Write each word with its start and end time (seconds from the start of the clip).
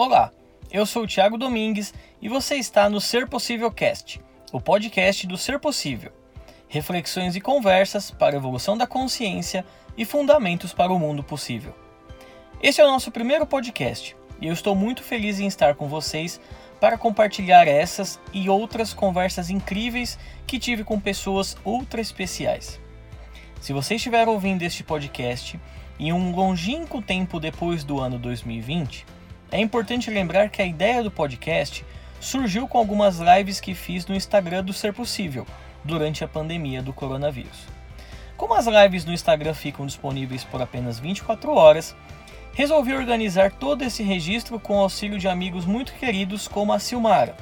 Olá, 0.00 0.30
eu 0.70 0.86
sou 0.86 1.02
o 1.02 1.06
Thiago 1.08 1.36
Domingues 1.36 1.92
e 2.22 2.28
você 2.28 2.54
está 2.54 2.88
no 2.88 3.00
Ser 3.00 3.26
Possível 3.26 3.68
Cast, 3.68 4.20
o 4.52 4.60
podcast 4.60 5.26
do 5.26 5.36
Ser 5.36 5.58
Possível. 5.58 6.12
Reflexões 6.68 7.34
e 7.34 7.40
conversas 7.40 8.08
para 8.08 8.36
a 8.36 8.38
evolução 8.38 8.78
da 8.78 8.86
consciência 8.86 9.64
e 9.96 10.04
fundamentos 10.04 10.72
para 10.72 10.92
o 10.92 11.00
mundo 11.00 11.24
possível. 11.24 11.74
Esse 12.62 12.80
é 12.80 12.84
o 12.84 12.86
nosso 12.86 13.10
primeiro 13.10 13.44
podcast 13.44 14.16
e 14.40 14.46
eu 14.46 14.52
estou 14.52 14.76
muito 14.76 15.02
feliz 15.02 15.40
em 15.40 15.48
estar 15.48 15.74
com 15.74 15.88
vocês 15.88 16.40
para 16.78 16.96
compartilhar 16.96 17.66
essas 17.66 18.20
e 18.32 18.48
outras 18.48 18.94
conversas 18.94 19.50
incríveis 19.50 20.16
que 20.46 20.60
tive 20.60 20.84
com 20.84 21.00
pessoas 21.00 21.56
ultra 21.64 22.00
especiais. 22.00 22.78
Se 23.60 23.72
você 23.72 23.96
estiver 23.96 24.28
ouvindo 24.28 24.62
este 24.62 24.84
podcast 24.84 25.58
em 25.98 26.12
um 26.12 26.30
longínquo 26.30 27.02
tempo 27.02 27.40
depois 27.40 27.82
do 27.82 27.98
ano 27.98 28.16
2020, 28.16 29.17
é 29.50 29.58
importante 29.58 30.10
lembrar 30.10 30.50
que 30.50 30.60
a 30.60 30.66
ideia 30.66 31.02
do 31.02 31.10
podcast 31.10 31.84
surgiu 32.20 32.68
com 32.68 32.76
algumas 32.76 33.18
lives 33.18 33.60
que 33.60 33.74
fiz 33.74 34.06
no 34.06 34.14
Instagram 34.14 34.62
do 34.62 34.72
Ser 34.72 34.92
Possível 34.92 35.46
durante 35.82 36.22
a 36.22 36.28
pandemia 36.28 36.82
do 36.82 36.92
coronavírus. 36.92 37.66
Como 38.36 38.54
as 38.54 38.66
lives 38.66 39.04
no 39.04 39.12
Instagram 39.12 39.54
ficam 39.54 39.86
disponíveis 39.86 40.44
por 40.44 40.60
apenas 40.60 40.98
24 40.98 41.50
horas, 41.52 41.96
resolvi 42.52 42.92
organizar 42.92 43.50
todo 43.52 43.82
esse 43.82 44.02
registro 44.02 44.60
com 44.60 44.76
o 44.76 44.80
auxílio 44.80 45.18
de 45.18 45.28
amigos 45.28 45.64
muito 45.64 45.94
queridos 45.94 46.46
como 46.46 46.72
a 46.72 46.78
Silmara 46.78 47.34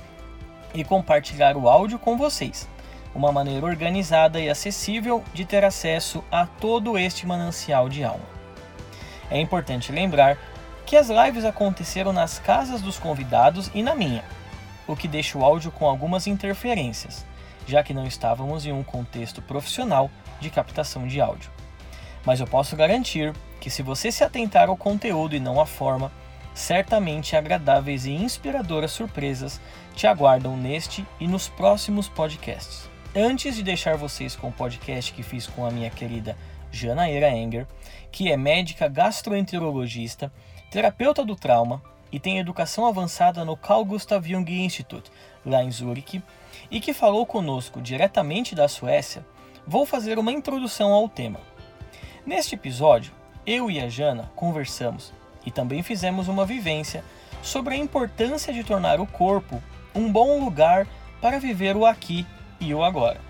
e 0.75 0.85
compartilhar 0.85 1.57
o 1.57 1.69
áudio 1.69 1.99
com 1.99 2.17
vocês, 2.17 2.69
uma 3.15 3.33
maneira 3.33 3.67
organizada 3.67 4.39
e 4.39 4.49
acessível 4.49 5.25
de 5.35 5.45
ter 5.45 5.65
acesso 5.65 6.23
a 6.31 6.47
todo 6.47 6.97
este 6.97 7.27
manancial 7.27 7.89
de 7.89 8.05
alma. 8.05 8.37
É 9.29 9.41
importante 9.41 9.91
lembrar 9.91 10.39
que 10.87 10.97
as 10.97 11.09
lives 11.09 11.45
aconteceram 11.45 12.13
nas 12.13 12.39
casas 12.39 12.81
dos 12.81 12.97
convidados 12.97 13.69
e 13.75 13.83
na 13.83 13.93
minha, 13.93 14.25
o 14.87 14.95
que 14.95 15.09
deixa 15.09 15.37
o 15.37 15.45
áudio 15.45 15.73
com 15.73 15.89
algumas 15.89 16.29
interferências, 16.29 17.27
já 17.67 17.83
que 17.83 17.93
não 17.93 18.07
estávamos 18.07 18.65
em 18.65 18.73
um 18.73 18.85
contexto 18.85 19.43
profissional 19.43 20.09
de 20.41 20.49
captação 20.49 21.05
de 21.05 21.21
áudio. 21.21 21.51
Mas 22.25 22.39
eu 22.39 22.47
posso 22.47 22.77
garantir 22.77 23.35
que, 23.61 23.69
se 23.69 23.83
você 23.83 24.13
se 24.13 24.23
atentar 24.23 24.69
ao 24.69 24.77
conteúdo 24.77 25.35
e 25.35 25.41
não 25.41 25.61
à 25.61 25.67
forma, 25.67 26.13
certamente 26.55 27.35
agradáveis 27.35 28.07
e 28.07 28.13
inspiradoras 28.13 28.93
surpresas 28.93 29.61
te 29.97 30.07
aguardam 30.07 30.57
neste 30.57 31.05
e 31.19 31.27
nos 31.27 31.49
próximos 31.49 32.09
podcasts. 32.09 32.89
Antes 33.15 33.57
de 33.57 33.63
deixar 33.65 33.97
vocês 33.97 34.37
com 34.37 34.49
o 34.49 34.53
podcast 34.53 35.13
que 35.13 35.25
fiz 35.25 35.49
com 35.49 35.67
a 35.67 35.71
minha 35.71 35.91
querida 35.91 36.37
Janaíra 36.71 37.31
Enger, 37.31 37.67
que 38.13 38.31
é 38.31 38.37
médica 38.37 38.89
gastroenterologista 38.89 40.31
terapeuta 40.71 41.25
do 41.25 41.37
trauma 41.37 41.83
e 42.11 42.19
tem 42.19 42.39
educação 42.39 42.87
avançada 42.87 43.45
no 43.45 43.57
Carl 43.57 43.85
Gustav 43.85 44.27
Jung 44.27 44.51
Institute, 44.65 45.11
lá 45.45 45.63
em 45.63 45.71
Zurique, 45.71 46.23
e 46.71 46.81
que 46.81 46.93
falou 46.93 47.27
conosco 47.27 47.81
diretamente 47.81 48.55
da 48.55 48.69
Suécia, 48.69 49.25
vou 49.67 49.85
fazer 49.85 50.19
uma 50.19 50.33
introdução 50.33 50.93
ao 50.93 51.09
tema. 51.09 51.41
Neste 52.25 52.55
episódio, 52.55 53.13
eu 53.47 53.71
e 53.71 53.81
a 53.81 53.89
Jana 53.89 54.31
conversamos 54.35 55.13
e 55.45 55.51
também 55.51 55.83
fizemos 55.83 56.27
uma 56.27 56.45
vivência 56.45 57.05
sobre 57.43 57.75
a 57.75 57.77
importância 57.77 58.53
de 58.53 58.65
tornar 58.65 59.01
o 59.01 59.07
corpo 59.07 59.63
um 59.95 60.11
bom 60.11 60.41
lugar 60.41 60.87
para 61.21 61.39
viver 61.39 61.77
o 61.77 61.87
aqui 61.87 62.27
e 62.61 62.75
o 62.75 62.83
agora. 62.83 63.21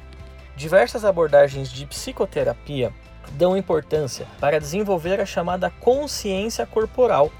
Diversas 0.56 1.04
abordagens 1.04 1.70
de 1.70 1.86
psicoterapia 1.86 2.92
dão 3.32 3.56
importância 3.56 4.26
para 4.40 4.60
desenvolver 4.60 5.20
a 5.20 5.26
chamada 5.26 5.70
consciência 5.70 6.66
corporal 6.66 7.30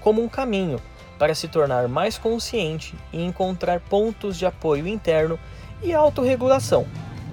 como 0.00 0.22
um 0.22 0.28
caminho 0.28 0.80
para 1.18 1.34
se 1.34 1.48
tornar 1.48 1.88
mais 1.88 2.18
consciente 2.18 2.94
e 3.12 3.22
encontrar 3.22 3.80
pontos 3.80 4.38
de 4.38 4.46
apoio 4.46 4.86
interno 4.86 5.38
e 5.82 5.94
autorregulação 5.94 6.86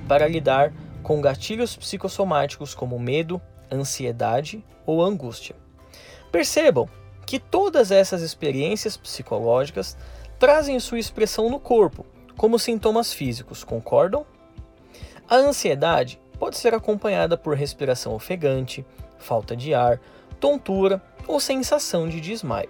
para 0.08 0.28
lidar 0.28 0.74
com 1.02 1.22
gatilhos 1.22 1.76
psicossomáticos 1.76 2.74
como 2.74 2.98
medo, 2.98 3.42
ansiedade 3.72 4.64
ou 4.86 5.04
angústia. 5.04 5.56
Percebam 6.32 6.88
que 7.26 7.40
todas 7.40 7.92
essas 7.92 8.22
experiências 8.22 8.98
psicológicas 8.98 9.98
trazem 10.40 10.80
sua 10.80 11.00
expressão 11.00 11.50
no 11.50 11.60
corpo, 11.60 12.06
como 12.38 12.60
sintomas 12.60 13.14
físicos, 13.14 13.64
concordam? 13.64 14.26
A 15.30 15.36
ansiedade 15.36 16.20
pode 16.40 16.58
ser 16.58 16.74
acompanhada 16.74 17.38
por 17.38 17.56
respiração 17.56 18.14
ofegante, 18.14 18.86
falta 19.18 19.56
de 19.56 19.74
ar, 19.74 20.00
tontura 20.40 21.02
ou 21.28 21.40
sensação 21.40 22.08
de 22.08 22.20
desmaio. 22.20 22.70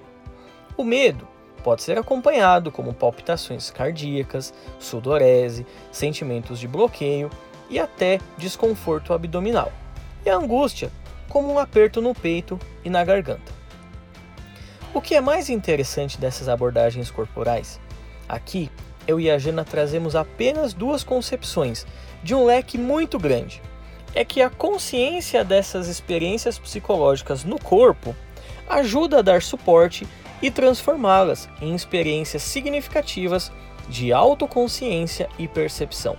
O 0.77 0.83
medo 0.83 1.27
pode 1.63 1.81
ser 1.81 1.97
acompanhado 1.97 2.71
como 2.71 2.93
palpitações 2.93 3.71
cardíacas, 3.71 4.53
sudorese, 4.79 5.65
sentimentos 5.91 6.59
de 6.59 6.67
bloqueio 6.67 7.29
e 7.69 7.79
até 7.79 8.19
desconforto 8.37 9.13
abdominal. 9.13 9.71
E 10.25 10.29
a 10.29 10.35
angústia, 10.35 10.91
como 11.29 11.51
um 11.51 11.57
aperto 11.57 12.01
no 12.01 12.13
peito 12.13 12.59
e 12.83 12.89
na 12.89 13.03
garganta. 13.03 13.51
O 14.93 15.01
que 15.01 15.15
é 15.15 15.21
mais 15.21 15.49
interessante 15.49 16.19
dessas 16.19 16.47
abordagens 16.47 17.09
corporais? 17.09 17.79
Aqui, 18.29 18.69
eu 19.07 19.19
e 19.19 19.29
a 19.29 19.37
Jana 19.37 19.65
trazemos 19.65 20.15
apenas 20.15 20.73
duas 20.73 21.03
concepções 21.03 21.85
de 22.23 22.33
um 22.33 22.45
leque 22.45 22.77
muito 22.77 23.19
grande. 23.19 23.61
É 24.15 24.23
que 24.23 24.41
a 24.41 24.49
consciência 24.49 25.43
dessas 25.43 25.87
experiências 25.87 26.57
psicológicas 26.57 27.43
no 27.43 27.59
corpo 27.59 28.15
ajuda 28.69 29.19
a 29.19 29.21
dar 29.21 29.41
suporte 29.41 30.07
e 30.41 30.49
transformá-las 30.49 31.49
em 31.61 31.73
experiências 31.75 32.41
significativas 32.43 33.51
de 33.89 34.13
autoconsciência 34.13 35.27
e 35.37 35.47
percepção. 35.47 36.17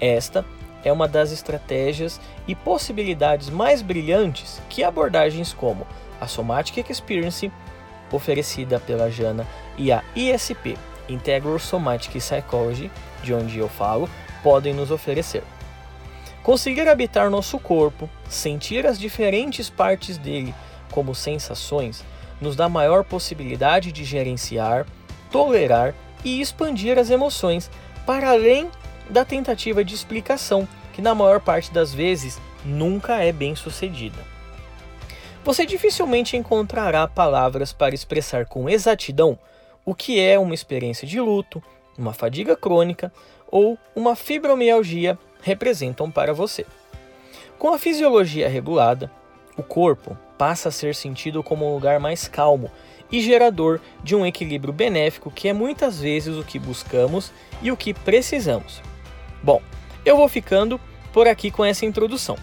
Esta 0.00 0.44
é 0.84 0.92
uma 0.92 1.08
das 1.08 1.32
estratégias 1.32 2.20
e 2.46 2.54
possibilidades 2.54 3.50
mais 3.50 3.82
brilhantes 3.82 4.60
que 4.68 4.84
abordagens 4.84 5.52
como 5.52 5.86
a 6.20 6.26
Somatic 6.26 6.88
Experience, 6.88 7.50
oferecida 8.12 8.80
pela 8.80 9.10
Jana, 9.10 9.46
e 9.76 9.92
a 9.92 10.02
ISP, 10.14 10.76
Integral 11.08 11.58
Somatic 11.58 12.12
Psychology, 12.18 12.90
de 13.22 13.34
onde 13.34 13.58
eu 13.58 13.68
falo, 13.68 14.08
podem 14.42 14.74
nos 14.74 14.90
oferecer. 14.90 15.42
Conseguir 16.42 16.88
habitar 16.88 17.30
nosso 17.30 17.58
corpo, 17.58 18.08
sentir 18.28 18.86
as 18.86 18.98
diferentes 18.98 19.68
partes 19.68 20.16
dele 20.16 20.54
como 20.90 21.14
sensações, 21.14 22.04
nos 22.40 22.56
dá 22.56 22.68
maior 22.68 23.04
possibilidade 23.04 23.92
de 23.92 24.04
gerenciar, 24.04 24.86
tolerar 25.30 25.94
e 26.24 26.40
expandir 26.40 26.98
as 26.98 27.10
emoções 27.10 27.70
para 28.06 28.30
além 28.30 28.70
da 29.10 29.24
tentativa 29.24 29.84
de 29.84 29.94
explicação, 29.94 30.66
que 30.92 31.02
na 31.02 31.14
maior 31.14 31.40
parte 31.40 31.72
das 31.72 31.92
vezes 31.92 32.40
nunca 32.64 33.22
é 33.22 33.32
bem 33.32 33.54
sucedida. 33.54 34.18
Você 35.44 35.64
dificilmente 35.64 36.36
encontrará 36.36 37.06
palavras 37.06 37.72
para 37.72 37.94
expressar 37.94 38.46
com 38.46 38.68
exatidão 38.68 39.38
o 39.84 39.94
que 39.94 40.20
é 40.20 40.38
uma 40.38 40.54
experiência 40.54 41.06
de 41.06 41.20
luto, 41.20 41.62
uma 41.96 42.12
fadiga 42.12 42.54
crônica 42.54 43.12
ou 43.50 43.78
uma 43.94 44.14
fibromialgia 44.14 45.18
representam 45.42 46.10
para 46.10 46.32
você. 46.32 46.66
Com 47.58 47.72
a 47.72 47.78
fisiologia 47.78 48.48
regulada, 48.48 49.10
o 49.56 49.62
corpo 49.62 50.16
passa 50.36 50.68
a 50.68 50.72
ser 50.72 50.94
sentido 50.94 51.42
como 51.42 51.68
um 51.68 51.74
lugar 51.74 51.98
mais 51.98 52.28
calmo 52.28 52.70
e 53.10 53.20
gerador 53.20 53.80
de 54.04 54.14
um 54.14 54.24
equilíbrio 54.24 54.72
benéfico 54.72 55.30
que 55.30 55.48
é 55.48 55.52
muitas 55.52 56.00
vezes 56.00 56.36
o 56.36 56.44
que 56.44 56.58
buscamos 56.58 57.32
e 57.60 57.72
o 57.72 57.76
que 57.76 57.92
precisamos. 57.92 58.80
Bom, 59.42 59.60
eu 60.04 60.16
vou 60.16 60.28
ficando 60.28 60.80
por 61.12 61.26
aqui 61.26 61.50
com 61.50 61.64
essa 61.64 61.84
introdução, 61.84 62.36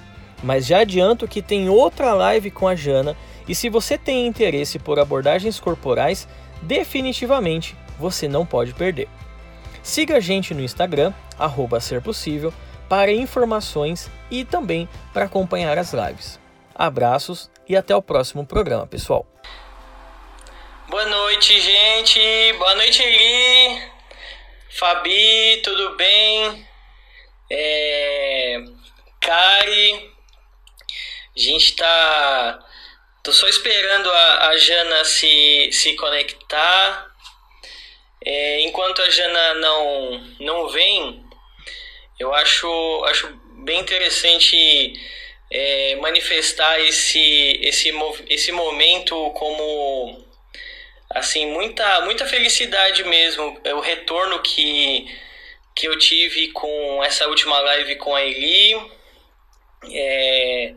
mas 0.44 0.66
já 0.66 0.80
adianto 0.80 1.28
que 1.28 1.42
tem 1.42 1.70
outra 1.70 2.14
live 2.14 2.52
com 2.52 2.68
a 2.68 2.76
Jana 2.76 3.16
e 3.48 3.54
se 3.56 3.70
você 3.70 3.98
tem 3.98 4.28
interesse 4.28 4.80
por 4.80 5.00
abordagens 5.00 5.60
corporais, 5.60 6.28
definitivamente 6.62 7.76
você 7.98 8.28
não 8.28 8.46
pode 8.46 8.74
perder. 8.74 9.08
Siga 9.86 10.18
a 10.18 10.20
gente 10.20 10.52
no 10.52 10.62
Instagram, 10.62 11.14
arroba 11.38 11.80
ser 11.80 12.02
possível, 12.02 12.52
para 12.90 13.12
informações 13.12 14.10
e 14.32 14.44
também 14.44 14.90
para 15.14 15.26
acompanhar 15.26 15.78
as 15.78 15.94
lives. 15.94 16.40
Abraços 16.74 17.52
e 17.70 17.78
até 17.78 17.96
o 17.96 18.02
próximo 18.02 18.48
programa, 18.48 18.88
pessoal. 18.88 19.28
Boa 20.90 21.06
noite, 21.06 21.62
gente. 21.62 22.20
Boa 22.58 22.74
noite, 22.74 23.04
Eli. 23.04 23.92
Fabi, 24.72 25.62
tudo 25.64 25.96
bem? 25.96 26.68
É... 27.52 28.64
A 31.36 31.40
gente 31.40 31.76
tá. 31.76 32.60
Tô 33.22 33.32
só 33.32 33.48
esperando 33.48 34.10
a, 34.10 34.48
a 34.48 34.58
Jana 34.58 35.06
se, 35.06 35.70
se 35.72 35.96
conectar. 35.96 37.15
É, 38.26 38.62
enquanto 38.62 39.02
a 39.02 39.10
Jana 39.10 39.54
não, 39.56 40.28
não 40.40 40.70
vem, 40.70 41.24
eu 42.20 42.34
acho, 42.34 43.04
acho 43.06 43.28
bem 43.64 43.80
interessante 43.80 44.94
é, 45.52 45.96
manifestar 45.98 46.80
esse, 46.82 47.60
esse, 47.62 47.92
esse 48.30 48.52
momento 48.52 49.32
como 49.32 50.26
assim, 51.10 51.46
muita, 51.48 52.02
muita 52.02 52.26
felicidade 52.26 53.04
mesmo. 53.04 53.60
É 53.64 53.74
o 53.74 53.80
retorno 53.80 54.42
que, 54.42 55.06
que 55.76 55.88
eu 55.88 55.98
tive 55.98 56.50
com 56.50 57.04
essa 57.04 57.28
última 57.28 57.60
live 57.60 57.96
com 57.98 58.16
a 58.16 58.24
Eli, 58.24 58.76
é, 59.92 60.74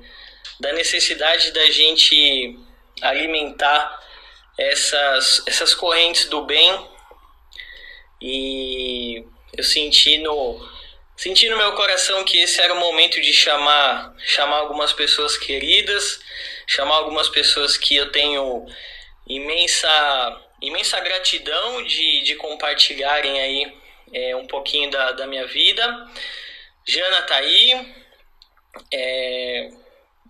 da 0.61 0.73
necessidade 0.73 1.51
da 1.53 1.67
gente 1.71 2.59
alimentar 3.01 3.99
essas, 4.59 5.43
essas 5.47 5.75
correntes 5.75 6.27
do 6.27 6.43
bem. 6.43 6.98
E 8.21 9.25
eu 9.57 9.65
senti 9.65 10.19
no, 10.19 10.69
senti 11.17 11.49
no 11.49 11.57
meu 11.57 11.73
coração 11.73 12.25
que 12.25 12.39
esse 12.39 12.61
era 12.61 12.75
o 12.75 12.81
momento 12.81 13.21
de 13.21 13.33
chamar, 13.33 14.15
chamar 14.19 14.57
algumas 14.57 14.93
pessoas 14.93 15.37
queridas, 15.37 16.21
chamar 16.67 16.97
algumas 16.97 17.29
pessoas 17.29 17.77
que 17.77 17.97
eu 17.97 18.11
tenho 18.11 18.67
imensa, 19.27 20.41
imensa 20.61 20.99
gratidão 21.01 21.83
de, 21.85 22.23
de 22.23 22.35
compartilharem 22.35 23.41
aí 23.41 23.79
é, 24.13 24.37
um 24.37 24.47
pouquinho 24.47 24.91
da, 24.91 25.13
da 25.13 25.27
minha 25.27 25.47
vida. 25.47 26.09
Jana 26.87 27.23
tá 27.23 27.37
aí. 27.37 27.95
É, 28.93 29.71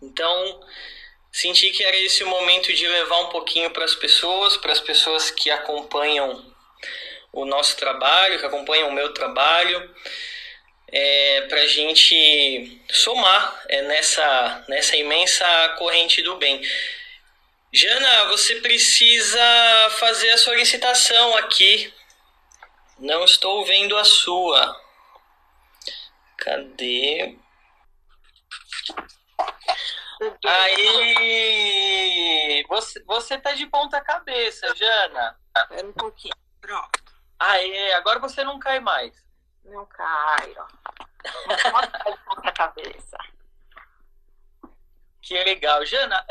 então, 0.02 0.60
senti 1.32 1.70
que 1.70 1.84
era 1.84 1.96
esse 1.98 2.22
o 2.24 2.28
momento 2.28 2.72
de 2.72 2.86
levar 2.86 3.20
um 3.20 3.28
pouquinho 3.28 3.70
para 3.70 3.84
as 3.84 3.94
pessoas, 3.94 4.56
para 4.56 4.72
as 4.72 4.80
pessoas 4.80 5.30
que 5.30 5.50
acompanham 5.50 6.44
o 7.32 7.44
nosso 7.44 7.76
trabalho, 7.76 8.38
que 8.38 8.46
acompanham 8.46 8.88
o 8.88 8.92
meu 8.92 9.12
trabalho, 9.12 9.94
é, 10.90 11.42
para 11.42 11.60
a 11.60 11.66
gente 11.66 12.80
somar 12.90 13.62
é, 13.68 13.82
nessa, 13.82 14.64
nessa 14.68 14.96
imensa 14.96 15.44
corrente 15.78 16.22
do 16.22 16.36
bem. 16.36 16.62
Jana, 17.72 18.24
você 18.26 18.56
precisa 18.56 19.40
fazer 19.98 20.30
a 20.30 20.38
solicitação 20.38 21.36
aqui. 21.36 21.92
Não 22.98 23.24
estou 23.24 23.64
vendo 23.66 23.96
a 23.96 24.04
sua. 24.04 24.74
Cadê? 26.38 27.36
Aí, 30.44 32.64
você, 32.68 33.00
você 33.04 33.38
tá 33.38 33.52
de 33.52 33.66
ponta 33.66 34.00
cabeça, 34.00 34.74
Jana. 34.74 35.38
Espera 35.56 35.86
um 35.86 35.92
pouquinho. 35.92 36.34
Pronto. 36.60 37.07
Aí, 37.38 37.92
agora 37.92 38.18
você 38.18 38.42
não 38.42 38.58
cai 38.58 38.80
mais. 38.80 39.24
Não 39.64 39.86
de 42.12 42.24
ponta 42.24 42.52
cabeça. 42.52 43.18
Que 45.22 45.34
legal. 45.44 45.84
Jana, 45.84 46.24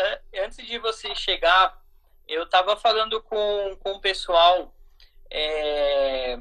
antes 0.43 0.65
de 0.65 0.77
você 0.79 1.13
chegar, 1.15 1.79
eu 2.27 2.43
estava 2.43 2.75
falando 2.75 3.21
com, 3.21 3.77
com 3.77 3.91
o 3.91 4.01
pessoal, 4.01 4.75
é, 5.29 6.39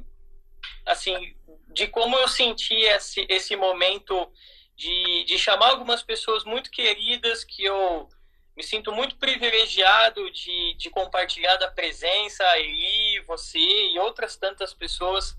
assim, 0.86 1.36
de 1.68 1.86
como 1.88 2.16
eu 2.16 2.26
senti 2.26 2.74
esse, 2.74 3.26
esse 3.28 3.54
momento 3.54 4.32
de, 4.74 5.24
de 5.24 5.38
chamar 5.38 5.70
algumas 5.70 6.02
pessoas 6.02 6.44
muito 6.44 6.70
queridas 6.70 7.44
que 7.44 7.64
eu 7.64 8.08
me 8.56 8.62
sinto 8.62 8.90
muito 8.90 9.16
privilegiado 9.16 10.30
de, 10.30 10.74
de 10.74 10.88
compartilhar 10.88 11.56
da 11.56 11.70
presença, 11.70 12.42
a 12.42 12.58
Eli, 12.58 13.20
você 13.26 13.58
e 13.58 13.98
outras 13.98 14.36
tantas 14.36 14.72
pessoas 14.72 15.36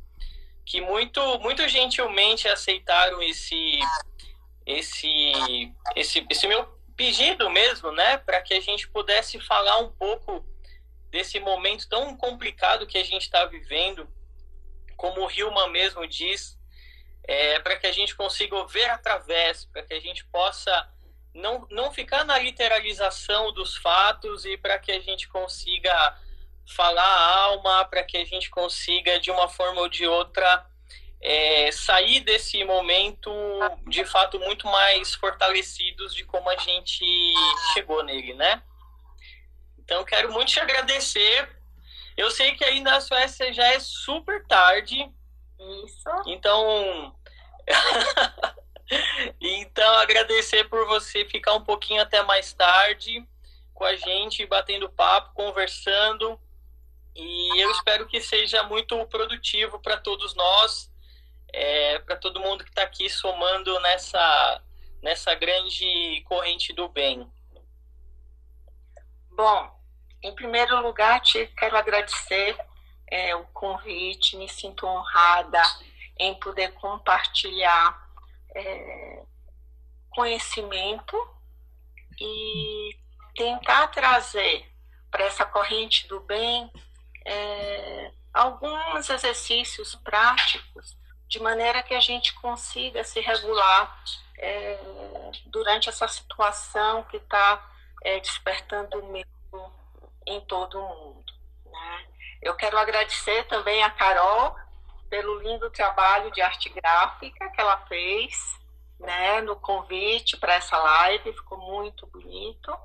que 0.63 0.79
muito, 0.79 1.39
muito 1.39 1.67
gentilmente 1.67 2.47
aceitaram 2.47 3.21
esse, 3.23 3.79
esse, 4.65 5.31
esse, 5.95 6.25
esse 6.29 6.47
meu 6.47 6.65
pedido 6.95 7.49
mesmo, 7.49 7.91
né, 7.91 8.17
para 8.17 8.41
que 8.41 8.53
a 8.53 8.59
gente 8.59 8.87
pudesse 8.89 9.39
falar 9.39 9.79
um 9.79 9.91
pouco 9.91 10.45
desse 11.09 11.39
momento 11.39 11.87
tão 11.89 12.15
complicado 12.15 12.85
que 12.85 12.97
a 12.97 13.03
gente 13.03 13.23
está 13.23 13.45
vivendo, 13.45 14.07
como 14.95 15.25
o 15.25 15.31
Hilman 15.31 15.69
mesmo 15.69 16.05
diz, 16.05 16.59
é, 17.23 17.59
para 17.59 17.77
que 17.77 17.87
a 17.87 17.91
gente 17.91 18.15
consiga 18.15 18.63
ver 18.67 18.89
através, 18.89 19.65
para 19.65 19.83
que 19.83 19.93
a 19.93 19.99
gente 19.99 20.25
possa 20.25 20.87
não, 21.37 21.67
não 21.69 21.91
ficar 21.91 22.25
na 22.25 22.37
literalização 22.37 23.51
dos 23.53 23.77
fatos 23.77 24.45
e 24.45 24.57
para 24.57 24.77
que 24.79 24.91
a 24.91 24.99
gente 24.99 25.27
consiga 25.27 26.17
falar 26.75 27.03
a 27.03 27.39
alma, 27.43 27.85
para 27.85 28.03
que 28.03 28.17
a 28.17 28.25
gente 28.25 28.49
consiga, 28.49 29.19
de 29.19 29.31
uma 29.31 29.47
forma 29.47 29.81
ou 29.81 29.87
de 29.87 30.05
outra, 30.05 30.65
é, 31.21 31.71
sair 31.71 32.19
desse 32.21 32.63
momento 32.63 33.31
de 33.87 34.03
fato 34.05 34.39
muito 34.39 34.67
mais 34.67 35.15
fortalecidos 35.15 36.13
de 36.13 36.25
como 36.25 36.49
a 36.49 36.57
gente 36.57 37.05
chegou 37.73 38.03
nele, 38.03 38.33
né? 38.33 38.61
Então 39.79 40.03
quero 40.03 40.31
muito 40.31 40.49
te 40.49 40.59
agradecer. 40.59 41.49
Eu 42.15 42.29
sei 42.31 42.55
que 42.55 42.65
aí 42.65 42.81
na 42.81 42.99
Suécia 42.99 43.53
já 43.53 43.65
é 43.73 43.79
super 43.79 44.45
tarde. 44.47 45.09
Isso. 45.85 46.09
Então 46.25 47.15
então 49.39 49.95
agradecer 49.95 50.63
por 50.65 50.85
você 50.87 51.25
ficar 51.25 51.53
um 51.53 51.63
pouquinho 51.63 52.01
até 52.01 52.21
mais 52.23 52.53
tarde 52.53 53.25
com 53.73 53.83
a 53.83 53.95
gente, 53.95 54.45
batendo 54.45 54.89
papo, 54.89 55.33
conversando. 55.33 56.39
E 57.15 57.61
eu 57.61 57.71
espero 57.71 58.07
que 58.07 58.21
seja 58.21 58.63
muito 58.63 59.05
produtivo 59.07 59.79
para 59.79 59.97
todos 59.97 60.35
nós 60.35 60.91
é, 61.53 61.99
para 61.99 62.15
todo 62.17 62.39
mundo 62.39 62.63
que 62.63 62.69
está 62.69 62.83
aqui 62.83 63.09
somando 63.09 63.79
nessa, 63.79 64.61
nessa 65.01 65.33
grande 65.35 66.21
corrente 66.25 66.73
do 66.73 66.87
bem? 66.89 67.29
Bom, 69.31 69.71
em 70.21 70.33
primeiro 70.33 70.81
lugar, 70.81 71.21
te 71.21 71.47
quero 71.57 71.77
agradecer 71.77 72.57
é, 73.09 73.35
o 73.35 73.45
convite, 73.47 74.35
me 74.35 74.49
sinto 74.49 74.85
honrada 74.85 75.61
em 76.17 76.33
poder 76.35 76.73
compartilhar 76.73 78.06
é, 78.57 79.23
conhecimento 80.09 81.15
e 82.19 82.97
tentar 83.35 83.87
trazer 83.87 84.65
para 85.11 85.25
essa 85.25 85.45
corrente 85.45 86.07
do 86.07 86.19
bem 86.21 86.71
é, 87.25 88.11
alguns 88.33 89.09
exercícios 89.09 89.95
práticos 89.95 90.97
de 91.27 91.39
maneira 91.39 91.83
que 91.83 91.93
a 91.93 91.99
gente 91.99 92.33
consiga 92.35 93.03
se 93.03 93.19
regular 93.19 94.03
é, 94.37 94.79
durante 95.47 95.89
essa 95.89 96.07
situação 96.07 97.03
que 97.03 97.17
está 97.17 97.63
é, 98.03 98.19
despertando 98.19 99.03
medo 99.07 99.27
em 100.25 100.41
todo 100.41 100.79
o 100.79 100.87
mundo. 100.87 101.33
Né? 101.65 102.05
Eu 102.41 102.55
quero 102.55 102.77
agradecer 102.77 103.43
também 103.45 103.83
a 103.83 103.89
Carol 103.89 104.55
pelo 105.09 105.39
lindo 105.39 105.69
trabalho 105.69 106.31
de 106.31 106.41
arte 106.41 106.69
gráfica 106.69 107.49
que 107.49 107.61
ela 107.61 107.77
fez 107.87 108.57
né, 108.99 109.41
no 109.41 109.55
convite 109.55 110.37
para 110.37 110.55
essa 110.55 110.77
live, 110.77 111.33
ficou 111.33 111.57
muito 111.57 112.07
bonito. 112.07 112.75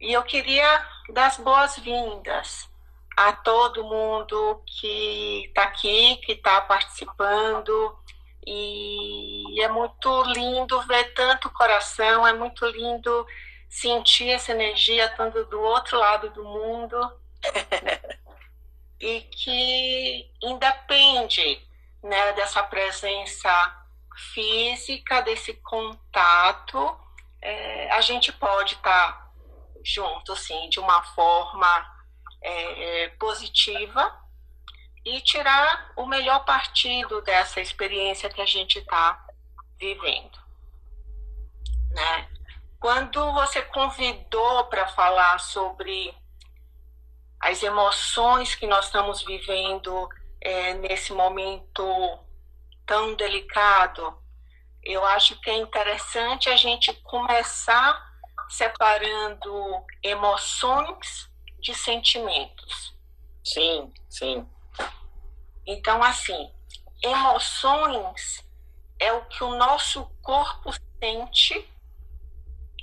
E 0.00 0.12
eu 0.12 0.22
queria 0.22 0.86
dar 1.10 1.26
as 1.26 1.38
boas-vindas 1.38 2.68
a 3.16 3.32
todo 3.32 3.84
mundo 3.84 4.62
que 4.66 5.44
está 5.46 5.64
aqui, 5.64 6.16
que 6.16 6.32
está 6.32 6.60
participando. 6.60 7.96
E 8.44 9.62
é 9.62 9.68
muito 9.68 10.22
lindo 10.24 10.80
ver 10.82 11.14
tanto 11.14 11.50
coração, 11.50 12.26
é 12.26 12.32
muito 12.32 12.66
lindo 12.66 13.26
sentir 13.68 14.30
essa 14.30 14.52
energia 14.52 15.06
estando 15.06 15.46
do 15.46 15.60
outro 15.60 15.98
lado 15.98 16.30
do 16.30 16.44
mundo. 16.44 16.98
e 19.02 19.20
que 19.22 20.30
independe 20.40 21.60
né, 22.00 22.32
dessa 22.34 22.62
presença 22.62 23.50
física, 24.32 25.20
desse 25.22 25.54
contato, 25.54 26.96
é, 27.40 27.90
a 27.90 28.00
gente 28.00 28.32
pode 28.32 28.74
estar 28.74 29.12
tá 29.12 29.32
junto, 29.84 30.32
assim, 30.32 30.68
de 30.68 30.78
uma 30.78 31.02
forma 31.02 31.96
é, 32.40 33.02
é, 33.04 33.08
positiva 33.08 34.16
e 35.04 35.20
tirar 35.20 35.92
o 35.96 36.06
melhor 36.06 36.44
partido 36.44 37.20
dessa 37.22 37.60
experiência 37.60 38.30
que 38.30 38.40
a 38.40 38.46
gente 38.46 38.78
está 38.78 39.26
vivendo. 39.80 40.38
Né? 41.90 42.28
Quando 42.78 43.32
você 43.32 43.62
convidou 43.62 44.66
para 44.66 44.86
falar 44.86 45.40
sobre 45.40 46.14
as 47.42 47.60
emoções 47.60 48.54
que 48.54 48.68
nós 48.68 48.86
estamos 48.86 49.22
vivendo 49.22 50.08
é, 50.40 50.74
nesse 50.74 51.12
momento 51.12 51.84
tão 52.86 53.16
delicado, 53.16 54.16
eu 54.84 55.04
acho 55.04 55.38
que 55.40 55.50
é 55.50 55.56
interessante 55.56 56.48
a 56.48 56.56
gente 56.56 56.92
começar 57.02 58.00
separando 58.48 59.52
emoções 60.04 61.28
de 61.58 61.74
sentimentos. 61.74 62.94
Sim, 63.44 63.92
sim. 64.08 64.48
Então, 65.66 66.00
assim, 66.00 66.48
emoções 67.02 68.44
é 69.00 69.12
o 69.12 69.24
que 69.24 69.42
o 69.42 69.56
nosso 69.56 70.04
corpo 70.22 70.70
sente 71.00 71.68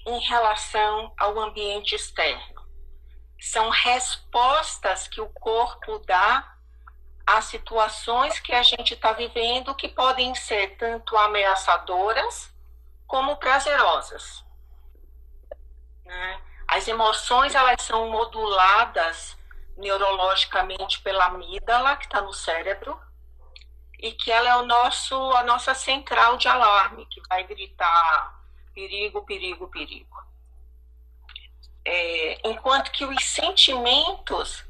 em 0.05 0.19
relação 0.19 1.13
ao 1.17 1.39
ambiente 1.39 1.95
externo. 1.95 2.58
São 3.39 3.69
respostas 3.69 5.07
que 5.07 5.21
o 5.21 5.29
corpo 5.29 5.99
dá 5.99 6.55
a 7.25 7.41
situações 7.41 8.39
que 8.39 8.53
a 8.53 8.63
gente 8.63 8.95
está 8.95 9.13
vivendo 9.13 9.75
que 9.75 9.87
podem 9.87 10.33
ser 10.35 10.75
tanto 10.77 11.15
ameaçadoras 11.15 12.51
como 13.07 13.37
prazerosas. 13.37 14.43
Né? 16.05 16.41
As 16.67 16.87
emoções 16.87 17.55
elas 17.55 17.81
são 17.83 18.09
moduladas 18.09 19.37
neurologicamente 19.77 20.99
pela 21.01 21.25
amígdala 21.25 21.95
que 21.97 22.05
está 22.05 22.21
no 22.21 22.33
cérebro 22.33 22.99
e 23.99 24.11
que 24.11 24.31
ela 24.31 24.49
é 24.49 24.55
o 24.55 24.65
nosso 24.65 25.15
a 25.33 25.43
nossa 25.43 25.73
central 25.73 26.37
de 26.37 26.47
alarme 26.47 27.05
que 27.05 27.21
vai 27.29 27.43
gritar 27.43 28.39
perigo, 28.73 29.25
perigo, 29.25 29.67
perigo. 29.67 30.17
É, 31.85 32.47
enquanto 32.47 32.91
que 32.91 33.05
os 33.05 33.23
sentimentos 33.25 34.65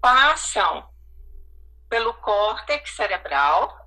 passam 0.00 0.88
pelo 1.88 2.14
córtex 2.14 2.90
cerebral, 2.90 3.86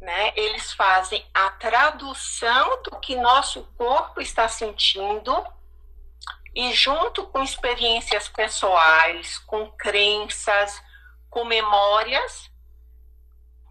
né? 0.00 0.32
Eles 0.36 0.72
fazem 0.72 1.24
a 1.34 1.50
tradução 1.50 2.82
do 2.82 2.98
que 3.00 3.16
nosso 3.16 3.64
corpo 3.76 4.20
está 4.20 4.48
sentindo 4.48 5.32
e 6.54 6.72
junto 6.72 7.26
com 7.26 7.42
experiências 7.42 8.28
pessoais, 8.28 9.38
com 9.38 9.70
crenças, 9.72 10.82
com 11.28 11.44
memórias, 11.44 12.50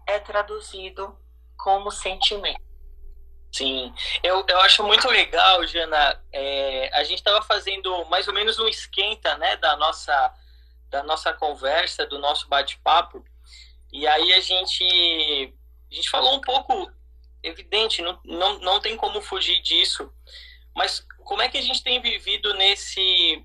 é 0.06 0.18
traduzido 0.18 1.18
como 1.56 1.90
sentimento. 1.90 2.67
Sim, 3.50 3.92
eu, 4.22 4.44
eu 4.46 4.60
acho 4.60 4.82
muito 4.84 5.08
legal, 5.08 5.66
Jana. 5.66 6.22
É, 6.32 6.90
a 6.94 7.02
gente 7.02 7.18
estava 7.18 7.42
fazendo 7.42 8.04
mais 8.06 8.28
ou 8.28 8.34
menos 8.34 8.58
um 8.58 8.68
esquenta 8.68 9.36
né, 9.38 9.56
da, 9.56 9.76
nossa, 9.76 10.34
da 10.90 11.02
nossa 11.02 11.32
conversa, 11.32 12.06
do 12.06 12.18
nosso 12.18 12.48
bate-papo. 12.48 13.24
E 13.92 14.06
aí 14.06 14.34
a 14.34 14.40
gente, 14.40 15.54
a 15.90 15.94
gente 15.94 16.10
falou 16.10 16.34
um 16.36 16.40
pouco, 16.40 16.90
evidente, 17.42 18.02
não, 18.02 18.20
não, 18.24 18.58
não 18.58 18.80
tem 18.80 18.96
como 18.96 19.20
fugir 19.22 19.60
disso, 19.62 20.12
mas 20.74 21.04
como 21.24 21.42
é 21.42 21.48
que 21.48 21.58
a 21.58 21.62
gente 21.62 21.82
tem 21.82 22.00
vivido 22.00 22.52
nesse, 22.54 23.44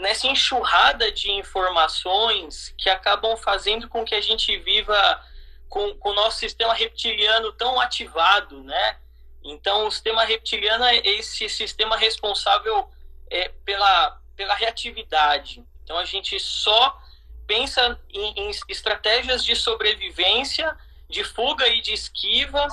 nessa 0.00 0.28
enxurrada 0.28 1.10
de 1.10 1.30
informações 1.32 2.72
que 2.78 2.88
acabam 2.88 3.36
fazendo 3.36 3.88
com 3.88 4.04
que 4.04 4.14
a 4.14 4.20
gente 4.20 4.56
viva 4.58 5.22
com, 5.68 5.94
com 5.98 6.10
o 6.10 6.14
nosso 6.14 6.38
sistema 6.38 6.74
reptiliano 6.74 7.52
tão 7.52 7.80
ativado, 7.80 8.62
né? 8.62 8.96
Então, 9.42 9.86
o 9.86 9.90
sistema 9.90 10.24
reptiliano 10.24 10.84
é 10.84 10.96
esse 10.96 11.48
sistema 11.48 11.96
responsável 11.96 12.88
é, 13.30 13.48
pela, 13.64 14.20
pela 14.34 14.54
reatividade. 14.54 15.64
Então, 15.84 15.96
a 15.98 16.04
gente 16.04 16.38
só 16.40 16.98
pensa 17.46 18.00
em, 18.10 18.48
em 18.48 18.50
estratégias 18.68 19.44
de 19.44 19.54
sobrevivência, 19.54 20.76
de 21.08 21.22
fuga 21.22 21.68
e 21.68 21.80
de 21.80 21.92
esquiva, 21.92 22.66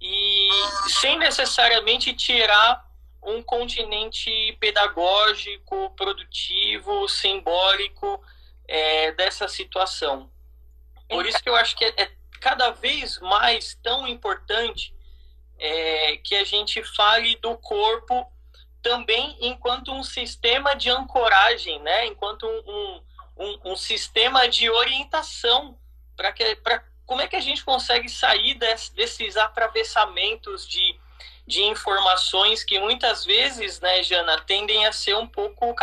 e 0.00 0.48
sem 1.00 1.18
necessariamente 1.18 2.14
tirar 2.14 2.86
um 3.22 3.42
continente 3.42 4.56
pedagógico, 4.58 5.90
produtivo, 5.96 7.08
simbólico 7.08 8.22
é, 8.66 9.12
dessa 9.12 9.48
situação. 9.48 10.30
Por 11.08 11.26
isso 11.26 11.42
que 11.42 11.48
eu 11.48 11.56
acho 11.56 11.76
que 11.76 11.84
é, 11.84 12.02
é 12.02 12.17
cada 12.38 12.70
vez 12.70 13.18
mais 13.20 13.74
tão 13.82 14.06
importante 14.06 14.94
é, 15.58 16.16
que 16.18 16.34
a 16.34 16.44
gente 16.44 16.82
fale 16.94 17.36
do 17.36 17.56
corpo 17.58 18.30
também 18.82 19.36
enquanto 19.40 19.92
um 19.92 20.02
sistema 20.02 20.74
de 20.74 20.88
ancoragem, 20.88 21.80
né? 21.82 22.06
enquanto 22.06 22.46
um, 22.46 23.02
um, 23.36 23.72
um 23.72 23.76
sistema 23.76 24.48
de 24.48 24.70
orientação 24.70 25.78
para 26.16 26.32
que 26.32 26.56
para 26.56 26.82
como 27.08 27.22
é 27.22 27.26
que 27.26 27.36
a 27.36 27.40
gente 27.40 27.64
consegue 27.64 28.06
sair 28.06 28.54
desse, 28.54 28.94
desses 28.94 29.34
atravessamentos 29.38 30.68
de, 30.68 31.00
de 31.46 31.62
informações 31.62 32.62
que 32.62 32.78
muitas 32.78 33.24
vezes, 33.24 33.80
né, 33.80 34.02
Jana, 34.02 34.38
tendem 34.42 34.84
a 34.84 34.92
ser 34.92 35.16
um 35.16 35.26
pouco 35.26 35.74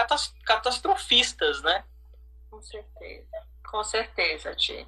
catastrofistas, 0.45 1.63
né? 1.63 1.83
Com 2.51 2.62
certeza, 2.62 3.43
com 3.71 3.83
certeza, 3.83 4.55
Ti. 4.55 4.88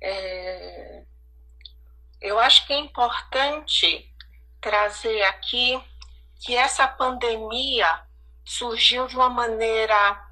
É... 0.00 1.04
Eu 2.20 2.38
acho 2.38 2.66
que 2.66 2.72
é 2.72 2.78
importante 2.78 4.12
trazer 4.60 5.22
aqui 5.22 5.80
que 6.40 6.56
essa 6.56 6.86
pandemia 6.86 8.02
surgiu 8.44 9.06
de 9.06 9.14
uma 9.14 9.28
maneira 9.28 10.26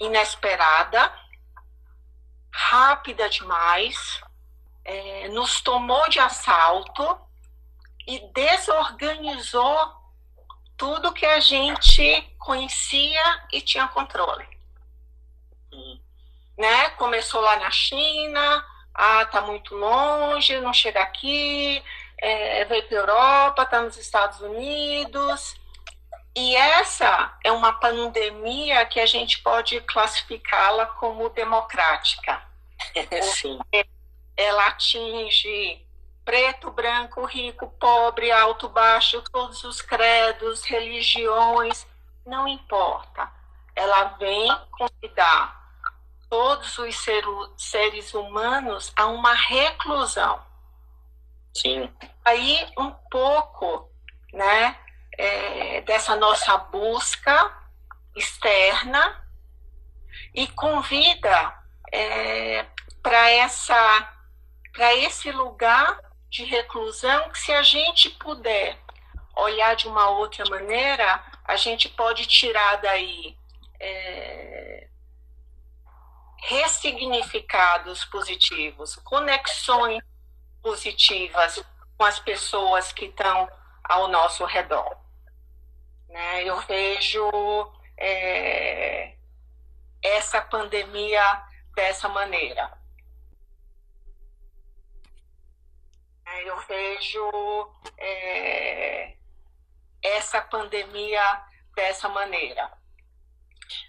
inesperada, 0.00 1.12
rápida 2.52 3.28
demais, 3.28 4.20
é, 4.84 5.28
nos 5.28 5.60
tomou 5.60 6.08
de 6.08 6.18
assalto 6.18 7.20
e 8.06 8.20
desorganizou 8.32 9.98
tudo 10.76 11.12
que 11.12 11.26
a 11.26 11.40
gente 11.40 12.22
conhecia 12.38 13.46
e 13.52 13.60
tinha 13.60 13.86
controle. 13.88 14.46
Hum. 15.72 16.00
Né? 16.56 16.90
Começou 16.90 17.40
lá 17.40 17.56
na 17.56 17.70
China, 17.70 18.64
ah, 18.98 19.24
tá 19.26 19.40
muito 19.42 19.76
longe, 19.76 20.58
não 20.60 20.72
chega 20.72 21.00
aqui, 21.00 21.80
é, 22.20 22.64
veio 22.64 22.82
para 22.88 22.96
a 22.96 23.00
Europa, 23.00 23.62
está 23.62 23.80
nos 23.80 23.96
Estados 23.96 24.40
Unidos. 24.40 25.54
E 26.34 26.56
essa 26.56 27.32
é 27.44 27.52
uma 27.52 27.72
pandemia 27.74 28.84
que 28.86 28.98
a 28.98 29.06
gente 29.06 29.40
pode 29.40 29.80
classificá-la 29.82 30.86
como 30.86 31.28
democrática. 31.28 32.42
Sim. 33.22 33.60
Ela 34.36 34.66
atinge 34.66 35.86
preto, 36.24 36.70
branco, 36.72 37.24
rico, 37.24 37.68
pobre, 37.78 38.32
alto, 38.32 38.68
baixo, 38.68 39.22
todos 39.30 39.62
os 39.62 39.80
credos, 39.80 40.64
religiões, 40.64 41.86
não 42.26 42.48
importa. 42.48 43.30
Ela 43.76 44.16
vem 44.18 44.48
convidar 44.72 45.57
todos 46.28 46.78
os 46.78 46.96
ser, 46.96 47.24
seres 47.56 48.14
humanos 48.14 48.92
a 48.96 49.06
uma 49.06 49.34
reclusão. 49.34 50.42
Sim. 51.56 51.92
Aí 52.24 52.66
um 52.78 52.90
pouco, 53.10 53.90
né, 54.32 54.76
é, 55.16 55.80
dessa 55.82 56.14
nossa 56.16 56.56
busca 56.56 57.52
externa 58.14 59.24
e 60.34 60.46
convida 60.48 61.54
é, 61.92 62.66
para 63.02 63.30
essa 63.30 64.14
para 64.72 64.94
esse 64.94 65.32
lugar 65.32 65.98
de 66.30 66.44
reclusão 66.44 67.30
que 67.30 67.38
se 67.38 67.52
a 67.52 67.62
gente 67.62 68.10
puder 68.10 68.78
olhar 69.36 69.74
de 69.74 69.88
uma 69.88 70.10
outra 70.10 70.44
maneira 70.48 71.24
a 71.44 71.56
gente 71.56 71.88
pode 71.88 72.26
tirar 72.26 72.76
daí 72.76 73.36
é, 73.80 74.88
ressignificados 76.38 78.04
positivos, 78.06 78.96
conexões 78.96 80.02
positivas 80.62 81.62
com 81.96 82.04
as 82.04 82.18
pessoas 82.18 82.92
que 82.92 83.06
estão 83.06 83.48
ao 83.84 84.08
nosso 84.08 84.44
redor. 84.44 84.96
Né? 86.08 86.44
Eu 86.44 86.60
vejo 86.60 87.30
é, 87.96 89.16
essa 90.02 90.40
pandemia 90.40 91.42
dessa 91.74 92.08
maneira. 92.08 92.76
Eu 96.44 96.56
vejo 96.60 97.74
é, 97.96 99.16
essa 100.02 100.40
pandemia 100.42 101.42
dessa 101.74 102.08
maneira. 102.08 102.70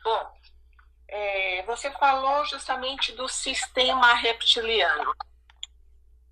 Bom, 0.03 0.38
é, 1.11 1.63
você 1.63 1.91
falou 1.91 2.45
justamente 2.45 3.11
do 3.13 3.27
sistema 3.27 4.13
reptiliano. 4.13 5.13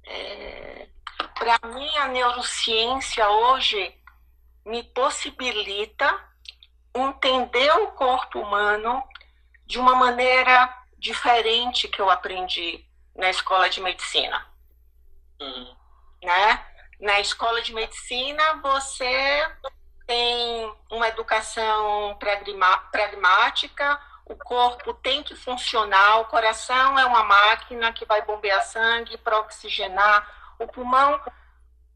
É, 0.05 0.87
Para 1.35 1.67
mim, 1.69 1.97
a 1.97 2.07
neurociência 2.07 3.27
hoje 3.29 3.95
me 4.65 4.83
possibilita 4.83 6.23
entender 6.93 7.71
o 7.71 7.91
corpo 7.91 8.39
humano 8.39 9.03
de 9.65 9.79
uma 9.79 9.95
maneira 9.95 10.73
diferente 10.97 11.87
que 11.87 12.01
eu 12.01 12.09
aprendi 12.09 12.85
na 13.15 13.29
escola 13.29 13.69
de 13.69 13.81
medicina. 13.81 14.45
Uhum. 15.39 15.75
Né? 16.23 16.65
Na 16.99 17.19
escola 17.19 17.61
de 17.61 17.73
medicina, 17.73 18.55
você 18.61 19.47
tem 20.05 20.73
uma 20.89 21.07
educação 21.09 22.17
pragmática, 22.91 24.01
o 24.29 24.35
corpo 24.35 24.93
tem 24.93 25.23
que 25.23 25.35
funcionar, 25.35 26.19
o 26.19 26.25
coração 26.25 26.99
é 26.99 27.05
uma 27.05 27.23
máquina 27.23 27.93
que 27.93 28.05
vai 28.05 28.21
bombear 28.23 28.61
sangue 28.61 29.17
para 29.17 29.39
oxigenar, 29.39 30.55
o 30.59 30.67
pulmão 30.67 31.19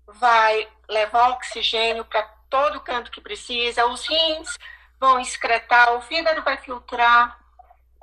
vai 0.07 0.67
levar 0.87 1.31
oxigênio 1.31 2.05
para 2.05 2.23
todo 2.49 2.81
canto 2.81 3.11
que 3.11 3.21
precisa, 3.21 3.85
os 3.85 4.05
rins 4.07 4.57
vão 4.99 5.19
excretar, 5.19 5.93
o 5.93 6.01
fígado 6.01 6.41
vai 6.41 6.57
filtrar, 6.57 7.37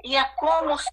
e 0.04 0.16
é 0.16 0.24
como 0.24 0.76
se 0.78 0.88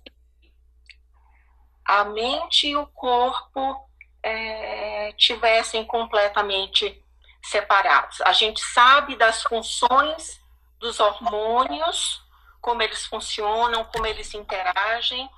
a 1.83 2.05
mente 2.05 2.69
e 2.69 2.75
o 2.75 2.87
corpo 2.87 3.89
é, 4.23 5.13
tivessem 5.17 5.85
completamente 5.85 7.03
separados. 7.43 8.21
A 8.21 8.33
gente 8.33 8.59
sabe 8.59 9.15
das 9.15 9.43
funções 9.43 10.41
dos 10.79 10.99
hormônios, 10.99 12.25
como 12.65 12.81
eles 12.81 13.05
funcionam, 13.05 13.86
como 13.86 14.07
eles 14.07 14.34
interagem, 14.34 15.29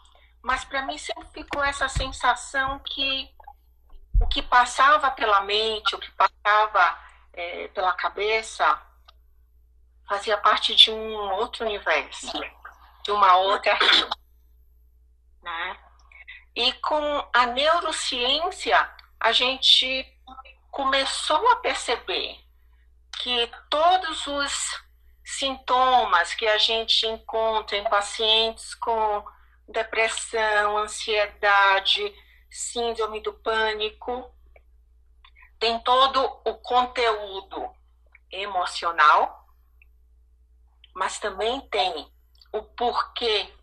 mas 0.42 0.64
para 0.64 0.84
mim 0.84 0.98
sempre 0.98 1.28
ficou 1.34 1.62
essa 1.62 1.90
sensação 1.90 2.80
que 2.80 3.30
o 4.22 4.28
que 4.28 4.42
passava 4.42 5.12
pela 5.12 5.42
mente, 5.42 5.94
o 5.94 6.00
que 6.00 6.10
passava 6.12 6.98
é, 7.34 7.68
pela 7.68 7.92
cabeça, 7.92 8.82
fazia 10.08 10.38
parte 10.38 10.74
de 10.74 10.90
um 10.90 11.34
outro 11.34 11.66
universo, 11.66 12.32
de 13.04 13.12
uma 13.12 13.36
outra 13.36 13.78
né? 15.44 15.78
E 16.56 16.72
com 16.76 17.30
a 17.34 17.46
neurociência, 17.46 18.90
a 19.20 19.34
gente 19.34 20.18
começou 20.72 21.46
a 21.50 21.58
perceber 21.58 22.40
que 23.22 23.52
todos 23.70 24.26
os 24.28 24.87
sintomas 25.28 26.34
que 26.34 26.48
a 26.48 26.58
gente 26.58 27.06
encontra 27.06 27.76
em 27.76 27.84
pacientes 27.84 28.74
com 28.76 29.26
depressão, 29.68 30.78
ansiedade, 30.78 32.16
síndrome 32.50 33.20
do 33.20 33.34
pânico, 33.34 34.34
tem 35.60 35.78
todo 35.82 36.24
o 36.46 36.54
conteúdo 36.56 37.70
emocional, 38.32 39.46
mas 40.96 41.20
também 41.20 41.60
tem 41.70 42.10
o 42.54 42.64
porquê, 42.64 43.54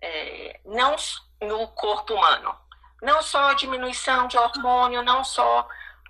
é, 0.00 0.60
não 0.64 0.96
no 1.40 1.68
corpo 1.68 2.14
humano, 2.14 2.52
não 3.00 3.22
só 3.22 3.52
diminuição 3.52 4.26
de 4.26 4.36
hormônio, 4.36 5.04
não 5.04 5.22
só 5.22 5.68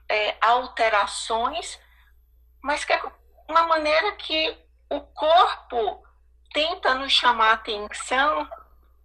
é, 0.09 0.39
alterações, 0.41 1.79
mas 2.63 2.83
que 2.83 2.95
é 2.95 3.03
uma 3.47 3.65
maneira 3.67 4.13
que 4.13 4.66
o 4.89 5.01
corpo 5.01 6.05
tenta 6.53 6.95
nos 6.95 7.13
chamar 7.13 7.53
atenção 7.53 8.49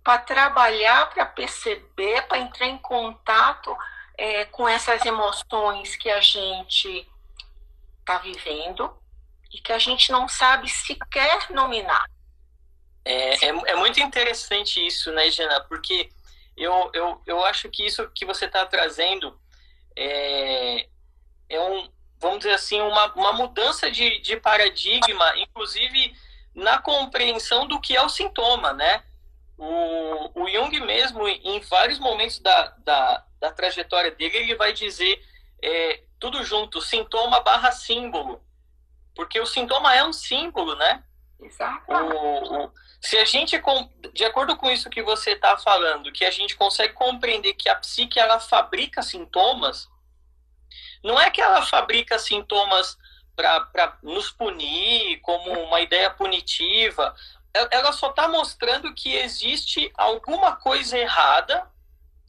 para 0.04 0.20
trabalhar, 0.20 1.10
para 1.10 1.26
perceber, 1.26 2.22
para 2.28 2.40
entrar 2.40 2.68
em 2.68 2.78
contato 2.78 3.76
é, 4.18 4.46
com 4.46 4.68
essas 4.68 5.06
emoções 5.06 5.96
que 5.96 6.10
a 6.10 6.22
gente 6.22 7.08
está 8.00 8.18
vivendo 8.18 8.96
e 9.52 9.60
que 9.60 9.72
a 9.72 9.80
gente 9.80 10.12
não 10.12 10.28
sabe 10.28 10.70
sequer 10.70 11.52
nominar. 11.52 12.06
É, 13.04 13.46
é, 13.46 13.50
é 13.50 13.76
muito 13.76 14.00
interessante 14.00 14.86
isso, 14.86 15.12
né, 15.12 15.30
Jana? 15.30 15.62
Porque 15.62 16.10
eu, 16.56 16.90
eu, 16.94 17.22
eu 17.26 17.44
acho 17.46 17.70
que 17.70 17.86
isso 17.86 18.10
que 18.14 18.26
você 18.26 18.46
está 18.46 18.66
trazendo 18.66 19.40
é, 19.96 20.88
é 21.50 21.60
um, 21.60 21.92
vamos 22.22 22.40
dizer 22.40 22.54
assim, 22.54 22.80
uma, 22.80 23.12
uma 23.14 23.34
mudança 23.34 23.90
de, 23.90 24.20
de 24.20 24.38
paradigma, 24.38 25.34
inclusive 25.38 26.16
na 26.54 26.78
compreensão 26.78 27.68
do 27.68 27.82
que 27.82 27.96
é 27.96 28.02
o 28.02 28.10
sintoma, 28.10 28.72
né? 28.74 29.04
O, 29.58 30.44
o 30.44 30.50
Jung 30.50 30.80
mesmo, 30.82 31.28
em 31.28 31.60
vários 31.62 32.00
momentos 32.00 32.40
da, 32.40 32.68
da, 32.80 33.26
da 33.40 33.52
trajetória 33.52 34.12
dele, 34.12 34.38
ele 34.38 34.56
vai 34.56 34.72
dizer 34.72 35.24
é, 35.62 36.04
tudo 36.20 36.44
junto, 36.44 36.82
sintoma 36.82 37.42
barra 37.42 37.72
símbolo. 37.72 38.42
Porque 39.16 39.40
o 39.40 39.46
sintoma 39.46 39.96
é 39.96 40.04
um 40.04 40.14
símbolo, 40.14 40.76
né? 40.76 41.04
Exato. 41.40 41.92
O, 41.92 42.66
o, 42.66 42.72
se 43.02 43.18
a 43.18 43.26
gente, 43.26 43.60
de 44.14 44.24
acordo 44.24 44.56
com 44.56 44.70
isso 44.70 44.90
que 44.90 45.02
você 45.02 45.32
está 45.32 45.58
falando, 45.58 46.12
que 46.12 46.24
a 46.24 46.32
gente 46.32 46.56
consegue 46.56 46.94
compreender 46.94 47.56
que 47.56 47.68
a 47.68 47.76
psique 47.76 48.20
ela 48.20 48.40
fabrica 48.40 49.02
sintomas, 49.02 49.90
não 51.04 51.20
é 51.20 51.30
que 51.30 51.42
ela 51.42 51.62
fabrica 51.62 52.20
sintomas 52.20 52.98
para 53.36 53.98
nos 54.04 54.30
punir, 54.32 55.20
como 55.22 55.52
uma 55.64 55.82
ideia 55.82 56.10
punitiva. 56.12 57.16
Ela 57.72 57.92
só 57.92 58.10
está 58.10 58.28
mostrando 58.28 58.94
que 58.94 59.14
existe 59.14 59.92
alguma 59.98 60.56
coisa 60.56 60.98
errada, 60.98 61.68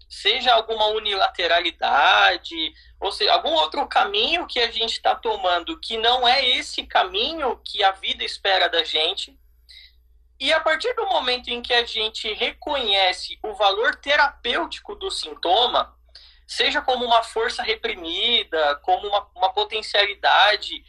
seja 0.09 0.53
alguma 0.53 0.87
unilateralidade, 0.89 2.75
ou 3.01 3.13
seja, 3.13 3.33
algum 3.33 3.53
outro 3.53 3.87
caminho 3.87 4.47
que 4.47 4.61
a 4.61 4.71
gente 4.71 4.93
está 4.93 5.15
tomando 5.15 5.79
que 5.81 5.97
não 5.97 6.27
é 6.27 6.47
esse 6.47 6.85
caminho 6.85 7.61
que 7.65 7.83
a 7.83 7.93
vida 7.93 8.25
espera 8.25 8.69
da 8.69 8.85
gente. 8.85 9.39
E 10.39 10.53
a 10.53 10.61
partir 10.61 10.93
do 10.95 11.07
momento 11.07 11.49
em 11.49 11.63
que 11.63 11.73
a 11.73 11.85
gente 11.85 12.33
reconhece 12.35 13.39
o 13.43 13.55
valor 13.55 13.95
terapêutico 13.97 14.95
do 14.97 15.11
sintoma, 15.11 15.97
seja 16.53 16.83
como 16.83 17.05
uma 17.05 17.23
força 17.23 17.63
reprimida, 17.63 18.77
como 18.83 19.09
uma, 19.09 19.27
uma 19.35 19.53
potencialidade, 19.53 20.85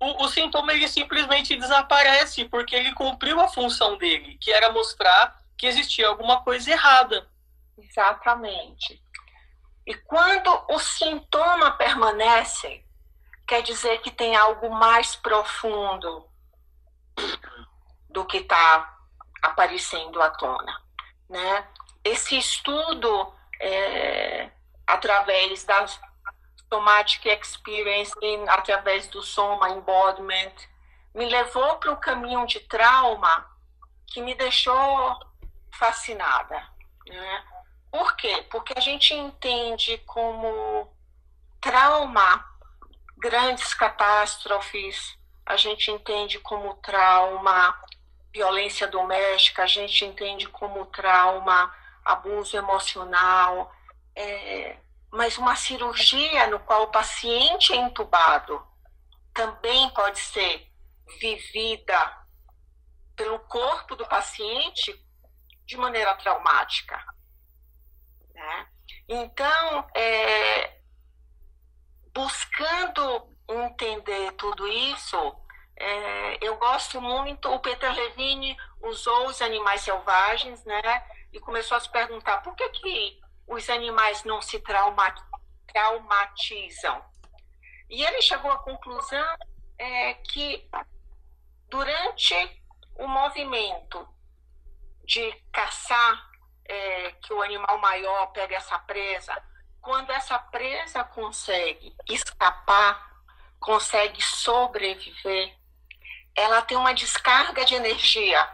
o, 0.00 0.24
o, 0.24 0.28
sintoma 0.28 0.72
ele 0.72 0.86
simplesmente 0.88 1.56
desaparece 1.56 2.44
porque 2.44 2.76
ele 2.76 2.94
cumpriu 2.94 3.40
a 3.40 3.48
função 3.48 3.98
dele, 3.98 4.38
que 4.40 4.52
era 4.52 4.72
mostrar 4.72 5.42
que 5.56 5.66
existia 5.66 6.06
alguma 6.06 6.42
coisa 6.42 6.70
errada. 6.70 7.28
Exatamente. 7.76 9.02
E 9.84 9.94
quando 9.94 10.50
o 10.68 10.78
sintoma 10.78 11.72
permanece, 11.72 12.84
quer 13.46 13.62
dizer 13.62 14.00
que 14.02 14.10
tem 14.10 14.36
algo 14.36 14.70
mais 14.70 15.16
profundo 15.16 16.28
do 18.08 18.24
que 18.24 18.38
está 18.38 18.96
aparecendo 19.42 20.22
à 20.22 20.30
tona, 20.30 20.80
né? 21.28 21.66
Esse 22.04 22.38
estudo 22.38 23.32
é, 23.60 24.50
através 24.88 25.64
da 25.64 25.86
Somatic 26.72 27.26
Experience, 27.26 28.12
através 28.48 29.06
do 29.08 29.22
Soma 29.22 29.68
Embodiment, 29.68 30.54
me 31.14 31.26
levou 31.26 31.76
para 31.76 31.92
o 31.92 31.96
caminho 31.96 32.46
de 32.46 32.60
trauma 32.60 33.46
que 34.06 34.22
me 34.22 34.34
deixou 34.34 35.18
fascinada. 35.72 36.66
Né? 37.06 37.44
Por 37.90 38.16
quê? 38.16 38.46
Porque 38.50 38.72
a 38.76 38.80
gente 38.80 39.12
entende 39.12 39.98
como 40.06 40.90
trauma 41.60 42.46
grandes 43.18 43.74
catástrofes, 43.74 45.18
a 45.44 45.56
gente 45.56 45.90
entende 45.90 46.38
como 46.38 46.74
trauma 46.76 47.78
violência 48.32 48.86
doméstica, 48.86 49.64
a 49.64 49.66
gente 49.66 50.04
entende 50.04 50.48
como 50.48 50.86
trauma 50.86 51.74
abuso 52.04 52.56
emocional, 52.56 53.70
é, 54.18 54.76
mas 55.12 55.38
uma 55.38 55.54
cirurgia 55.54 56.48
no 56.48 56.58
qual 56.60 56.82
o 56.82 56.90
paciente 56.90 57.72
é 57.72 57.76
entubado 57.76 58.66
também 59.32 59.88
pode 59.90 60.18
ser 60.18 60.68
vivida 61.20 62.26
pelo 63.14 63.38
corpo 63.40 63.94
do 63.94 64.06
paciente 64.06 64.92
de 65.64 65.76
maneira 65.76 66.16
traumática. 66.16 67.00
Né? 68.34 68.68
Então, 69.08 69.88
é, 69.94 70.80
buscando 72.12 73.36
entender 73.48 74.32
tudo 74.32 74.66
isso, 74.66 75.16
é, 75.76 76.44
eu 76.44 76.56
gosto 76.56 77.00
muito. 77.00 77.48
O 77.48 77.60
Peter 77.60 77.92
Levine 77.94 78.56
usou 78.82 79.28
os 79.28 79.40
animais 79.40 79.82
selvagens, 79.82 80.64
né? 80.64 81.06
E 81.32 81.38
começou 81.38 81.76
a 81.76 81.80
se 81.80 81.88
perguntar 81.90 82.38
por 82.38 82.54
que, 82.56 82.68
que 82.70 83.20
os 83.48 83.68
animais 83.70 84.22
não 84.24 84.40
se 84.42 84.62
traumatizam. 85.66 87.04
E 87.88 88.02
ele 88.04 88.20
chegou 88.20 88.50
à 88.50 88.58
conclusão 88.58 89.36
é, 89.78 90.14
que 90.14 90.68
durante 91.68 92.34
o 92.96 93.06
movimento 93.06 94.06
de 95.04 95.32
caçar, 95.52 96.28
é, 96.66 97.12
que 97.12 97.32
o 97.32 97.40
animal 97.40 97.78
maior 97.78 98.26
pega 98.28 98.56
essa 98.56 98.78
presa, 98.80 99.34
quando 99.80 100.10
essa 100.10 100.38
presa 100.38 101.02
consegue 101.04 101.96
escapar, 102.08 103.08
consegue 103.58 104.20
sobreviver, 104.22 105.56
ela 106.34 106.60
tem 106.62 106.76
uma 106.76 106.92
descarga 106.92 107.64
de 107.64 107.74
energia 107.74 108.46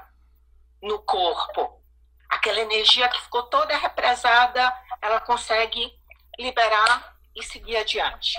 no 0.81 1.03
corpo. 1.03 1.83
Aquela 2.29 2.61
energia 2.61 3.09
que 3.09 3.21
ficou 3.21 3.45
toda 3.45 3.77
represada 3.77 4.73
ela 5.05 5.21
consegue 5.21 5.93
liberar 6.39 7.15
e 7.37 7.43
seguir 7.43 7.77
adiante. 7.77 8.39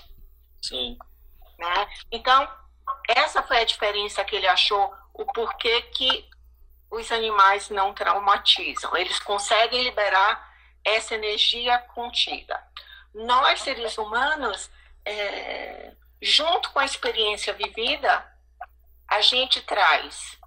Sim. 0.62 0.98
Né? 1.60 1.88
Então, 2.12 2.50
essa 3.08 3.44
foi 3.44 3.60
a 3.60 3.66
diferença 3.66 4.26
que 4.26 4.36
ele 4.36 4.48
achou, 4.48 4.94
o 5.14 5.26
porquê 5.26 5.84
que 5.84 6.28
os 6.90 7.12
animais 7.12 7.70
não 7.70 7.94
traumatizam. 7.94 8.96
Eles 8.98 9.20
conseguem 9.20 9.84
liberar 9.84 10.54
essa 10.84 11.14
energia 11.16 11.78
contida. 11.94 12.62
Nós, 13.14 13.62
seres 13.62 13.98
humanos, 13.98 14.70
é, 15.06 15.94
junto 16.22 16.72
com 16.72 16.80
a 16.80 16.86
experiência 16.86 17.54
vivida, 17.54 18.26
a 19.08 19.22
gente 19.22 19.62
traz 19.62 20.38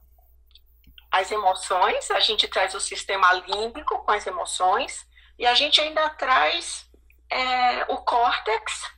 as 1.11 1.31
emoções, 1.31 2.11
a 2.11 2.21
gente 2.21 2.47
traz 2.49 2.75
o 2.75 2.81
sistema 2.81 3.33
límbico 3.33 3.99
com 4.05 4.11
as 4.11 4.27
emoções, 4.27 5.07
e 5.39 5.47
a 5.47 5.55
gente 5.55 5.81
ainda 5.81 6.09
traz 6.11 6.89
é, 7.31 7.85
o 7.93 7.99
córtex 7.99 8.91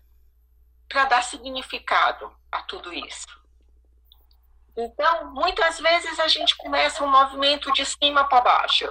para 0.88 1.04
dar 1.04 1.22
significado 1.22 2.34
a 2.50 2.62
tudo 2.62 2.92
isso. 2.92 3.28
Então, 4.76 5.32
muitas 5.32 5.78
vezes 5.78 6.18
a 6.18 6.28
gente 6.28 6.56
começa 6.56 7.04
um 7.04 7.10
movimento 7.10 7.72
de 7.72 7.84
cima 7.84 8.24
para 8.24 8.40
baixo, 8.40 8.90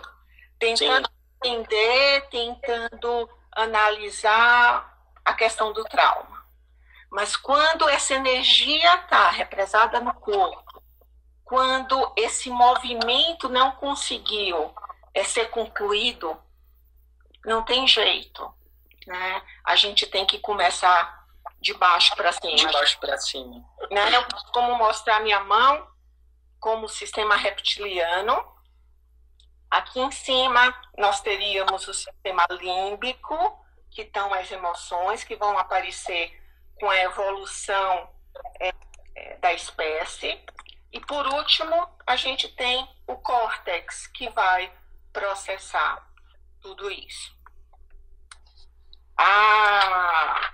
tentando 0.58 1.08
Sim. 1.08 1.52
entender, 1.52 2.30
tentando 2.30 3.30
analisar 3.52 4.98
a 5.26 5.34
questão 5.34 5.74
do 5.74 5.84
trauma. 5.86 6.46
Mas 7.10 7.36
quando 7.36 7.90
essa 7.90 8.14
energia 8.14 8.96
está 8.96 9.30
represada 9.30 10.00
no 10.00 10.14
corpo, 10.14 10.69
quando 11.50 12.14
esse 12.16 12.50
movimento 12.52 13.50
não 13.50 13.72
conseguiu 13.72 14.72
é, 15.16 15.24
ser 15.24 15.50
concluído, 15.50 16.40
não 17.44 17.64
tem 17.66 17.88
jeito. 17.88 18.54
Né? 19.08 19.42
A 19.66 19.76
gente 19.76 20.06
tem 20.06 20.28
que 20.28 20.38
começar 20.38 21.26
de 21.60 21.74
baixo 21.74 22.16
para 22.16 22.32
cima. 22.32 22.56
De 22.56 22.72
baixo 22.72 23.00
para 23.00 23.18
cima. 23.18 23.66
Né? 23.90 24.16
Eu 24.16 24.24
como 24.54 24.76
mostrar 24.76 25.22
minha 25.22 25.40
mão 25.40 25.88
como 26.60 26.88
sistema 26.88 27.36
reptiliano. 27.36 28.46
Aqui 29.72 30.00
em 30.00 30.12
cima 30.12 30.74
nós 30.98 31.20
teríamos 31.22 31.88
o 31.88 31.94
sistema 31.94 32.46
límbico, 32.52 33.36
que 33.90 34.04
estão 34.04 34.32
as 34.36 34.52
emoções 34.52 35.24
que 35.24 35.36
vão 35.36 35.58
aparecer 35.58 36.40
com 36.80 36.88
a 36.88 36.98
evolução 36.98 38.10
é, 38.60 38.72
é, 39.16 39.38
da 39.38 39.52
espécie. 39.52 40.40
E 40.92 41.00
por 41.00 41.28
último, 41.28 41.90
a 42.06 42.16
gente 42.16 42.48
tem 42.56 42.88
o 43.06 43.16
córtex, 43.18 44.08
que 44.08 44.30
vai 44.30 44.72
processar 45.14 46.08
tudo 46.62 46.90
isso. 46.90 47.38
Ah, 49.18 50.52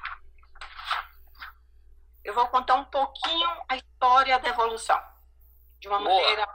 eu 2.24 2.34
vou 2.34 2.48
contar 2.48 2.76
um 2.76 2.86
pouquinho 2.86 3.48
a 3.70 3.76
história 3.76 4.40
da 4.40 4.50
evolução, 4.50 5.02
de 5.80 5.88
uma 5.88 6.00
Boa. 6.00 6.10
maneira 6.10 6.48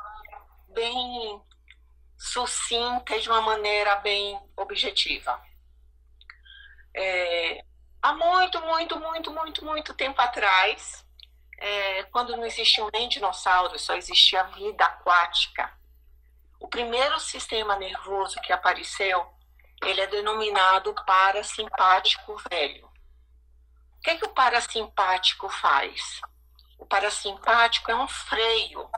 bem 0.68 1.42
sucinta 2.18 3.16
e 3.16 3.20
de 3.20 3.30
uma 3.30 3.40
maneira 3.40 3.96
bem 3.96 4.38
objetiva. 4.56 5.40
É, 6.94 7.64
há 8.02 8.12
muito, 8.12 8.60
muito, 8.60 8.98
muito, 8.98 9.30
muito, 9.32 9.64
muito 9.64 9.94
tempo 9.94 10.20
atrás, 10.20 11.06
é, 11.60 12.04
quando 12.04 12.34
não 12.36 12.46
existiam 12.46 12.88
nem 12.90 13.06
dinossauros, 13.06 13.82
só 13.82 13.94
existia 13.94 14.42
vida 14.44 14.82
aquática. 14.82 15.70
O 16.58 16.66
primeiro 16.66 17.20
sistema 17.20 17.76
nervoso 17.76 18.40
que 18.40 18.52
apareceu, 18.52 19.26
ele 19.82 20.00
é 20.00 20.06
denominado 20.06 20.94
parasimpático 21.06 22.36
velho. 22.50 22.86
O 22.86 24.00
que, 24.02 24.10
é 24.10 24.16
que 24.16 24.24
o 24.24 24.32
parasimpático 24.32 25.48
faz? 25.50 26.22
O 26.78 26.86
parasimpático 26.86 27.90
é 27.90 27.94
um 27.94 28.08
freio. 28.08 28.90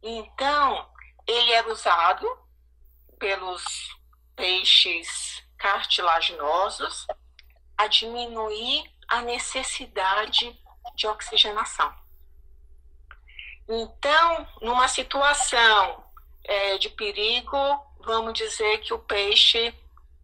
Então, 0.00 0.88
ele 1.26 1.52
era 1.52 1.68
usado 1.72 2.26
pelos 3.18 3.64
peixes 4.36 5.42
cartilaginosos 5.58 7.06
a 7.76 7.88
diminuir 7.88 8.88
a 9.08 9.22
necessidade 9.22 10.56
de 10.94 11.06
oxigenação. 11.06 11.92
Então, 13.68 14.48
numa 14.62 14.86
situação 14.88 16.04
é, 16.44 16.78
de 16.78 16.88
perigo, 16.90 17.58
vamos 18.00 18.34
dizer 18.34 18.78
que 18.78 18.94
o 18.94 18.98
peixe 18.98 19.74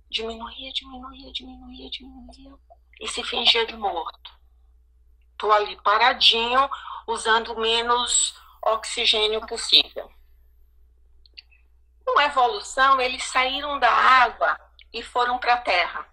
diminuía, 0.08 0.72
diminuía, 0.72 1.32
diminuía, 1.32 1.90
diminuía 1.90 2.56
e 3.00 3.08
se 3.08 3.24
fingia 3.24 3.66
de 3.66 3.76
morto. 3.76 4.30
Estou 5.32 5.50
ali 5.50 5.76
paradinho, 5.82 6.70
usando 7.06 7.58
menos 7.58 8.32
oxigênio 8.64 9.44
possível. 9.46 10.08
Com 12.04 12.18
a 12.18 12.26
evolução, 12.26 13.00
eles 13.00 13.24
saíram 13.24 13.80
da 13.80 13.90
água 13.90 14.56
e 14.92 15.02
foram 15.02 15.38
para 15.38 15.54
a 15.54 15.60
terra, 15.60 16.06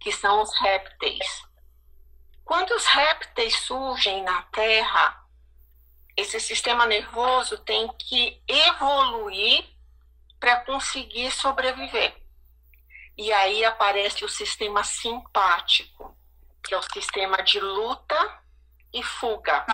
que 0.00 0.10
são 0.10 0.42
os 0.42 0.52
répteis. 0.58 1.45
Quando 2.46 2.70
os 2.76 2.86
répteis 2.86 3.56
surgem 3.56 4.22
na 4.22 4.40
terra, 4.44 5.20
esse 6.16 6.38
sistema 6.38 6.86
nervoso 6.86 7.58
tem 7.58 7.88
que 7.98 8.40
evoluir 8.46 9.68
para 10.38 10.60
conseguir 10.64 11.32
sobreviver. 11.32 12.16
E 13.18 13.32
aí 13.32 13.64
aparece 13.64 14.24
o 14.24 14.28
sistema 14.28 14.84
simpático, 14.84 16.16
que 16.62 16.72
é 16.72 16.78
o 16.78 16.82
sistema 16.82 17.42
de 17.42 17.58
luta 17.58 18.44
e 18.94 19.02
fuga. 19.02 19.66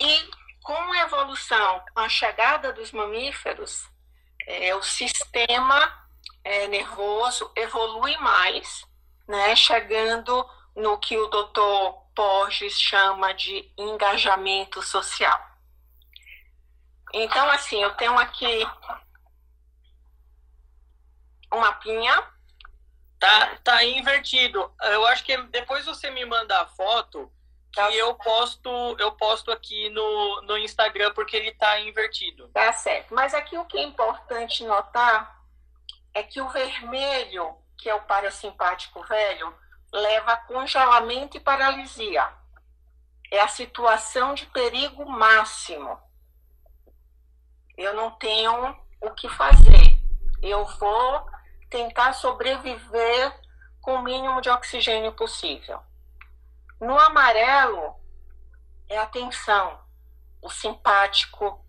E 0.00 0.30
com 0.62 0.92
a 0.92 0.98
evolução, 1.00 1.84
com 1.92 1.98
a 1.98 2.08
chegada 2.08 2.72
dos 2.72 2.92
mamíferos, 2.92 3.90
é, 4.46 4.72
o 4.76 4.82
sistema 4.82 6.08
é, 6.44 6.68
nervoso 6.68 7.50
evolui 7.56 8.16
mais, 8.18 8.86
né, 9.28 9.54
chegando 9.54 10.48
no 10.74 10.98
que 10.98 11.16
o 11.16 11.26
doutor 11.28 12.08
Porges 12.14 12.80
chama 12.80 13.32
de 13.32 13.70
engajamento 13.76 14.82
social. 14.82 15.38
Então, 17.12 17.48
assim, 17.50 17.82
eu 17.82 17.94
tenho 17.94 18.18
aqui 18.18 18.66
um 21.52 21.60
mapinha. 21.60 22.24
Tá, 23.18 23.56
tá 23.64 23.84
invertido. 23.84 24.72
Eu 24.80 25.04
acho 25.06 25.24
que 25.24 25.36
depois 25.48 25.84
você 25.84 26.08
me 26.10 26.24
manda 26.24 26.60
a 26.60 26.66
foto 26.66 27.30
que 27.72 27.80
tá 27.80 27.90
eu 27.90 28.14
posto, 28.14 28.96
eu 28.98 29.12
posto 29.12 29.50
aqui 29.50 29.90
no, 29.90 30.42
no 30.42 30.56
Instagram 30.56 31.12
porque 31.14 31.36
ele 31.36 31.52
tá 31.52 31.80
invertido. 31.80 32.48
Tá 32.48 32.72
certo. 32.72 33.14
Mas 33.14 33.34
aqui 33.34 33.56
o 33.58 33.64
que 33.64 33.78
é 33.78 33.82
importante 33.82 34.64
notar 34.64 35.42
é 36.14 36.22
que 36.22 36.40
o 36.40 36.48
vermelho, 36.48 37.56
que 37.78 37.88
é 37.88 37.94
o 37.94 38.02
parasimpático 38.02 39.02
velho, 39.04 39.54
leva 39.92 40.32
a 40.32 40.36
congelamento 40.36 41.36
e 41.36 41.40
paralisia. 41.40 42.28
É 43.30 43.40
a 43.40 43.48
situação 43.48 44.34
de 44.34 44.46
perigo 44.46 45.08
máximo. 45.08 45.98
Eu 47.76 47.94
não 47.94 48.10
tenho 48.10 48.76
o 49.00 49.10
que 49.12 49.28
fazer. 49.28 49.96
Eu 50.42 50.66
vou 50.66 51.26
tentar 51.70 52.12
sobreviver 52.14 53.40
com 53.80 53.94
o 53.94 54.02
mínimo 54.02 54.40
de 54.40 54.50
oxigênio 54.50 55.12
possível. 55.12 55.80
No 56.80 56.98
amarelo 56.98 57.94
é 58.88 58.98
a 58.98 59.06
tensão, 59.06 59.80
o 60.42 60.50
simpático 60.50 61.64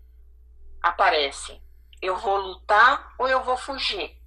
aparece. 0.82 1.60
Eu 2.00 2.16
vou 2.16 2.36
lutar 2.36 3.14
ou 3.18 3.28
eu 3.28 3.42
vou 3.42 3.56
fugir? 3.56 4.19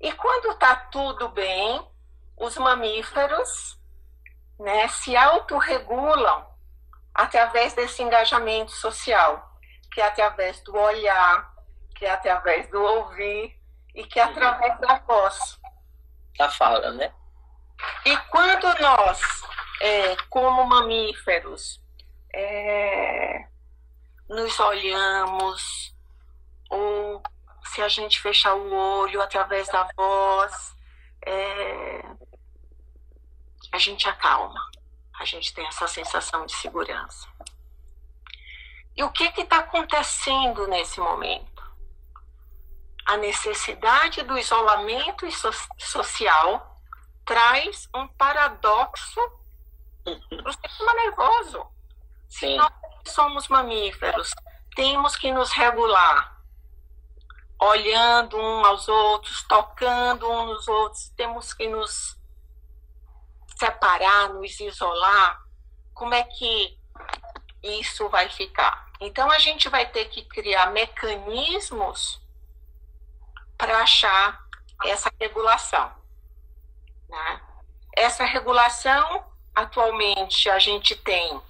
E 0.00 0.12
quando 0.12 0.52
está 0.52 0.76
tudo 0.76 1.28
bem, 1.30 1.86
os 2.36 2.56
mamíferos 2.56 3.78
né, 4.58 4.88
se 4.88 5.16
autorregulam 5.16 6.46
através 7.14 7.74
desse 7.74 8.02
engajamento 8.02 8.70
social, 8.70 9.58
que 9.92 10.00
é 10.00 10.06
através 10.06 10.60
do 10.62 10.76
olhar, 10.76 11.52
que 11.96 12.06
é 12.06 12.10
através 12.10 12.68
do 12.70 12.80
ouvir 12.80 13.58
e 13.94 14.04
que 14.04 14.20
é 14.20 14.22
através 14.22 14.78
da 14.78 14.98
voz. 15.00 15.58
Da 16.36 16.48
fala, 16.48 16.92
né? 16.92 17.12
E 18.04 18.16
quando 18.28 18.66
nós, 18.80 19.20
é, 19.80 20.16
como 20.28 20.64
mamíferos, 20.64 21.82
é, 22.32 23.46
nos 24.28 24.60
olhamos, 24.60 25.92
ou 26.70 27.22
se 27.68 27.82
a 27.82 27.88
gente 27.88 28.20
fechar 28.20 28.54
o 28.54 28.72
olho 28.72 29.20
através 29.20 29.68
da 29.68 29.84
voz, 29.96 30.76
é, 31.24 32.02
a 33.72 33.78
gente 33.78 34.08
acalma, 34.08 34.60
a 35.18 35.24
gente 35.24 35.52
tem 35.52 35.66
essa 35.66 35.86
sensação 35.86 36.46
de 36.46 36.54
segurança. 36.54 37.28
E 38.96 39.02
o 39.02 39.10
que 39.10 39.24
está 39.40 39.58
acontecendo 39.58 40.66
nesse 40.66 40.98
momento? 40.98 41.62
A 43.06 43.16
necessidade 43.16 44.22
do 44.22 44.36
isolamento 44.36 45.30
so 45.30 45.50
social 45.78 46.82
traz 47.24 47.88
um 47.94 48.08
paradoxo 48.08 49.20
para 50.02 50.50
o 50.50 50.52
sistema 50.52 50.94
nervoso. 50.94 51.66
Se 52.28 52.56
nós 52.56 52.72
somos 53.06 53.48
mamíferos, 53.48 54.30
temos 54.74 55.16
que 55.16 55.30
nos 55.30 55.52
regular, 55.52 56.37
olhando 57.60 58.36
uns 58.38 58.66
aos 58.66 58.88
outros, 58.88 59.42
tocando 59.48 60.30
uns 60.30 60.46
nos 60.46 60.68
outros, 60.68 61.08
temos 61.16 61.52
que 61.52 61.68
nos 61.68 62.16
separar, 63.58 64.34
nos 64.34 64.58
isolar. 64.60 65.42
Como 65.92 66.14
é 66.14 66.22
que 66.22 66.78
isso 67.62 68.08
vai 68.08 68.28
ficar. 68.28 68.88
Então 69.00 69.30
a 69.30 69.38
gente 69.38 69.68
vai 69.68 69.86
ter 69.86 70.06
que 70.06 70.22
criar 70.22 70.70
mecanismos 70.72 72.20
para 73.56 73.78
achar 73.78 74.40
essa 74.84 75.10
regulação. 75.20 75.92
Né? 77.08 77.40
Essa 77.96 78.24
regulação, 78.24 79.24
atualmente, 79.54 80.48
a 80.48 80.58
gente 80.58 80.94
tem 80.96 81.40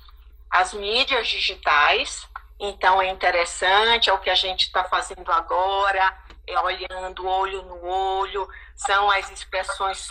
as 0.51 0.73
mídias 0.73 1.29
digitais, 1.29 2.28
então 2.59 3.01
é 3.01 3.09
interessante, 3.09 4.11
é 4.11 4.13
o 4.13 4.19
que 4.19 4.31
a 4.31 4.35
gente 4.35 4.63
está 4.63 4.85
fazendo 4.85 5.31
agora, 5.31 6.17
é 6.47 6.59
olhando 6.61 7.27
olho 7.27 7.63
no 7.63 7.85
olho, 7.87 8.49
são 8.75 9.11
as 9.11 9.31
expressões 9.31 10.09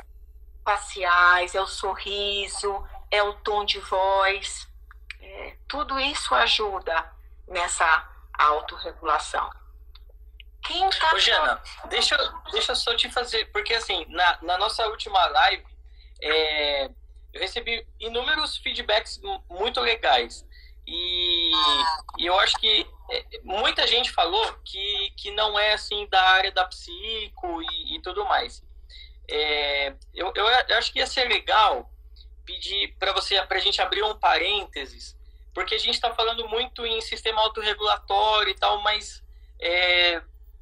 faciais, 0.63 1.55
é 1.55 1.61
o 1.61 1.67
sorriso, 1.67 2.85
é 3.11 3.21
o 3.23 3.33
tom 3.33 3.65
de 3.65 3.79
voz. 3.79 4.67
É, 5.21 5.55
tudo 5.67 5.99
isso 5.99 6.33
ajuda 6.35 7.11
nessa 7.47 8.07
autorregulação. 8.33 9.49
Quem 10.63 10.89
tá 10.89 11.13
Ô, 11.13 11.19
Jana, 11.19 11.61
deixa, 11.89 12.17
deixa 12.51 12.73
eu 12.73 12.75
só 12.75 12.95
te 12.95 13.09
fazer, 13.09 13.45
porque 13.51 13.73
assim, 13.73 14.05
na, 14.09 14.37
na 14.41 14.57
nossa 14.57 14.85
última 14.87 15.25
live, 15.27 15.65
é, 16.21 16.85
eu 17.33 17.41
recebi 17.41 17.87
inúmeros 17.99 18.57
feedbacks 18.57 19.19
muito 19.49 19.79
legais. 19.79 20.45
E, 20.87 21.51
e 22.17 22.25
eu 22.25 22.39
acho 22.39 22.57
que 22.57 22.87
é, 23.11 23.25
muita 23.43 23.85
gente 23.85 24.09
falou 24.11 24.53
que, 24.63 25.11
que 25.17 25.31
não 25.31 25.59
é 25.59 25.73
assim 25.73 26.07
da 26.07 26.21
área 26.21 26.51
da 26.51 26.63
psico 26.65 27.61
e, 27.61 27.95
e 27.95 28.01
tudo 28.01 28.23
mais. 28.25 28.63
É, 29.29 29.93
eu, 30.13 30.31
eu, 30.33 30.45
eu 30.45 30.77
acho 30.77 30.93
que 30.93 30.99
ia 30.99 31.07
ser 31.07 31.27
legal 31.27 31.91
pedir 32.45 32.95
para 32.97 33.11
você, 33.11 33.41
para 33.43 33.57
a 33.57 33.61
gente 33.61 33.81
abrir 33.81 34.01
um 34.03 34.17
parênteses, 34.17 35.17
porque 35.53 35.75
a 35.75 35.77
gente 35.77 35.95
está 35.95 36.13
falando 36.13 36.47
muito 36.47 36.85
em 36.85 37.01
sistema 37.01 37.41
autorregulatório 37.41 38.51
e 38.51 38.55
tal, 38.55 38.81
mas 38.81 39.21
é, 39.59 40.21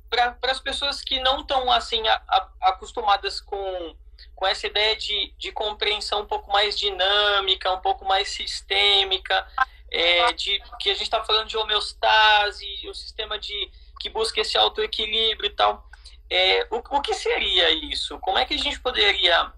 para 0.10 0.52
as 0.52 0.60
pessoas 0.60 1.02
que 1.02 1.20
não 1.20 1.42
estão 1.42 1.72
assim 1.72 2.08
a, 2.08 2.16
a, 2.28 2.50
acostumadas 2.70 3.40
com, 3.40 3.96
com 4.34 4.48
essa 4.48 4.66
ideia 4.66 4.96
de, 4.96 5.34
de 5.38 5.52
compreensão 5.52 6.22
um 6.22 6.26
pouco 6.26 6.52
mais 6.52 6.78
dinâmica, 6.78 7.72
um 7.72 7.82
pouco 7.82 8.04
mais 8.06 8.30
sistêmica, 8.30 9.48
é, 9.96 10.34
de 10.34 10.62
que 10.78 10.90
a 10.90 10.94
gente 10.94 11.04
está 11.04 11.24
falando 11.24 11.48
de 11.48 11.58
homeostase, 11.58 12.68
o 12.90 12.94
sistema 12.94 13.40
de 13.40 13.72
que 13.98 14.10
busca 14.10 14.42
esse 14.42 14.58
autoequilíbrio 14.58 15.48
e 15.48 15.56
tal. 15.56 15.90
É, 16.30 16.68
o, 16.70 16.98
o 16.98 17.02
que 17.02 17.14
seria 17.14 17.70
isso? 17.70 18.20
Como 18.20 18.38
é 18.38 18.46
que 18.46 18.56
a 18.56 18.58
gente 18.58 18.78
poderia 18.82 19.54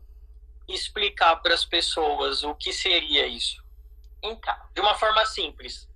explicar 0.68 1.38
para 1.38 1.56
as 1.56 1.66
pessoas 1.66 2.44
o 2.44 2.54
que 2.54 2.72
seria 2.72 3.26
isso? 3.26 3.64
Então, 4.22 4.56
de 4.76 4.82
uma 4.82 4.94
forma 4.94 5.26
simples. 5.26 5.90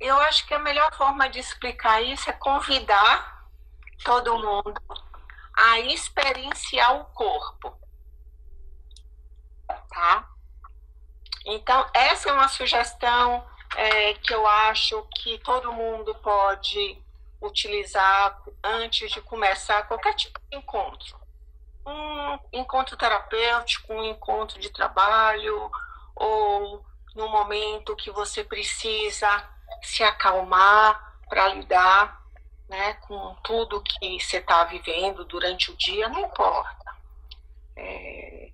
Eu 0.00 0.16
acho 0.20 0.46
que 0.46 0.54
a 0.54 0.58
melhor 0.60 0.94
forma 0.94 1.28
de 1.28 1.40
explicar 1.40 2.02
isso 2.02 2.30
é 2.30 2.32
convidar 2.34 3.48
todo 4.04 4.38
mundo 4.38 4.80
a 5.56 5.80
experienciar 5.80 7.00
o 7.00 7.04
corpo. 7.06 7.76
Tá? 9.88 10.33
Então, 11.44 11.86
essa 11.92 12.30
é 12.30 12.32
uma 12.32 12.48
sugestão 12.48 13.44
é, 13.76 14.14
que 14.14 14.32
eu 14.32 14.46
acho 14.46 15.02
que 15.16 15.38
todo 15.38 15.72
mundo 15.72 16.14
pode 16.16 16.98
utilizar 17.40 18.42
antes 18.62 19.10
de 19.10 19.20
começar 19.20 19.86
qualquer 19.86 20.14
tipo 20.14 20.40
de 20.50 20.56
encontro. 20.56 21.18
Um 21.86 22.38
encontro 22.60 22.96
terapêutico, 22.96 23.92
um 23.92 24.04
encontro 24.04 24.58
de 24.58 24.70
trabalho, 24.70 25.70
ou 26.16 26.84
no 27.14 27.28
momento 27.28 27.96
que 27.96 28.10
você 28.10 28.42
precisa 28.42 29.48
se 29.82 30.02
acalmar 30.02 31.18
para 31.28 31.48
lidar 31.48 32.24
né, 32.68 32.94
com 32.94 33.34
tudo 33.42 33.82
que 33.82 34.18
você 34.18 34.38
está 34.38 34.64
vivendo 34.64 35.24
durante 35.24 35.70
o 35.70 35.76
dia, 35.76 36.08
não 36.08 36.20
importa. 36.20 36.94
É, 37.76 38.50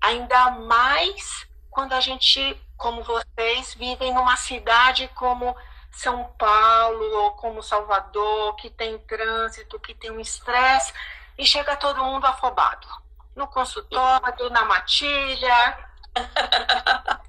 ainda 0.00 0.50
mais 0.50 1.45
quando 1.76 1.92
a 1.92 2.00
gente, 2.00 2.58
como 2.74 3.04
vocês, 3.04 3.74
vivem 3.74 4.14
numa 4.14 4.34
cidade 4.34 5.08
como 5.08 5.54
são 5.92 6.24
Paulo 6.38 7.04
ou 7.18 7.32
como 7.32 7.62
Salvador, 7.62 8.56
que 8.56 8.70
tem 8.70 8.98
trânsito, 9.00 9.78
que 9.80 9.94
tem 9.94 10.10
um 10.10 10.18
estresse, 10.18 10.90
e 11.36 11.44
chega 11.44 11.76
todo 11.76 12.02
mundo 12.02 12.24
afobado. 12.24 12.88
No 13.34 13.46
consultório, 13.48 14.48
na 14.48 14.64
matilha, 14.64 15.90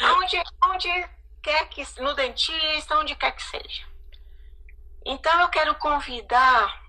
onde, 0.00 0.40
onde 0.62 1.10
quer 1.42 1.68
que, 1.68 1.84
no 2.00 2.14
dentista, 2.14 2.96
onde 3.00 3.16
quer 3.16 3.32
que 3.32 3.42
seja. 3.42 3.88
Então 5.04 5.40
eu 5.40 5.48
quero 5.48 5.74
convidar 5.74 6.80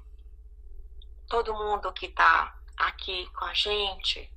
todo 1.27 1.55
mundo 1.55 1.91
que 1.93 2.05
está 2.05 2.55
aqui 2.77 3.27
com 3.33 3.45
a 3.45 3.55
gente 3.55 4.31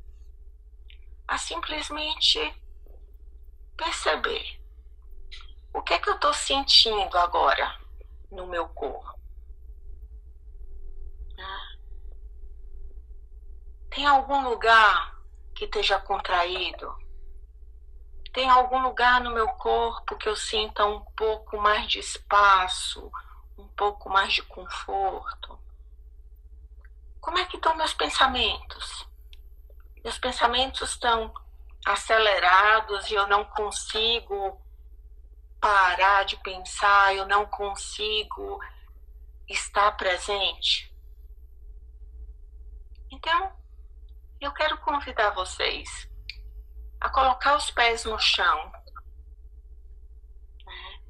a 1.29 1.37
simplesmente 1.37 2.59
perceber 3.81 4.61
o 5.73 5.81
que 5.81 5.95
é 5.95 5.99
que 5.99 6.11
eu 6.11 6.17
estou 6.17 6.35
sentindo 6.35 7.17
agora 7.17 7.81
no 8.31 8.47
meu 8.47 8.69
corpo? 8.69 9.19
Ah. 11.39 11.77
Tem 13.89 14.07
algum 14.07 14.43
lugar 14.43 15.19
que 15.55 15.65
esteja 15.65 15.99
contraído? 15.99 16.95
Tem 18.33 18.49
algum 18.49 18.81
lugar 18.83 19.21
no 19.21 19.31
meu 19.31 19.49
corpo 19.55 20.17
que 20.17 20.29
eu 20.29 20.37
sinta 20.37 20.85
um 20.85 21.01
pouco 21.17 21.57
mais 21.57 21.89
de 21.89 21.99
espaço, 21.99 23.11
um 23.57 23.67
pouco 23.69 24.11
mais 24.11 24.35
de 24.35 24.43
conforto? 24.43 25.59
Como 27.21 27.39
é 27.39 27.47
que 27.47 27.57
estão 27.57 27.75
meus 27.77 27.95
pensamentos? 27.95 29.09
Meus 30.05 30.19
pensamentos 30.19 30.91
estão 30.91 31.33
acelerados 31.85 33.11
e 33.11 33.15
eu 33.15 33.27
não 33.27 33.45
consigo 33.45 34.61
parar 35.61 36.25
de 36.25 36.37
pensar, 36.39 37.15
eu 37.15 37.27
não 37.27 37.47
consigo 37.47 38.59
estar 39.49 39.93
presente. 39.93 40.91
Então, 43.11 43.53
eu 44.41 44.53
quero 44.53 44.79
convidar 44.79 45.31
vocês 45.31 46.09
a 47.01 47.09
colocar 47.11 47.57
os 47.57 47.71
pés 47.71 48.05
no 48.05 48.19
chão, 48.19 48.73
né? 50.65 51.01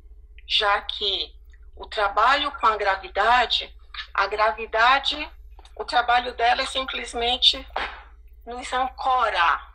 já 0.47 0.81
que 0.83 1.35
o 1.77 1.87
trabalho 1.87 2.51
com 2.59 2.67
a 2.67 2.77
gravidade, 2.77 3.75
a 4.13 4.27
gravidade, 4.27 5.31
o 5.77 5.85
trabalho 5.85 6.35
dela 6.35 6.63
é 6.63 6.67
simplesmente 6.67 7.67
nos 8.47 8.73
ancorar, 8.73 9.70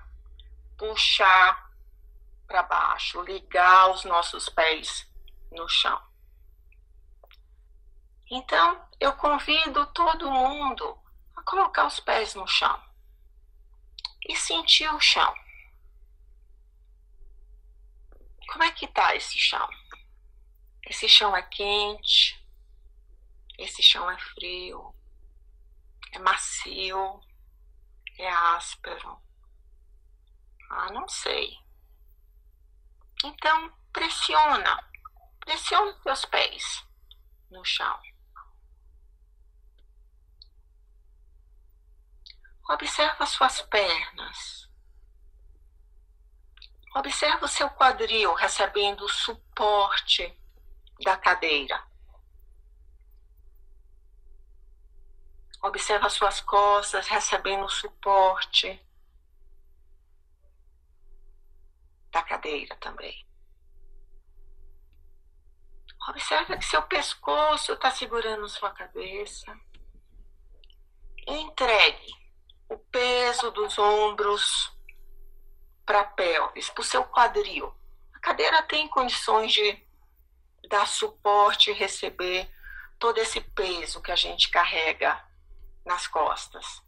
puxar 0.77 1.71
para 2.47 2.63
baixo, 2.63 3.21
ligar 3.21 3.91
os 3.91 4.03
nossos 4.03 4.49
pés 4.49 5.07
no 5.51 5.67
chão. 5.67 6.01
Então, 8.29 8.88
eu 8.99 9.13
convido 9.13 9.85
todo 9.88 10.31
mundo 10.31 10.97
a 11.35 11.43
colocar 11.43 11.85
os 11.85 11.99
pés 11.99 12.33
no 12.35 12.47
chão 12.47 12.81
e 14.27 14.35
sentir 14.35 14.88
o 14.93 14.99
chão. 14.99 15.33
Como 18.47 18.63
é 18.63 18.71
que 18.71 18.88
tá 18.88 19.15
esse 19.15 19.38
chão? 19.38 19.67
Esse 20.88 21.09
chão 21.09 21.35
é 21.35 21.41
quente, 21.41 22.43
esse 23.57 23.81
chão 23.81 24.09
é 24.09 24.17
frio, 24.17 24.93
é 26.11 26.19
macio, 26.19 27.19
é 28.17 28.29
áspero. 28.29 29.24
Ah, 30.77 30.91
não 30.91 31.07
sei. 31.07 31.57
Então, 33.23 33.73
pressiona, 33.93 34.91
pressiona 35.39 35.91
os 35.91 36.03
seus 36.03 36.25
pés 36.25 36.85
no 37.49 37.63
chão. 37.63 37.97
Observa 42.67 43.25
suas 43.25 43.61
pernas. 43.61 44.69
Observa 46.93 47.45
o 47.45 47.49
seu 47.49 47.69
quadril 47.69 48.33
recebendo 48.33 49.05
o 49.05 49.09
suporte 49.09 50.38
da 51.01 51.15
cadeira. 51.15 51.81
Observa 55.61 56.09
suas 56.09 56.41
costas 56.41 57.07
recebendo 57.07 57.63
o 57.63 57.69
suporte 57.69 58.85
da 62.15 62.23
cadeira 62.23 62.73
também. 62.78 63.28
Observa 66.08 66.56
que 66.58 66.63
seu 66.63 66.82
pescoço 66.84 67.73
está 67.73 67.91
segurando 67.91 68.47
sua 68.47 68.71
cabeça. 68.71 69.54
Entregue 71.28 72.13
o 72.69 72.78
peso 72.78 73.51
dos 73.51 73.78
ombros 73.78 74.73
para 75.86 76.01
a 76.01 76.06
pelvis, 76.06 76.69
para 76.69 76.82
o 76.82 76.86
seu 76.86 77.04
quadril. 77.04 77.75
cadeira 78.21 78.63
tem 78.63 78.88
condições 78.88 79.51
de 79.51 79.86
dar 80.69 80.88
suporte 80.88 81.69
e 81.69 81.73
receber 81.73 82.49
todo 82.97 83.17
esse 83.17 83.41
peso 83.41 84.01
que 84.01 84.12
a 84.12 84.15
gente 84.15 84.49
carrega 84.49 85.21
nas 85.86 86.08
costas. 86.08 86.82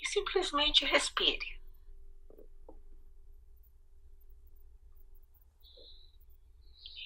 simplesmente 0.11 0.83
respire. 0.83 1.61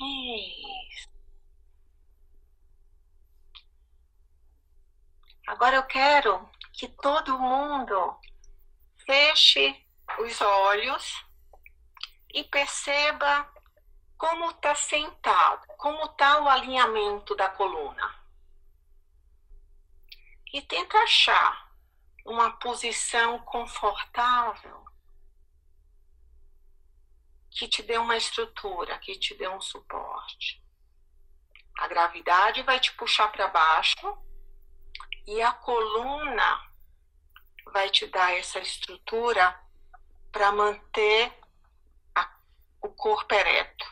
Isso. 0.01 1.09
Agora 5.47 5.75
eu 5.75 5.83
quero 5.83 6.49
que 6.73 6.87
todo 6.87 7.39
mundo 7.39 8.19
feche 9.05 9.85
os 10.19 10.41
olhos 10.41 11.25
e 12.33 12.43
perceba 12.43 13.53
como 14.17 14.49
está 14.49 14.73
sentado, 14.73 15.67
como 15.77 16.05
está 16.05 16.41
o 16.41 16.49
alinhamento 16.49 17.35
da 17.35 17.49
coluna. 17.49 18.25
E 20.51 20.61
tenta 20.61 20.97
achar 20.97 21.64
uma 22.25 22.57
posição 22.57 23.37
confortável 23.39 24.83
que 27.51 27.67
te 27.67 27.83
dê 27.83 27.97
uma 27.97 28.17
estrutura, 28.17 28.97
que 28.97 29.17
te 29.17 29.35
dê 29.35 29.47
um 29.47 29.61
suporte. 29.61 30.61
A 31.77 31.87
gravidade 31.87 32.63
vai 32.63 32.79
te 32.79 32.91
puxar 32.93 33.31
para 33.31 33.47
baixo 33.47 34.17
e 35.27 35.41
a 35.41 35.53
coluna 35.53 36.73
vai 37.71 37.89
te 37.89 38.07
dar 38.07 38.33
essa 38.33 38.59
estrutura 38.59 39.57
para 40.31 40.51
manter 40.51 41.31
a, 42.15 42.37
o 42.81 42.89
corpo 42.89 43.33
ereto. 43.33 43.85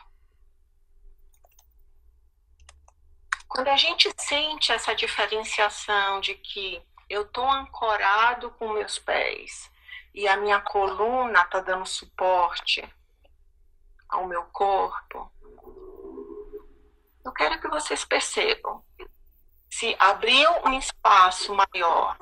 Quando 3.48 3.68
a 3.68 3.76
gente 3.76 4.12
sente 4.18 4.72
essa 4.72 4.94
diferenciação 4.94 6.20
de 6.20 6.34
que 6.34 6.82
eu 7.14 7.22
estou 7.22 7.48
ancorado 7.48 8.50
com 8.52 8.72
meus 8.72 8.98
pés 8.98 9.70
e 10.12 10.26
a 10.26 10.36
minha 10.36 10.60
coluna 10.60 11.42
está 11.42 11.60
dando 11.60 11.86
suporte 11.86 12.82
ao 14.08 14.26
meu 14.26 14.44
corpo, 14.46 15.30
eu 17.24 17.32
quero 17.32 17.60
que 17.60 17.68
vocês 17.68 18.04
percebam 18.04 18.84
se 19.70 19.96
abriu 19.98 20.48
um 20.64 20.78
espaço 20.78 21.52
maior 21.54 22.16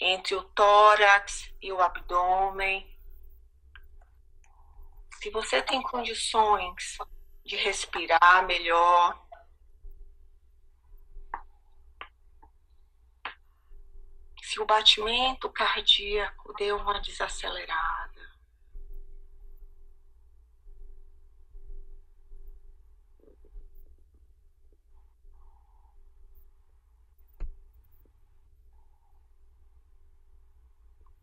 entre 0.00 0.34
o 0.34 0.42
tórax 0.42 1.52
e 1.60 1.70
o 1.72 1.80
abdômen, 1.80 2.86
se 5.20 5.30
você 5.30 5.60
tem 5.60 5.82
condições 5.82 6.96
de 7.44 7.56
respirar 7.56 8.46
melhor, 8.46 9.22
se 14.50 14.58
o 14.58 14.66
batimento 14.66 15.48
cardíaco 15.48 16.52
deu 16.54 16.76
uma 16.76 17.00
desacelerada. 17.00 18.10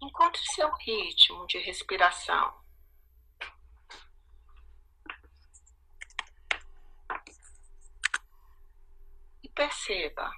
Encontre 0.01 0.41
seu 0.53 0.73
ritmo 0.77 1.45
de 1.47 1.57
respiração. 1.57 2.63
E 9.43 9.49
perceba, 9.49 10.31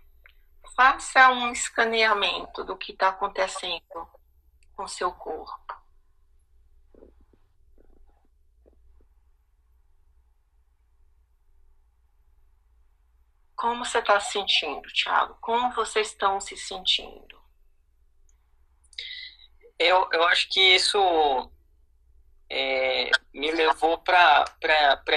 faça 0.80 1.30
um 1.32 1.52
escaneamento 1.52 2.64
do 2.64 2.78
que 2.78 2.94
está 2.94 3.10
acontecendo 3.10 4.10
com 4.78 4.88
seu 4.88 5.12
corpo. 5.12 5.76
Como 13.58 13.84
você 13.84 14.00
está 14.00 14.22
se 14.22 14.32
sentindo, 14.32 14.88
Thiago? 14.94 15.38
Como 15.42 15.70
vocês 15.74 16.08
estão 16.08 16.40
se 16.40 16.56
sentindo? 16.56 17.38
Eu, 19.78 20.08
eu 20.14 20.24
acho 20.28 20.48
que 20.48 20.62
isso 20.62 21.52
é, 22.50 23.12
me 23.34 23.52
levou 23.52 23.98
para 23.98 24.46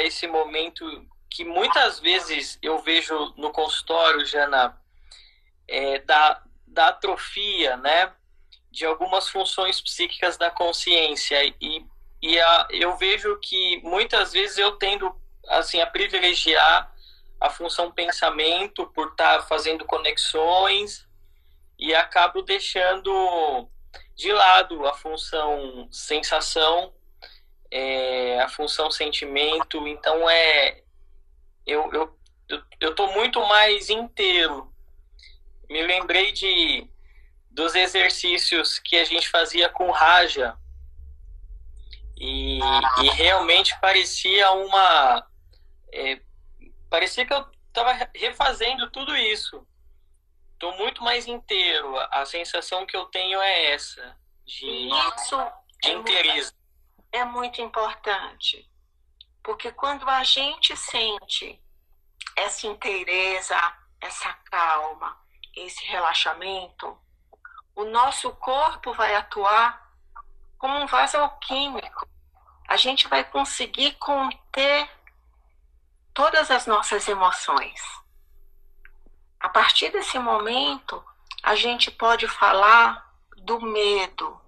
esse 0.00 0.26
momento 0.26 1.08
que 1.30 1.44
muitas 1.44 2.00
vezes 2.00 2.58
eu 2.60 2.82
vejo 2.82 3.32
no 3.36 3.52
consultório, 3.52 4.26
Jana, 4.26 4.81
é, 5.68 5.98
da, 6.00 6.42
da 6.66 6.88
atrofia, 6.88 7.76
né? 7.76 8.12
De 8.70 8.86
algumas 8.86 9.28
funções 9.28 9.80
psíquicas 9.80 10.36
da 10.36 10.50
consciência. 10.50 11.38
E, 11.60 11.86
e 12.20 12.40
a, 12.40 12.68
eu 12.70 12.96
vejo 12.96 13.38
que 13.40 13.80
muitas 13.82 14.32
vezes 14.32 14.58
eu 14.58 14.72
tendo 14.72 15.14
assim, 15.48 15.80
a 15.80 15.86
privilegiar 15.86 16.92
a 17.40 17.50
função 17.50 17.90
pensamento 17.90 18.86
por 18.88 19.08
estar 19.08 19.38
tá 19.38 19.42
fazendo 19.42 19.84
conexões 19.84 21.06
e 21.78 21.92
acabo 21.94 22.42
deixando 22.42 23.68
de 24.14 24.32
lado 24.32 24.86
a 24.86 24.94
função 24.94 25.88
sensação, 25.90 26.94
é, 27.70 28.40
a 28.40 28.48
função 28.48 28.90
sentimento. 28.90 29.86
Então 29.88 30.30
é 30.30 30.82
eu 31.66 31.92
eu 31.92 32.18
eu 32.80 32.94
tô 32.94 33.08
muito 33.12 33.40
mais 33.46 33.90
inteiro. 33.90 34.71
Me 35.72 35.82
lembrei 35.82 36.32
de 36.32 36.86
dos 37.50 37.74
exercícios 37.74 38.78
que 38.78 38.96
a 38.96 39.04
gente 39.04 39.28
fazia 39.28 39.68
com 39.68 39.90
Raja 39.90 40.56
e, 42.16 42.58
e 43.02 43.10
realmente 43.10 43.78
parecia 43.78 44.50
uma 44.52 45.26
é, 45.92 46.20
parecia 46.88 47.26
que 47.26 47.34
eu 47.34 47.44
estava 47.68 48.08
refazendo 48.14 48.90
tudo 48.90 49.14
isso 49.16 49.66
estou 50.62 50.76
muito 50.76 51.02
mais 51.02 51.26
inteiro. 51.26 51.98
A 52.12 52.24
sensação 52.24 52.86
que 52.86 52.96
eu 52.96 53.06
tenho 53.06 53.40
é 53.40 53.72
essa, 53.72 54.16
de, 54.46 54.88
Isso 55.16 55.36
de 55.82 55.90
é. 55.90 55.94
Muito, 55.96 56.54
é 57.10 57.24
muito 57.24 57.60
importante, 57.60 58.70
porque 59.42 59.72
quando 59.72 60.08
a 60.08 60.22
gente 60.22 60.76
sente 60.76 61.60
essa 62.36 62.66
inteireza, 62.68 63.56
essa 64.00 64.32
calma, 64.50 65.20
esse 65.54 65.84
relaxamento, 65.84 66.98
o 67.74 67.84
nosso 67.84 68.30
corpo 68.36 68.92
vai 68.94 69.14
atuar 69.14 69.90
como 70.58 70.78
um 70.78 70.86
vaso 70.86 71.16
alquímico. 71.16 72.06
A 72.68 72.76
gente 72.76 73.08
vai 73.08 73.24
conseguir 73.24 73.92
conter 73.94 74.88
todas 76.14 76.50
as 76.50 76.66
nossas 76.66 77.08
emoções. 77.08 77.80
A 79.40 79.48
partir 79.48 79.90
desse 79.90 80.18
momento, 80.18 81.04
a 81.42 81.54
gente 81.54 81.90
pode 81.90 82.28
falar 82.28 83.12
do 83.38 83.60
medo, 83.60 84.40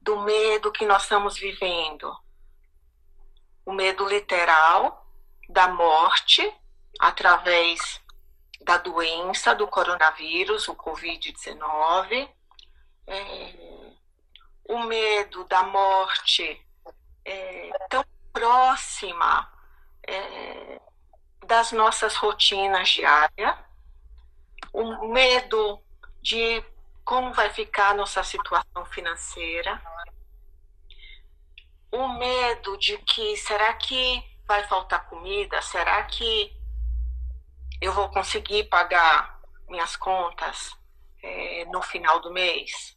do 0.00 0.20
medo 0.20 0.70
que 0.70 0.86
nós 0.86 1.02
estamos 1.02 1.36
vivendo. 1.36 2.16
O 3.66 3.72
medo 3.72 4.06
literal 4.08 5.06
da 5.48 5.68
morte 5.68 6.54
através 7.00 8.00
da 8.60 8.78
doença 8.78 9.54
do 9.54 9.66
coronavírus, 9.66 10.68
o 10.68 10.74
Covid-19, 10.74 12.28
é, 13.06 13.54
o 14.64 14.80
medo 14.80 15.44
da 15.44 15.62
morte 15.62 16.64
é, 17.24 17.70
tão 17.88 18.04
próxima 18.32 19.50
é, 20.06 20.80
das 21.46 21.72
nossas 21.72 22.14
rotinas 22.16 22.88
diárias, 22.90 23.56
o 24.72 25.08
medo 25.08 25.82
de 26.20 26.62
como 27.04 27.32
vai 27.32 27.48
ficar 27.50 27.94
nossa 27.94 28.22
situação 28.22 28.84
financeira, 28.86 29.80
o 31.90 32.08
medo 32.08 32.76
de 32.76 32.98
que 32.98 33.34
será 33.38 33.72
que 33.72 34.22
vai 34.46 34.66
faltar 34.68 35.08
comida, 35.08 35.60
será 35.62 36.02
que 36.02 36.57
eu 37.80 37.92
vou 37.92 38.08
conseguir 38.08 38.64
pagar 38.64 39.40
minhas 39.68 39.96
contas 39.96 40.76
é, 41.22 41.64
no 41.66 41.82
final 41.82 42.20
do 42.20 42.32
mês? 42.32 42.96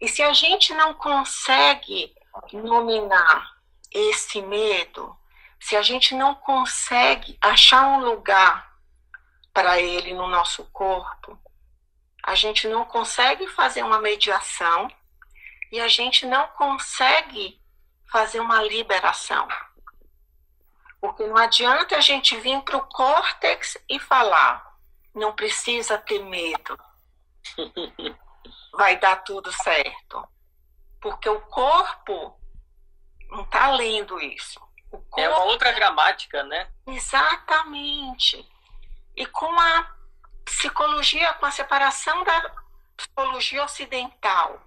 E 0.00 0.08
se 0.08 0.22
a 0.22 0.32
gente 0.32 0.74
não 0.74 0.94
consegue 0.94 2.14
nominar 2.52 3.56
esse 3.90 4.42
medo, 4.42 5.16
se 5.60 5.76
a 5.76 5.82
gente 5.82 6.14
não 6.14 6.34
consegue 6.34 7.38
achar 7.40 7.86
um 7.86 8.00
lugar 8.00 8.76
para 9.52 9.80
ele 9.80 10.12
no 10.12 10.26
nosso 10.26 10.64
corpo, 10.72 11.38
a 12.22 12.34
gente 12.34 12.66
não 12.68 12.84
consegue 12.84 13.46
fazer 13.48 13.82
uma 13.82 14.00
mediação 14.00 14.90
e 15.70 15.80
a 15.80 15.88
gente 15.88 16.26
não 16.26 16.48
consegue 16.48 17.60
fazer 18.10 18.40
uma 18.40 18.62
liberação. 18.62 19.46
Porque 21.02 21.26
não 21.26 21.36
adianta 21.36 21.96
a 21.96 22.00
gente 22.00 22.36
vir 22.36 22.62
para 22.62 22.76
o 22.76 22.86
córtex 22.86 23.76
e 23.88 23.98
falar, 23.98 24.78
não 25.12 25.34
precisa 25.34 25.98
ter 25.98 26.20
medo, 26.20 26.78
vai 28.72 28.96
dar 29.00 29.16
tudo 29.16 29.50
certo. 29.50 30.24
Porque 31.00 31.28
o 31.28 31.40
corpo 31.40 32.38
não 33.28 33.42
está 33.42 33.72
lendo 33.72 34.20
isso. 34.20 34.60
Corpo... 34.88 35.20
É 35.20 35.28
uma 35.28 35.42
outra 35.46 35.72
gramática, 35.72 36.44
né? 36.44 36.70
Exatamente. 36.86 38.48
E 39.16 39.26
com 39.26 39.58
a 39.58 39.96
psicologia, 40.44 41.34
com 41.34 41.46
a 41.46 41.50
separação 41.50 42.22
da 42.22 42.54
psicologia 42.96 43.64
ocidental 43.64 44.64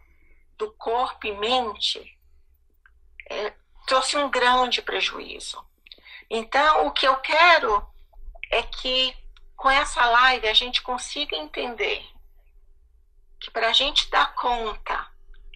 do 0.57 0.69
corpo 0.73 1.27
e 1.27 1.31
mente, 1.31 2.19
é, 3.29 3.53
trouxe 3.87 4.17
um 4.17 4.29
grande 4.29 4.81
prejuízo. 4.81 5.65
Então, 6.29 6.87
o 6.87 6.91
que 6.91 7.07
eu 7.07 7.17
quero 7.17 7.85
é 8.51 8.63
que 8.63 9.15
com 9.55 9.69
essa 9.69 10.05
live 10.05 10.47
a 10.47 10.53
gente 10.53 10.81
consiga 10.81 11.35
entender 11.35 12.05
que 13.39 13.51
para 13.51 13.69
a 13.69 13.73
gente 13.73 14.09
dar 14.09 14.33
conta 14.35 15.07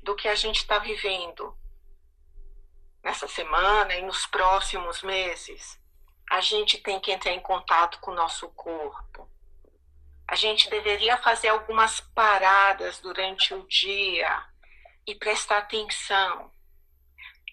do 0.04 0.16
que 0.16 0.28
a 0.28 0.36
gente 0.36 0.58
está 0.58 0.80
vivendo 0.80 1.58
nessa 3.04 3.28
semana 3.28 3.96
e 3.96 4.02
nos 4.02 4.26
próximos 4.26 5.02
meses, 5.02 5.80
a 6.30 6.42
gente 6.42 6.78
tem 6.78 7.00
que 7.00 7.12
entrar 7.12 7.32
em 7.32 7.40
contato 7.40 8.00
com 8.00 8.12
o 8.12 8.16
nosso 8.16 8.50
corpo. 8.50 9.28
A 10.28 10.36
gente 10.36 10.70
deveria 10.70 11.18
fazer 11.18 11.48
algumas 11.48 12.00
paradas 12.00 13.00
durante 13.00 13.54
o 13.54 13.66
dia 13.68 14.46
e 15.08 15.16
prestar 15.16 15.58
atenção. 15.58 16.52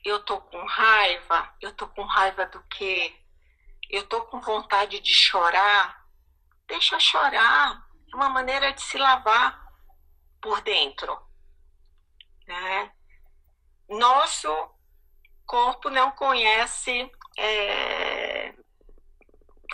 Eu 0.06 0.20
tô 0.20 0.40
com 0.40 0.64
raiva, 0.64 1.52
eu 1.60 1.74
tô 1.74 1.88
com 1.88 2.04
raiva 2.04 2.46
do 2.46 2.62
quê? 2.68 3.12
Eu 3.90 4.06
tô 4.06 4.22
com 4.26 4.40
vontade 4.40 5.00
de 5.00 5.12
chorar. 5.12 6.06
Deixa 6.68 7.00
chorar. 7.00 7.84
É 8.12 8.14
uma 8.14 8.28
maneira 8.28 8.72
de 8.72 8.80
se 8.82 8.96
lavar 8.96 9.66
por 10.40 10.60
dentro. 10.60 11.20
Né? 12.46 12.92
Nosso 13.88 14.48
corpo 15.44 15.90
não 15.90 16.12
conhece 16.12 17.10
é, 17.36 18.54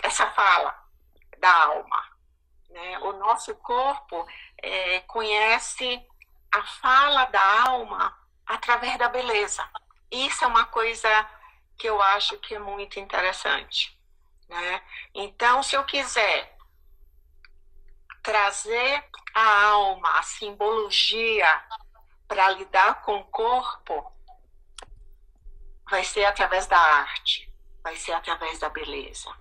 essa 0.01 0.31
fala 0.31 0.83
da 1.37 1.63
alma. 1.65 2.17
Né? 2.69 2.97
O 3.01 3.13
nosso 3.13 3.53
corpo 3.57 4.27
é, 4.63 4.99
conhece 5.01 6.03
a 6.51 6.63
fala 6.63 7.25
da 7.25 7.69
alma 7.69 8.17
através 8.47 8.97
da 8.97 9.09
beleza. 9.09 9.63
Isso 10.13 10.43
é 10.43 10.47
uma 10.47 10.67
coisa 10.67 11.09
que 11.75 11.89
eu 11.89 11.99
acho 11.99 12.37
que 12.37 12.53
é 12.53 12.59
muito 12.59 12.99
interessante. 12.99 13.99
Né? 14.47 14.81
Então, 15.11 15.63
se 15.63 15.75
eu 15.75 15.83
quiser 15.85 16.55
trazer 18.21 19.03
a 19.33 19.69
alma, 19.69 20.19
a 20.19 20.21
simbologia 20.21 21.47
para 22.27 22.51
lidar 22.51 23.01
com 23.01 23.17
o 23.17 23.25
corpo, 23.25 24.13
vai 25.89 26.03
ser 26.03 26.25
através 26.25 26.67
da 26.67 26.77
arte, 26.77 27.51
vai 27.81 27.95
ser 27.95 28.11
através 28.11 28.59
da 28.59 28.69
beleza. 28.69 29.35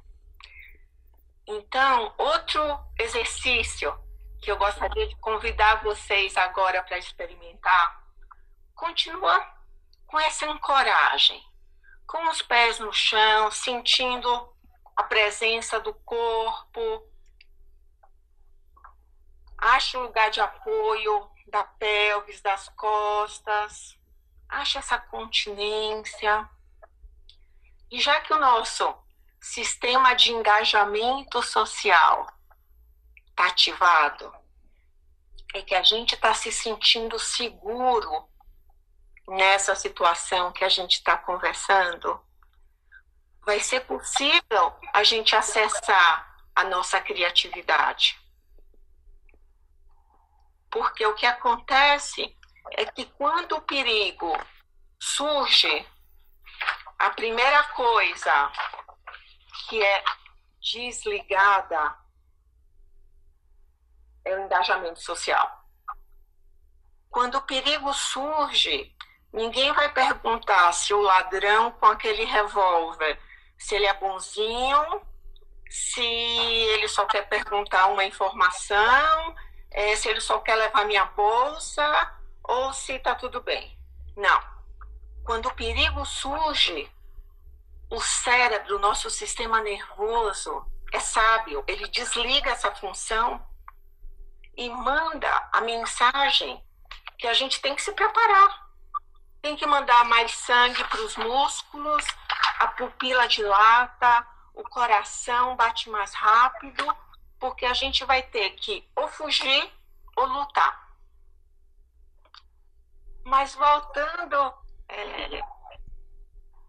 Então, 1.47 2.15
outro 2.17 2.63
exercício 2.99 3.93
que 4.41 4.51
eu 4.51 4.57
gostaria 4.57 5.07
de 5.07 5.17
convidar 5.17 5.83
vocês 5.85 6.35
agora 6.39 6.83
para 6.83 6.97
experimentar, 6.97 8.03
continua 8.75 9.62
com 10.13 10.21
essa 10.21 10.45
ancoragem, 10.45 11.43
com 12.07 12.29
os 12.29 12.43
pés 12.43 12.79
no 12.79 12.93
chão, 12.93 13.51
sentindo 13.51 14.55
a 14.95 15.03
presença 15.03 15.81
do 15.81 15.95
corpo. 15.95 17.11
Acha 19.57 19.99
o 19.99 20.03
lugar 20.03 20.31
de 20.31 20.39
apoio 20.39 21.31
da 21.47 21.65
pelvis, 21.65 22.43
das 22.43 22.69
costas. 22.77 23.99
Acha 24.47 24.81
essa 24.81 24.99
continência. 24.99 26.47
E 27.91 27.99
já 27.99 28.21
que 28.21 28.35
o 28.35 28.39
nosso 28.39 28.95
sistema 29.41 30.13
de 30.13 30.31
engajamento 30.31 31.43
social 31.43 32.27
está 33.31 33.47
ativado, 33.47 34.31
é 35.55 35.63
que 35.63 35.75
a 35.75 35.83
gente 35.83 36.17
está 36.17 36.35
se 36.35 36.53
sentindo 36.53 37.19
seguro 37.19 38.31
nessa 39.33 39.75
situação 39.75 40.53
que 40.53 40.65
a 40.65 40.69
gente 40.69 40.97
está 40.97 41.17
conversando, 41.17 42.21
vai 43.41 43.59
ser 43.61 43.81
possível 43.81 44.79
a 44.93 45.03
gente 45.03 45.35
acessar 45.35 46.37
a 46.55 46.65
nossa 46.65 47.01
criatividade. 47.01 48.21
Porque 50.71 51.05
o 51.07 51.15
que 51.15 51.25
acontece 51.25 52.37
é 52.73 52.85
que 52.85 53.07
quando 53.07 53.57
o 53.57 53.63
perigo 53.63 54.33
surge, 55.01 55.87
a 56.99 57.11
primeira 57.11 57.65
coisa 57.71 58.53
que 59.69 59.83
é 59.83 60.05
desligada 60.61 61.99
é 64.25 64.37
o 64.37 64.45
engajamento 64.45 65.01
social. 65.01 65.63
Quando 67.11 67.37
o 67.37 67.43
perigo 67.43 67.93
surge, 67.93 68.95
ninguém 69.33 69.73
vai 69.73 69.93
perguntar 69.93 70.73
se 70.73 70.93
o 70.93 71.01
ladrão 71.01 71.71
com 71.73 71.87
aquele 71.87 72.25
revólver, 72.25 73.19
se 73.59 73.75
ele 73.75 73.87
é 73.87 73.95
bonzinho, 73.95 75.03
se 75.71 76.05
ele 76.05 76.87
só 76.89 77.07
quer 77.07 77.29
perguntar 77.29 77.87
uma 77.87 78.05
informação, 78.05 79.35
é, 79.71 79.97
se 79.97 80.09
ele 80.09 80.21
só 80.21 80.39
quer 80.41 80.57
levar 80.57 80.85
minha 80.85 81.05
bolsa 81.07 82.15
ou 82.45 82.73
se 82.73 82.93
está 82.93 83.15
tudo 83.15 83.41
bem. 83.41 83.77
Não. 84.17 84.43
Quando 85.25 85.47
o 85.47 85.55
perigo 85.55 86.05
surge, 86.05 86.91
o 87.89 88.01
cérebro, 88.01 88.77
o 88.77 88.81
nosso 88.81 89.09
sistema 89.09 89.61
nervoso 89.61 90.67
é 90.93 91.01
sábio, 91.01 91.65
ele 91.67 91.89
desliga 91.89 92.51
essa 92.51 92.75
função 92.75 93.41
e 94.57 94.69
manda 94.69 95.49
a 95.53 95.61
mensagem 95.61 96.63
que 97.19 97.27
a 97.27 97.33
gente 97.33 97.61
tem 97.63 97.75
que 97.75 97.83
se 97.83 97.93
preparar. 97.93 98.72
Tem 99.43 99.57
que 99.57 99.67
mandar 99.67 100.05
mais 100.05 100.31
sangue 100.37 100.85
para 100.85 101.01
os 101.01 101.17
músculos, 101.17 102.07
a 102.61 102.69
pupila 102.69 103.27
dilata, 103.27 104.25
o 104.55 104.63
coração 104.63 105.57
bate 105.57 105.91
mais 105.91 106.15
rápido, 106.15 106.87
porque 107.41 107.67
a 107.67 107.75
gente 107.75 108.05
vai 108.05 108.23
ter 108.23 108.51
que 108.51 108.89
ou 108.95 109.09
fugir 109.09 109.69
ou 110.15 110.27
lutar. 110.27 110.97
Mas 113.25 113.53
voltando 113.53 114.55
é, 114.89 115.41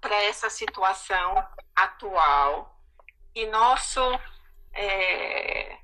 para 0.01 0.15
essa 0.23 0.49
situação 0.49 1.47
atual 1.75 2.75
e 3.35 3.45
nosso 3.45 4.01
é, 4.73 5.77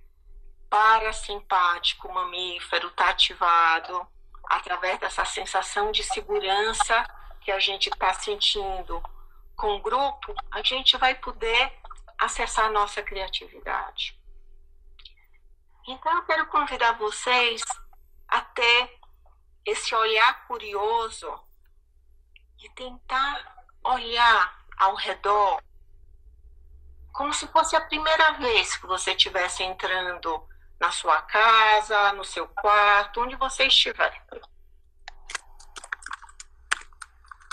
parasimpático 0.67 2.11
mamífero 2.11 2.87
está 2.87 3.09
ativado 3.09 4.07
através 4.49 4.99
dessa 4.99 5.23
sensação 5.23 5.91
de 5.91 6.03
segurança 6.03 7.05
que 7.39 7.51
a 7.51 7.59
gente 7.59 7.87
está 7.87 8.11
sentindo 8.13 9.01
com 9.55 9.75
o 9.75 9.81
grupo, 9.81 10.33
a 10.51 10.63
gente 10.63 10.97
vai 10.97 11.13
poder 11.13 11.71
acessar 12.17 12.65
a 12.65 12.71
nossa 12.71 13.03
criatividade. 13.03 14.19
Então, 15.87 16.11
eu 16.13 16.23
quero 16.23 16.47
convidar 16.47 16.93
vocês 16.93 17.61
a 18.27 18.41
ter 18.41 18.99
esse 19.65 19.93
olhar 19.93 20.47
curioso 20.47 21.31
e 22.59 22.69
tentar 22.69 23.65
olhar 23.83 24.65
ao 24.77 24.95
redor 24.95 25.61
como 27.13 27.33
se 27.33 27.47
fosse 27.47 27.75
a 27.75 27.81
primeira 27.81 28.33
vez 28.33 28.77
que 28.77 28.87
você 28.87 29.11
estivesse 29.11 29.63
entrando 29.63 30.47
na 30.79 30.91
sua 30.91 31.21
casa, 31.23 32.13
no 32.13 32.23
seu 32.23 32.47
quarto, 32.47 33.21
onde 33.21 33.35
você 33.35 33.65
estiver. 33.65 34.25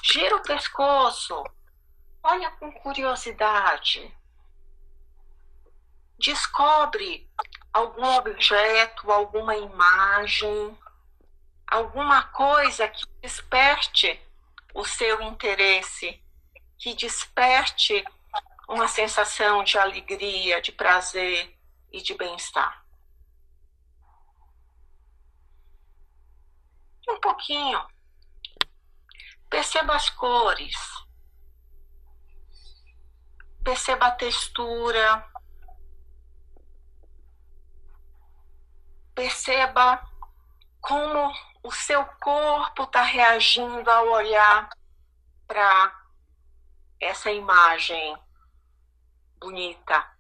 Gira 0.05 0.37
o 0.37 0.43
pescoço, 0.43 1.43
olha 2.23 2.51
com 2.53 2.71
curiosidade. 2.73 4.17
Descobre 6.19 7.29
algum 7.73 8.07
objeto, 8.17 9.11
alguma 9.11 9.57
imagem, 9.57 10.79
alguma 11.67 12.23
coisa 12.23 12.87
que 12.89 13.05
desperte 13.21 14.21
o 14.73 14.85
seu 14.85 15.21
interesse, 15.23 16.23
que 16.79 16.95
desperte 16.95 18.05
uma 18.69 18.89
sensação 18.89 19.65
de 19.65 19.77
alegria, 19.77 20.61
de 20.63 20.73
prazer 20.73 21.55
e 21.93 22.01
de 22.01 22.15
bem-estar. 22.15 22.86
Um 27.09 27.21
pouquinho. 27.21 27.87
Perceba 29.49 29.95
as 29.95 30.09
cores. 30.11 30.77
Perceba 33.63 34.07
a 34.07 34.11
textura. 34.13 35.29
Perceba 39.15 40.03
como 40.81 41.33
o 41.63 41.73
seu 41.73 42.05
corpo 42.21 42.83
está 42.83 43.03
reagindo 43.03 43.91
ao 43.91 44.09
olhar 44.09 44.69
para 45.47 46.07
essa 47.01 47.31
imagem 47.31 48.17
bonita. 49.39 50.17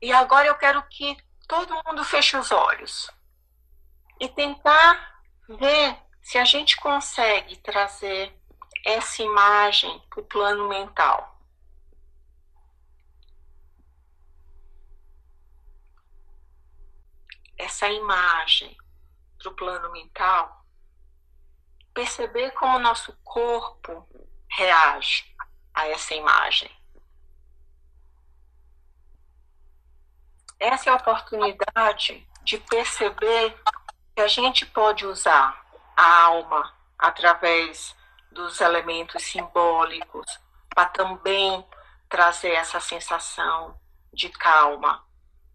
E 0.00 0.12
agora 0.12 0.48
eu 0.48 0.56
quero 0.56 0.82
que 0.88 1.16
todo 1.46 1.80
mundo 1.86 2.04
feche 2.04 2.36
os 2.36 2.50
olhos 2.50 3.10
e 4.22 4.28
tentar 4.28 5.20
ver 5.48 5.98
se 6.22 6.38
a 6.38 6.44
gente 6.44 6.76
consegue 6.76 7.56
trazer 7.56 8.32
essa 8.86 9.20
imagem 9.20 10.00
para 10.08 10.20
o 10.20 10.24
plano 10.24 10.68
mental. 10.68 11.42
Essa 17.58 17.88
imagem 17.88 18.76
para 19.38 19.50
o 19.50 19.56
plano 19.56 19.90
mental, 19.90 20.66
perceber 21.92 22.52
como 22.52 22.76
o 22.76 22.80
nosso 22.80 23.12
corpo 23.24 24.08
reage 24.48 25.34
a 25.74 25.88
essa 25.88 26.14
imagem. 26.14 26.70
Essa 30.60 30.90
é 30.90 30.92
a 30.92 30.96
oportunidade 30.96 32.24
de 32.44 32.58
perceber 32.58 33.60
que 34.14 34.20
a 34.20 34.28
gente 34.28 34.66
pode 34.66 35.06
usar 35.06 35.64
a 35.96 36.24
alma 36.24 36.72
através 36.98 37.94
dos 38.30 38.60
elementos 38.60 39.22
simbólicos 39.22 40.26
para 40.68 40.86
também 40.86 41.66
trazer 42.08 42.52
essa 42.52 42.80
sensação 42.80 43.78
de 44.12 44.28
calma 44.28 45.04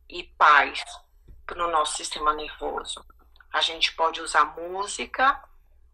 e 0.09 0.23
paz 0.23 0.83
para 1.45 1.65
o 1.65 1.71
nosso 1.71 1.97
sistema 1.97 2.33
nervoso. 2.33 3.05
A 3.53 3.61
gente 3.61 3.93
pode 3.95 4.21
usar 4.21 4.45
música, 4.45 5.41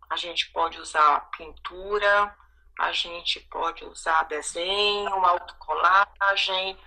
a 0.09 0.16
gente 0.16 0.51
pode 0.51 0.80
usar 0.80 1.30
pintura, 1.38 2.36
a 2.80 2.91
gente 2.91 3.39
pode 3.41 3.86
usar 3.86 4.24
desenho, 4.24 5.14
autocolagem, 5.14 6.78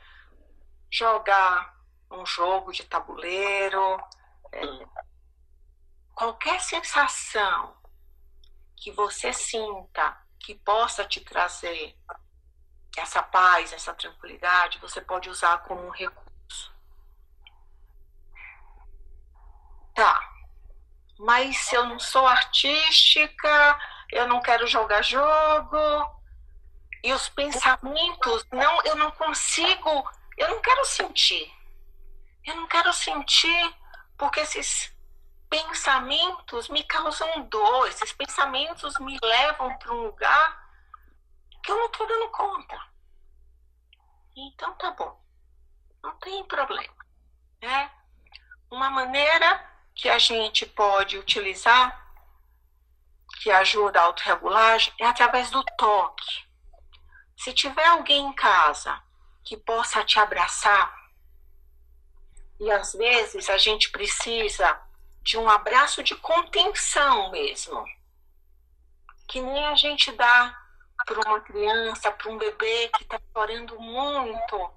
jogar 0.90 1.76
um 2.10 2.24
jogo 2.24 2.72
de 2.72 2.84
tabuleiro, 2.84 3.98
é, 4.52 4.86
qualquer 6.16 6.60
sensação 6.62 7.76
que 8.74 8.90
você 8.90 9.32
sinta 9.34 10.18
que 10.40 10.54
possa 10.54 11.04
te 11.04 11.20
trazer 11.20 11.94
essa 12.96 13.22
paz, 13.22 13.72
essa 13.74 13.92
tranquilidade, 13.92 14.78
você 14.78 15.00
pode 15.02 15.28
usar 15.28 15.58
como 15.58 15.86
um 15.86 15.90
recurso. 15.90 16.74
Tá. 19.94 20.32
Mas 21.18 21.58
se 21.58 21.74
eu 21.74 21.84
não 21.84 21.98
sou 21.98 22.26
artística, 22.26 23.78
eu 24.10 24.26
não 24.26 24.40
quero 24.40 24.66
jogar 24.66 25.02
jogo, 25.02 25.76
e 27.04 27.12
os 27.12 27.28
pensamentos, 27.28 28.46
não, 28.50 28.82
eu 28.84 28.96
não 28.96 29.10
consigo, 29.10 30.10
eu 30.36 30.48
não 30.48 30.62
quero 30.62 30.84
sentir. 30.86 31.52
Eu 32.44 32.56
não 32.56 32.66
quero 32.66 32.92
sentir 32.92 33.76
porque 34.16 34.40
esses 34.40 34.95
pensamentos 35.48 36.68
me 36.68 36.82
causam 36.84 37.42
dor, 37.48 37.88
esses 37.88 38.12
pensamentos 38.12 38.98
me 38.98 39.18
levam 39.22 39.76
para 39.78 39.92
um 39.92 40.02
lugar 40.02 40.70
que 41.62 41.70
eu 41.70 41.76
não 41.76 41.86
estou 41.86 42.06
dando 42.06 42.30
conta. 42.30 42.80
Então 44.36 44.74
tá 44.74 44.90
bom, 44.90 45.20
não 46.02 46.16
tem 46.18 46.44
problema. 46.44 46.94
Né? 47.60 47.90
Uma 48.70 48.90
maneira 48.90 49.64
que 49.94 50.08
a 50.08 50.18
gente 50.18 50.66
pode 50.66 51.18
utilizar, 51.18 52.04
que 53.40 53.50
ajuda 53.50 54.00
a 54.00 54.04
autorregulagem, 54.04 54.92
é 55.00 55.06
através 55.06 55.50
do 55.50 55.64
toque. 55.76 56.46
Se 57.36 57.52
tiver 57.52 57.86
alguém 57.86 58.26
em 58.26 58.32
casa 58.34 59.02
que 59.44 59.56
possa 59.56 60.04
te 60.04 60.18
abraçar, 60.18 60.94
e 62.58 62.70
às 62.70 62.92
vezes 62.94 63.48
a 63.50 63.58
gente 63.58 63.90
precisa 63.90 64.80
de 65.26 65.36
um 65.36 65.50
abraço 65.50 66.04
de 66.04 66.14
contenção 66.14 67.32
mesmo. 67.32 67.84
Que 69.26 69.40
nem 69.40 69.66
a 69.66 69.74
gente 69.74 70.12
dá 70.12 70.56
para 71.04 71.20
uma 71.28 71.40
criança, 71.40 72.12
para 72.12 72.30
um 72.30 72.38
bebê 72.38 72.88
que 72.96 73.02
está 73.02 73.20
chorando 73.32 73.76
muito 73.80 74.70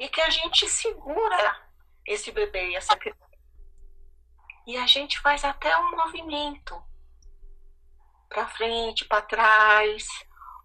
e 0.00 0.08
que 0.08 0.20
a 0.20 0.28
gente 0.30 0.68
segura 0.68 1.64
esse 2.04 2.32
bebê 2.32 2.70
e 2.70 2.74
essa 2.74 2.96
criança. 2.96 3.22
E 4.66 4.76
a 4.76 4.86
gente 4.86 5.20
faz 5.20 5.44
até 5.44 5.76
um 5.78 5.92
movimento 5.92 6.82
para 8.28 8.48
frente, 8.48 9.04
para 9.04 9.22
trás, 9.22 10.08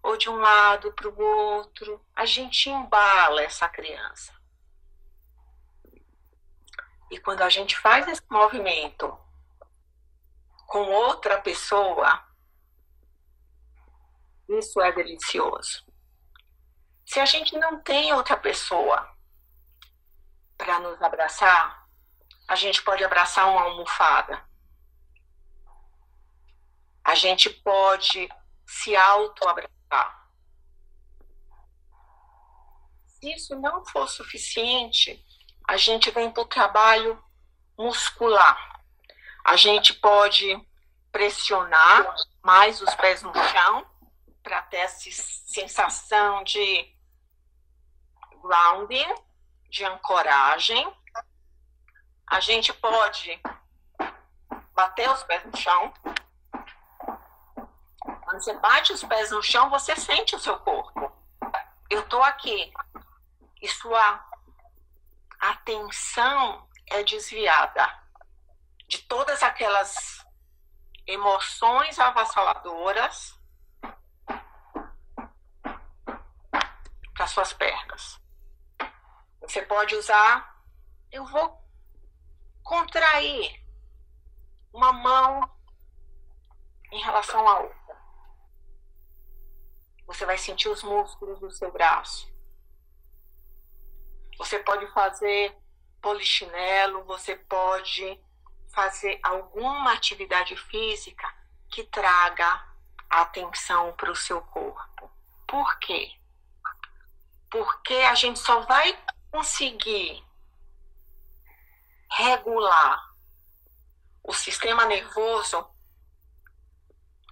ou 0.02 0.16
de 0.16 0.28
um 0.28 0.38
lado 0.38 0.92
para 0.92 1.08
o 1.08 1.22
outro. 1.22 2.04
A 2.16 2.24
gente 2.24 2.68
embala 2.68 3.42
essa 3.42 3.68
criança. 3.68 4.34
E 7.10 7.18
quando 7.18 7.42
a 7.42 7.48
gente 7.48 7.76
faz 7.76 8.06
esse 8.06 8.22
movimento 8.30 9.18
com 10.66 10.78
outra 10.78 11.40
pessoa, 11.40 12.24
isso 14.48 14.80
é 14.80 14.92
delicioso. 14.92 15.84
Se 17.04 17.18
a 17.18 17.24
gente 17.24 17.58
não 17.58 17.82
tem 17.82 18.12
outra 18.12 18.36
pessoa 18.36 19.16
para 20.56 20.78
nos 20.78 21.02
abraçar, 21.02 21.88
a 22.46 22.54
gente 22.54 22.82
pode 22.82 23.02
abraçar 23.02 23.48
uma 23.48 23.62
almofada. 23.62 24.48
A 27.02 27.16
gente 27.16 27.50
pode 27.50 28.28
se 28.64 28.94
auto-abraçar. 28.94 30.30
Se 33.06 33.32
isso 33.32 33.58
não 33.58 33.84
for 33.84 34.08
suficiente, 34.08 35.24
a 35.70 35.76
gente 35.76 36.10
vem 36.10 36.28
para 36.32 36.42
o 36.42 36.46
trabalho 36.46 37.22
muscular. 37.78 38.82
A 39.44 39.54
gente 39.54 39.94
pode 39.94 40.60
pressionar 41.12 42.12
mais 42.42 42.82
os 42.82 42.92
pés 42.96 43.22
no 43.22 43.32
chão 43.32 43.86
para 44.42 44.62
ter 44.62 44.78
essa 44.78 45.08
sensação 45.46 46.42
de 46.42 46.92
grounding, 48.42 49.14
de 49.68 49.84
ancoragem. 49.84 50.92
A 52.26 52.40
gente 52.40 52.72
pode 52.72 53.40
bater 54.74 55.08
os 55.08 55.22
pés 55.22 55.44
no 55.44 55.56
chão. 55.56 55.94
Quando 58.24 58.42
você 58.42 58.54
bate 58.54 58.92
os 58.92 59.04
pés 59.04 59.30
no 59.30 59.40
chão, 59.40 59.70
você 59.70 59.94
sente 59.94 60.34
o 60.34 60.40
seu 60.40 60.58
corpo. 60.58 61.12
Eu 61.88 62.00
estou 62.00 62.24
aqui. 62.24 62.72
E 63.62 63.68
sua 63.68 64.29
a 65.40 65.50
atenção 65.50 66.68
é 66.86 67.02
desviada 67.02 67.88
de 68.86 68.98
todas 69.02 69.42
aquelas 69.42 70.24
emoções 71.06 71.98
avassaladoras 71.98 73.40
para 77.14 77.26
suas 77.26 77.52
pernas. 77.52 78.20
Você 79.40 79.62
pode 79.62 79.94
usar, 79.96 80.62
eu 81.10 81.24
vou 81.26 81.58
contrair 82.62 83.64
uma 84.72 84.92
mão 84.92 85.50
em 86.92 87.02
relação 87.02 87.48
à 87.48 87.60
outra. 87.60 87.80
Você 90.06 90.26
vai 90.26 90.38
sentir 90.38 90.68
os 90.68 90.82
músculos 90.82 91.40
do 91.40 91.50
seu 91.50 91.72
braço. 91.72 92.29
Você 94.40 94.58
pode 94.60 94.86
fazer 94.92 95.54
polichinelo, 96.00 97.04
você 97.04 97.36
pode 97.36 98.18
fazer 98.72 99.20
alguma 99.22 99.92
atividade 99.92 100.56
física 100.56 101.30
que 101.68 101.84
traga 101.84 102.66
atenção 103.10 103.92
para 103.92 104.10
o 104.10 104.16
seu 104.16 104.40
corpo. 104.40 105.10
Por 105.46 105.78
quê? 105.78 106.18
Porque 107.50 107.92
a 107.92 108.14
gente 108.14 108.38
só 108.38 108.60
vai 108.60 108.98
conseguir 109.30 110.24
regular 112.10 113.12
o 114.24 114.32
sistema 114.32 114.86
nervoso 114.86 115.68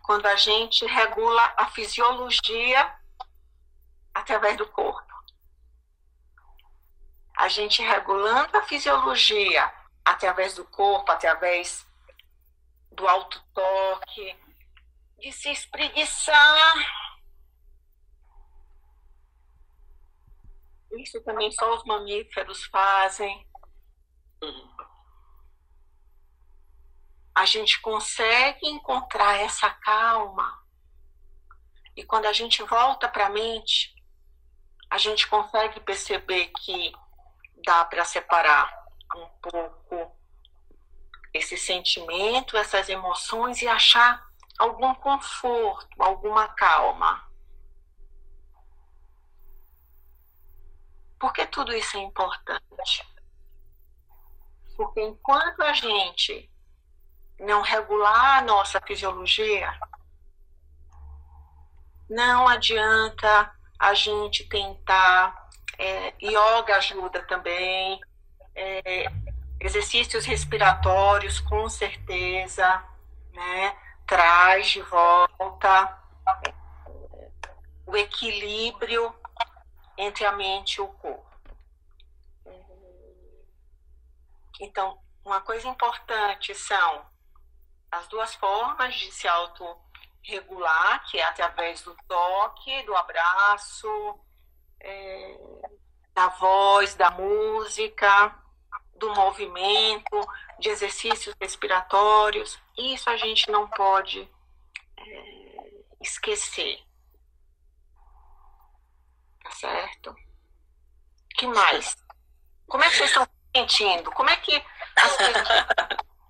quando 0.02 0.26
a 0.26 0.36
gente 0.36 0.84
regula 0.84 1.54
a 1.56 1.68
fisiologia 1.68 2.94
através 4.12 4.58
do 4.58 4.68
corpo 4.68 5.08
a 7.38 7.46
gente 7.46 7.80
regulando 7.80 8.58
a 8.58 8.62
fisiologia 8.62 9.72
através 10.04 10.56
do 10.56 10.64
corpo, 10.64 11.12
através 11.12 11.86
do 12.90 13.06
alto 13.06 13.40
toque, 13.54 14.36
de 15.20 15.30
se 15.30 15.48
espreguiçar. 15.52 16.74
Isso 20.98 21.22
também 21.22 21.52
só 21.52 21.76
os 21.76 21.84
mamíferos 21.84 22.64
fazem. 22.64 23.48
A 27.36 27.44
gente 27.44 27.80
consegue 27.80 28.66
encontrar 28.66 29.36
essa 29.36 29.70
calma. 29.70 30.60
E 31.94 32.02
quando 32.02 32.26
a 32.26 32.32
gente 32.32 32.64
volta 32.64 33.08
para 33.08 33.26
a 33.26 33.30
mente, 33.30 33.94
a 34.90 34.98
gente 34.98 35.28
consegue 35.28 35.78
perceber 35.78 36.48
que 36.48 36.92
dá 37.64 37.84
para 37.84 38.04
separar 38.04 38.70
um 39.14 39.26
pouco 39.40 40.16
esse 41.32 41.56
sentimento, 41.56 42.56
essas 42.56 42.88
emoções 42.88 43.62
e 43.62 43.68
achar 43.68 44.26
algum 44.58 44.94
conforto, 44.94 46.02
alguma 46.02 46.48
calma. 46.48 47.28
Por 51.18 51.32
que 51.32 51.46
tudo 51.46 51.72
isso 51.72 51.96
é 51.96 52.00
importante? 52.00 53.06
Porque 54.76 55.00
enquanto 55.00 55.60
a 55.62 55.72
gente 55.72 56.50
não 57.40 57.62
regular 57.62 58.38
a 58.38 58.42
nossa 58.42 58.80
fisiologia, 58.80 59.76
não 62.08 62.48
adianta 62.48 63.52
a 63.78 63.94
gente 63.94 64.48
tentar. 64.48 65.47
É, 65.78 66.12
yoga 66.20 66.76
ajuda 66.76 67.22
também, 67.22 68.00
é, 68.54 69.04
exercícios 69.60 70.24
respiratórios, 70.24 71.40
com 71.40 71.68
certeza, 71.68 72.84
né? 73.32 73.76
Traz 74.06 74.66
de 74.68 74.82
volta 74.82 75.96
o 77.86 77.96
equilíbrio 77.96 79.14
entre 79.96 80.24
a 80.24 80.32
mente 80.32 80.76
e 80.76 80.80
o 80.80 80.88
corpo. 80.88 81.26
Então, 84.60 84.98
uma 85.24 85.40
coisa 85.40 85.68
importante 85.68 86.54
são 86.54 87.06
as 87.90 88.06
duas 88.08 88.34
formas 88.34 88.94
de 88.94 89.10
se 89.12 89.28
autorregular, 89.28 91.04
que 91.08 91.18
é 91.18 91.24
através 91.24 91.82
do 91.82 91.96
toque, 92.06 92.82
do 92.82 92.96
abraço, 92.96 94.20
é, 94.80 95.38
da 96.14 96.28
voz, 96.28 96.94
da 96.94 97.10
música, 97.10 98.34
do 98.96 99.14
movimento, 99.14 100.28
de 100.58 100.68
exercícios 100.68 101.34
respiratórios. 101.40 102.58
Isso 102.76 103.08
a 103.10 103.16
gente 103.16 103.50
não 103.50 103.68
pode 103.68 104.28
é, 104.96 105.84
esquecer. 106.00 106.80
Tá 109.42 109.50
certo? 109.52 110.14
que 111.38 111.46
mais? 111.46 111.96
Como 112.66 112.82
é 112.82 112.90
que 112.90 112.96
vocês 112.96 113.10
estão 113.10 113.24
se 113.24 113.30
sentindo? 113.56 114.10
Como 114.10 114.28
é 114.28 114.36
que 114.36 114.62
as 114.96 115.16
pessoas 115.16 115.60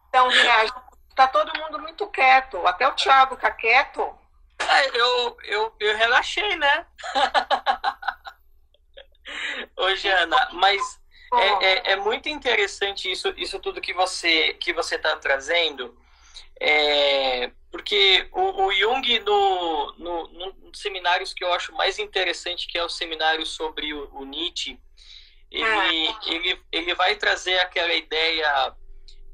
estão 0.05 0.29
reagindo? 0.29 0.83
Está 1.09 1.27
todo 1.27 1.59
mundo 1.59 1.81
muito 1.81 2.07
quieto. 2.09 2.65
Até 2.67 2.87
o 2.87 2.95
Thiago 2.95 3.35
está 3.35 3.51
quieto. 3.51 4.17
É, 4.61 5.01
eu, 5.01 5.37
eu, 5.45 5.77
eu 5.81 5.97
relaxei, 5.97 6.57
né? 6.57 6.87
Ô, 9.76 9.95
Jana, 9.97 10.49
mas 10.53 11.01
é, 11.34 11.64
é, 11.64 11.93
é, 11.93 11.97
muito 11.97 12.28
interessante 12.28 13.11
isso, 13.11 13.32
isso 13.36 13.59
tudo 13.59 13.80
que 13.80 13.93
você 13.93 14.55
que 14.55 14.72
você 14.72 14.97
está 14.97 15.16
trazendo, 15.16 15.97
é, 16.61 17.51
porque 17.70 18.28
o, 18.32 18.64
o 18.64 18.72
Jung 18.72 19.18
no, 19.20 19.93
no, 19.99 20.28
no, 20.28 20.53
nos 20.53 20.80
seminários 20.80 21.34
que 21.34 21.45
eu 21.45 21.53
acho 21.53 21.72
mais 21.74 21.99
interessante, 21.99 22.66
que 22.66 22.78
é 22.78 22.84
o 22.84 22.89
seminário 22.89 23.45
sobre 23.45 23.93
o, 23.93 24.09
o 24.14 24.24
Nietzsche, 24.24 24.78
ele, 25.51 25.64
ah. 26.09 26.20
ele, 26.26 26.62
ele 26.72 26.95
vai 26.95 27.16
trazer 27.16 27.59
aquela 27.61 27.93
ideia 27.93 28.74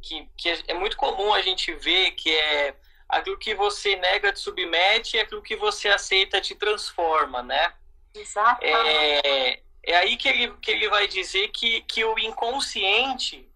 que, 0.02 0.28
que 0.36 0.64
é 0.68 0.74
muito 0.74 0.96
comum 0.96 1.32
a 1.32 1.40
gente 1.40 1.72
ver, 1.74 2.12
que 2.12 2.34
é 2.34 2.76
aquilo 3.08 3.38
que 3.38 3.54
você 3.54 3.96
nega 3.96 4.32
te 4.32 4.40
submete 4.40 5.16
e 5.16 5.20
aquilo 5.20 5.42
que 5.42 5.56
você 5.56 5.88
aceita 5.88 6.40
te 6.40 6.54
transforma, 6.54 7.42
né? 7.42 7.72
Exato. 8.14 8.64
É, 8.64 9.60
é 9.86 9.96
aí 9.96 10.16
que 10.16 10.28
ele, 10.28 10.54
que 10.56 10.70
ele 10.70 10.88
vai 10.88 11.06
dizer 11.06 11.48
que, 11.48 11.82
que 11.82 12.04
o 12.04 12.18
inconsciente 12.18 13.48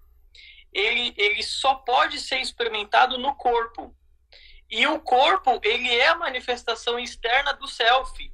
ele, 0.73 1.15
ele 1.17 1.43
só 1.43 1.75
pode 1.75 2.21
ser 2.21 2.39
experimentado 2.39 3.19
no 3.19 3.35
corpo. 3.35 3.95
E 4.71 4.87
o 4.87 5.01
corpo, 5.01 5.59
ele 5.63 5.95
é 5.97 6.09
a 6.09 6.15
manifestação 6.15 6.99
externa 6.99 7.55
do 7.55 7.67
self. 7.67 8.33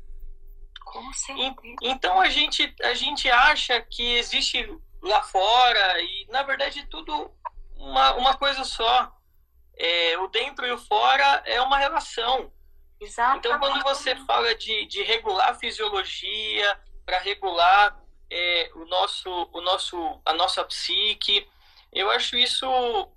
Então 1.82 2.20
a 2.20 2.28
gente, 2.28 2.74
a 2.82 2.94
gente 2.94 3.30
acha 3.30 3.80
que 3.80 4.14
existe 4.14 4.68
lá 5.02 5.22
fora 5.22 6.00
e 6.00 6.26
na 6.30 6.42
verdade 6.42 6.86
tudo 6.86 7.32
uma, 7.76 8.14
uma 8.14 8.36
coisa 8.36 8.64
só. 8.64 9.12
É, 9.76 10.16
o 10.18 10.28
dentro 10.28 10.64
e 10.64 10.70
o 10.70 10.78
fora 10.78 11.42
é 11.46 11.60
uma 11.60 11.78
relação. 11.78 12.52
Exatamente. 13.00 13.46
Então 13.46 13.58
quando 13.58 13.82
você 13.82 14.14
fala 14.24 14.54
de, 14.54 14.86
de 14.86 15.02
regular 15.02 15.50
a 15.50 15.54
fisiologia, 15.54 16.80
para 17.04 17.18
regular 17.18 17.98
é, 18.30 18.70
o 18.74 18.84
nosso, 18.86 19.48
o 19.52 19.60
nosso, 19.60 20.20
a 20.24 20.32
nossa 20.32 20.64
psique. 20.64 21.46
Eu 21.92 22.10
acho 22.10 22.36
isso 22.36 22.66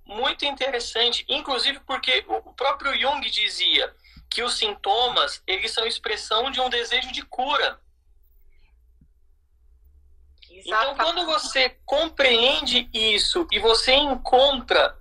muito 0.06 0.46
interessante, 0.46 1.26
inclusive 1.28 1.80
porque 1.80 2.24
o 2.28 2.54
próprio 2.54 3.00
Jung 3.00 3.28
dizia 3.30 3.94
que 4.30 4.44
os 4.44 4.58
sintomas 4.58 5.42
eles 5.48 5.72
são 5.72 5.86
expressão 5.86 6.52
de 6.52 6.62
um 6.62 6.70
desejo 6.70 7.12
de 7.12 7.24
cura. 7.24 7.80
Então, 10.50 10.96
quando 10.96 11.26
você 11.26 11.70
compreende 11.86 12.90
isso 12.94 13.48
e 13.52 13.60
você 13.60 13.94
encontra 13.94 14.98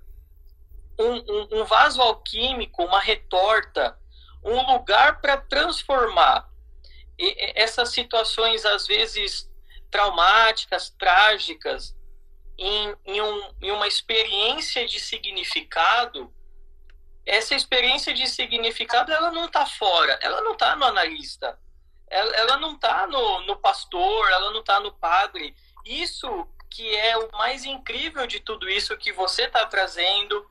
um, 0.99 1.13
um, 1.13 1.61
um 1.61 1.65
vaso 1.65 2.01
alquímico, 2.01 2.83
uma 2.83 2.99
retorta, 2.99 3.97
um 4.43 4.73
lugar 4.73 5.19
para 5.19 5.37
transformar 5.37 6.49
essas 7.17 7.89
situações, 7.89 8.65
às 8.65 8.85
vezes 8.87 9.49
traumáticas, 9.89 10.89
trágicas, 10.91 11.95
em, 12.57 12.95
em, 13.05 13.21
um, 13.21 13.53
em 13.61 13.71
uma 13.71 13.87
experiência 13.87 14.85
de 14.85 14.99
significado, 14.99 16.33
essa 17.25 17.55
experiência 17.55 18.13
de 18.13 18.27
significado 18.27 19.11
ela 19.11 19.31
não 19.31 19.45
está 19.45 19.65
fora, 19.65 20.17
ela 20.21 20.41
não 20.41 20.53
está 20.53 20.75
no 20.75 20.85
analista, 20.85 21.59
ela, 22.09 22.35
ela 22.35 22.57
não 22.57 22.75
está 22.75 23.05
no, 23.05 23.41
no 23.41 23.57
pastor, 23.57 24.31
ela 24.31 24.51
não 24.51 24.61
está 24.61 24.79
no 24.79 24.93
padre. 24.93 25.53
Isso 25.85 26.47
que 26.69 26.95
é 26.95 27.17
o 27.17 27.31
mais 27.33 27.65
incrível 27.65 28.25
de 28.27 28.39
tudo 28.39 28.69
isso 28.69 28.97
que 28.97 29.11
você 29.11 29.43
está 29.43 29.65
trazendo, 29.65 30.49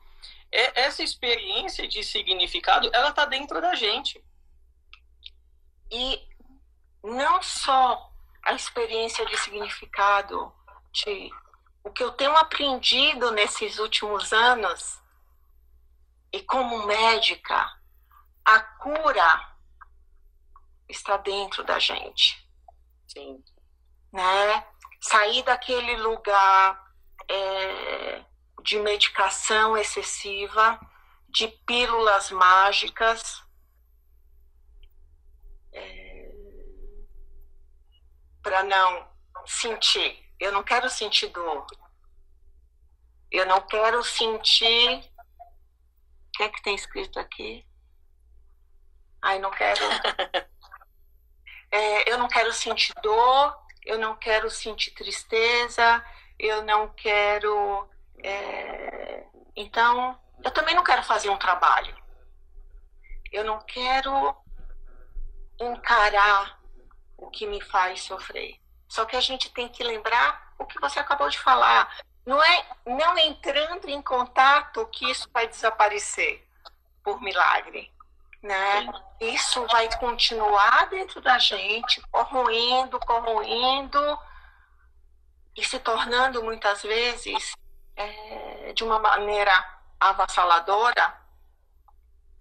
é, 0.51 0.81
essa 0.81 1.03
experiência 1.03 1.87
de 1.87 2.03
significado, 2.03 2.89
ela 2.93 3.09
está 3.09 3.25
dentro 3.25 3.59
da 3.59 3.75
gente. 3.75 4.23
E 5.91 6.21
não 7.07 7.41
só 7.41 8.11
a 8.43 8.53
experiência 8.53 9.25
de 9.25 9.37
significado, 9.37 10.53
de 10.91 11.31
o 11.83 11.91
que 11.91 12.03
eu 12.03 12.11
tenho 12.11 12.35
aprendido 12.35 13.31
nesses 13.31 13.79
últimos 13.79 14.33
anos, 14.33 15.01
e 16.33 16.41
como 16.43 16.85
médica, 16.85 17.71
a 18.43 18.59
cura 18.59 19.57
está 20.89 21.17
dentro 21.17 21.63
da 21.63 21.79
gente. 21.79 22.45
Sim. 23.07 23.41
Né? 24.11 24.65
Sair 24.99 25.43
daquele 25.43 25.95
lugar 25.97 26.91
é, 27.29 28.23
de 28.63 28.79
medicação 28.79 29.77
excessiva, 29.77 30.79
de 31.29 31.47
pílulas 31.65 32.31
mágicas, 32.31 33.41
para 38.47 38.63
não 38.63 39.05
sentir. 39.45 40.25
Eu 40.39 40.53
não 40.53 40.63
quero 40.63 40.89
sentir 40.89 41.27
dor. 41.27 41.67
Eu 43.29 43.45
não 43.45 43.59
quero 43.59 44.01
sentir. 44.05 44.99
O 44.99 46.31
que 46.31 46.43
é 46.43 46.49
que 46.49 46.61
tem 46.61 46.73
escrito 46.73 47.19
aqui? 47.19 47.67
Ai, 49.21 49.37
não 49.39 49.51
quero. 49.51 49.81
É, 51.69 52.09
eu 52.09 52.17
não 52.17 52.29
quero 52.29 52.53
sentir 52.53 52.93
dor, 53.03 53.53
eu 53.85 53.99
não 53.99 54.15
quero 54.15 54.49
sentir 54.49 54.91
tristeza, 54.91 56.01
eu 56.39 56.63
não 56.63 56.87
quero. 56.93 57.89
É... 58.23 59.25
Então, 59.53 60.17
eu 60.41 60.49
também 60.51 60.73
não 60.73 60.83
quero 60.85 61.03
fazer 61.03 61.29
um 61.29 61.37
trabalho. 61.37 61.93
Eu 63.33 63.43
não 63.43 63.59
quero 63.59 64.33
encarar 65.59 66.56
o 67.17 67.29
que 67.29 67.47
me 67.47 67.59
faz 67.61 68.03
sofrer. 68.03 68.59
Só 68.87 69.05
que 69.05 69.15
a 69.15 69.21
gente 69.21 69.49
tem 69.51 69.67
que 69.67 69.83
lembrar 69.83 70.53
o 70.57 70.65
que 70.65 70.79
você 70.79 70.99
acabou 70.99 71.29
de 71.29 71.39
falar. 71.39 71.97
Não 72.25 72.41
é 72.41 72.65
não 72.85 73.17
entrando 73.17 73.89
em 73.89 74.01
contato 74.01 74.85
que 74.87 75.09
isso 75.09 75.29
vai 75.33 75.47
desaparecer. 75.47 76.45
por 77.03 77.21
milagre, 77.21 77.89
né? 78.43 78.85
Isso 79.21 79.65
vai 79.67 79.87
continuar 79.97 80.89
dentro 80.89 81.21
da 81.21 81.39
gente, 81.39 82.01
corroendo, 82.11 82.99
corroendo 82.99 84.19
e 85.55 85.63
se 85.63 85.79
tornando 85.79 86.43
muitas 86.43 86.83
vezes 86.83 87.53
é, 87.95 88.73
de 88.73 88.83
uma 88.83 88.99
maneira 88.99 89.51
avassaladora 89.97 91.15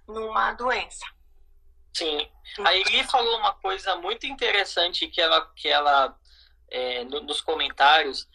numa 0.07 0.53
doença. 0.53 1.07
Sim. 1.97 2.29
A 2.63 2.75
Eli 2.75 3.05
falou 3.05 3.39
uma 3.39 3.55
coisa 3.55 3.97
muito 3.97 4.27
interessante 4.27 5.09
que 5.09 5.19
ela, 5.19 5.51
que 5.57 5.67
ela 5.67 6.15
é, 6.71 7.05
no, 7.05 7.23
nos 7.23 7.41
comentários, 7.41 8.29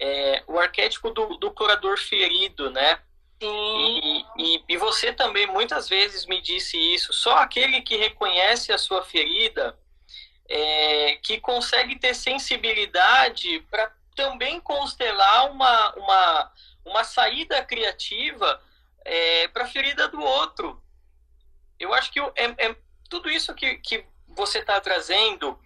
é, 0.00 0.44
o 0.46 0.56
arquétipo 0.56 1.10
do, 1.10 1.36
do 1.36 1.50
curador 1.50 1.98
ferido, 1.98 2.70
né? 2.70 3.00
Sim. 3.42 4.00
E, 4.04 4.24
e, 4.36 4.64
e, 4.68 4.76
você 4.76 5.12
também 5.12 5.48
muitas 5.48 5.88
vezes 5.88 6.26
me 6.26 6.40
disse 6.40 6.76
isso. 6.94 7.12
Só 7.12 7.38
aquele 7.38 7.82
que 7.82 7.96
reconhece 7.96 8.72
a 8.72 8.78
sua 8.78 9.02
ferida, 9.02 9.76
é, 10.48 11.16
que 11.16 11.40
consegue 11.40 11.98
ter 11.98 12.14
sensibilidade 12.14 13.66
para 13.68 13.92
também 14.14 14.60
constelar 14.60 15.50
uma, 15.50 15.94
uma, 15.94 16.52
uma 16.84 17.02
saída 17.02 17.64
criativa 17.64 18.62
é, 19.04 19.48
para 19.48 19.64
a 19.64 19.68
ferida 19.68 20.06
do 20.06 20.20
outro. 20.20 20.80
Eu 21.80 21.92
acho 21.92 22.12
que 22.12 22.20
é, 22.20 22.44
é 22.58 22.76
tudo 23.08 23.30
isso 23.30 23.54
que, 23.54 23.76
que 23.78 24.04
você 24.28 24.58
está 24.58 24.80
trazendo 24.80 25.58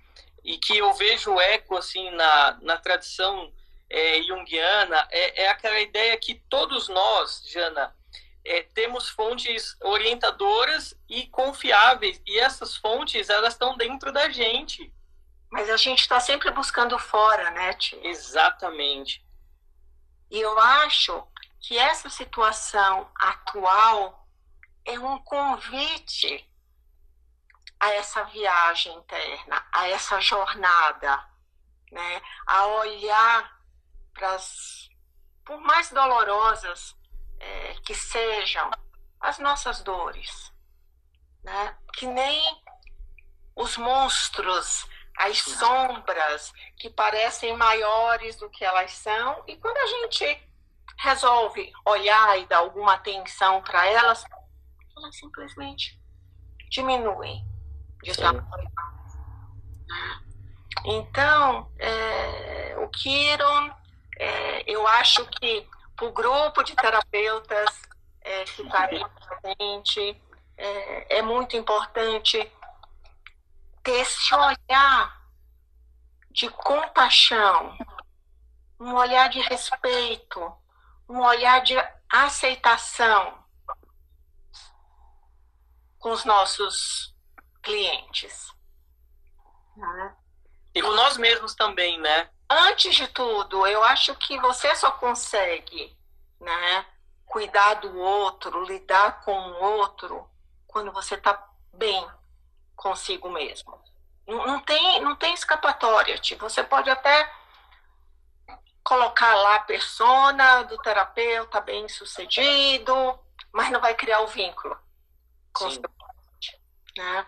e 0.44 0.58
que 0.58 0.76
eu 0.76 0.92
vejo 0.94 1.38
eco 1.40 1.76
assim 1.76 2.10
na, 2.10 2.58
na 2.62 2.76
tradição 2.78 3.52
é, 3.88 4.22
junguiana 4.22 5.06
é, 5.10 5.44
é 5.44 5.48
aquela 5.48 5.80
ideia 5.80 6.16
que 6.16 6.34
todos 6.48 6.88
nós, 6.88 7.42
Jana, 7.48 7.94
é, 8.44 8.62
temos 8.62 9.08
fontes 9.08 9.76
orientadoras 9.80 10.94
e 11.08 11.26
confiáveis 11.28 12.20
e 12.26 12.38
essas 12.38 12.76
fontes 12.76 13.28
elas 13.28 13.54
estão 13.54 13.76
dentro 13.76 14.12
da 14.12 14.28
gente. 14.30 14.92
Mas 15.50 15.68
a 15.68 15.76
gente 15.76 16.00
está 16.00 16.18
sempre 16.18 16.50
buscando 16.50 16.98
fora, 16.98 17.50
né, 17.50 17.74
Tia? 17.74 18.00
Exatamente. 18.08 19.24
E 20.30 20.40
eu 20.40 20.58
acho 20.58 21.22
que 21.60 21.78
essa 21.78 22.08
situação 22.08 23.08
atual 23.14 24.26
é 24.84 24.98
um 24.98 25.18
convite 25.18 26.48
a 27.82 27.90
essa 27.94 28.22
viagem 28.26 28.94
interna, 28.94 29.66
a 29.72 29.88
essa 29.88 30.20
jornada, 30.20 31.18
né? 31.90 32.22
A 32.46 32.66
olhar 32.66 33.60
para 34.14 34.34
as, 34.34 34.88
por 35.44 35.60
mais 35.60 35.90
dolorosas 35.90 36.96
é, 37.40 37.74
que 37.84 37.92
sejam, 37.92 38.70
as 39.20 39.40
nossas 39.40 39.82
dores, 39.82 40.52
né? 41.42 41.76
Que 41.94 42.06
nem 42.06 42.62
os 43.56 43.76
monstros, 43.76 44.86
as 45.18 45.38
sombras 45.38 46.52
que 46.76 46.88
parecem 46.88 47.56
maiores 47.56 48.36
do 48.36 48.48
que 48.48 48.64
elas 48.64 48.92
são, 48.92 49.42
e 49.48 49.56
quando 49.56 49.78
a 49.78 49.86
gente 49.86 50.48
resolve 50.98 51.72
olhar 51.84 52.38
e 52.38 52.46
dar 52.46 52.58
alguma 52.58 52.94
atenção 52.94 53.60
para 53.60 53.84
elas, 53.86 54.24
elas 54.96 55.16
simplesmente 55.16 56.00
diminuem 56.70 57.51
de. 58.02 58.12
Então, 60.84 61.70
é, 61.78 62.76
o 62.78 62.88
Kiron 62.88 63.70
é, 64.18 64.70
eu 64.70 64.86
acho 64.86 65.24
que 65.26 65.68
para 65.96 66.06
o 66.06 66.12
grupo 66.12 66.62
de 66.62 66.74
terapeutas 66.74 67.82
é, 68.20 68.44
que 68.44 68.62
está 68.62 68.84
aí 68.86 69.04
presente, 69.42 70.22
é, 70.56 71.18
é 71.18 71.22
muito 71.22 71.56
importante 71.56 72.50
ter 73.82 74.00
esse 74.00 74.34
olhar 74.34 75.22
de 76.30 76.48
compaixão, 76.50 77.76
um 78.78 78.94
olhar 78.94 79.28
de 79.28 79.40
respeito, 79.40 80.52
um 81.08 81.20
olhar 81.20 81.60
de 81.62 81.74
aceitação 82.08 83.38
com 85.98 86.10
os 86.10 86.24
nossos 86.24 87.11
clientes. 87.62 88.52
Né? 89.76 90.16
E 90.74 90.82
com 90.82 90.90
nós 90.90 91.16
mesmos 91.16 91.54
também, 91.54 91.98
né? 92.00 92.28
antes 92.52 92.94
de 92.94 93.08
tudo, 93.08 93.66
eu 93.66 93.82
acho 93.82 94.14
que 94.16 94.38
você 94.38 94.74
só 94.76 94.90
consegue, 94.92 95.96
né, 96.40 96.86
cuidar 97.26 97.74
do 97.74 97.98
outro, 97.98 98.64
lidar 98.64 99.22
com 99.22 99.32
o 99.32 99.62
outro, 99.62 100.28
quando 100.66 100.92
você 100.92 101.14
está 101.14 101.48
bem 101.72 102.06
consigo 102.76 103.30
mesmo. 103.30 103.80
Não, 104.26 104.46
não, 104.46 104.60
tem, 104.60 105.00
não 105.00 105.16
tem 105.16 105.34
escapatória. 105.34 106.18
Tipo, 106.18 106.48
você 106.48 106.62
pode 106.62 106.88
até 106.90 107.30
colocar 108.84 109.34
lá 109.34 109.56
a 109.56 109.60
persona 109.60 110.62
do 110.64 110.76
terapeuta 110.78 111.60
bem 111.60 111.88
sucedido, 111.88 113.18
mas 113.52 113.70
não 113.70 113.80
vai 113.80 113.94
criar 113.94 114.20
o 114.20 114.26
vínculo 114.26 114.76
com 115.52 115.70
Sim. 115.70 115.78
o 115.78 115.80
seu 115.80 115.82
né? 116.98 117.26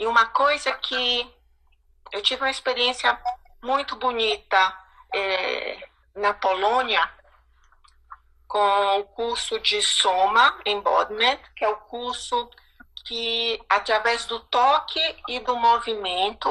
E 0.00 0.06
uma 0.06 0.24
coisa 0.24 0.72
que 0.72 1.30
eu 2.10 2.22
tive 2.22 2.40
uma 2.42 2.50
experiência 2.50 3.20
muito 3.62 3.96
bonita 3.96 4.76
é, 5.14 5.88
na 6.14 6.32
Polônia 6.32 7.06
com 8.48 8.98
o 8.98 9.04
curso 9.04 9.60
de 9.60 9.82
Soma 9.82 10.58
Embodiment, 10.64 11.38
que 11.54 11.66
é 11.66 11.68
o 11.68 11.76
curso 11.76 12.48
que, 13.04 13.62
através 13.68 14.24
do 14.24 14.40
toque 14.40 15.00
e 15.28 15.38
do 15.40 15.54
movimento, 15.54 16.50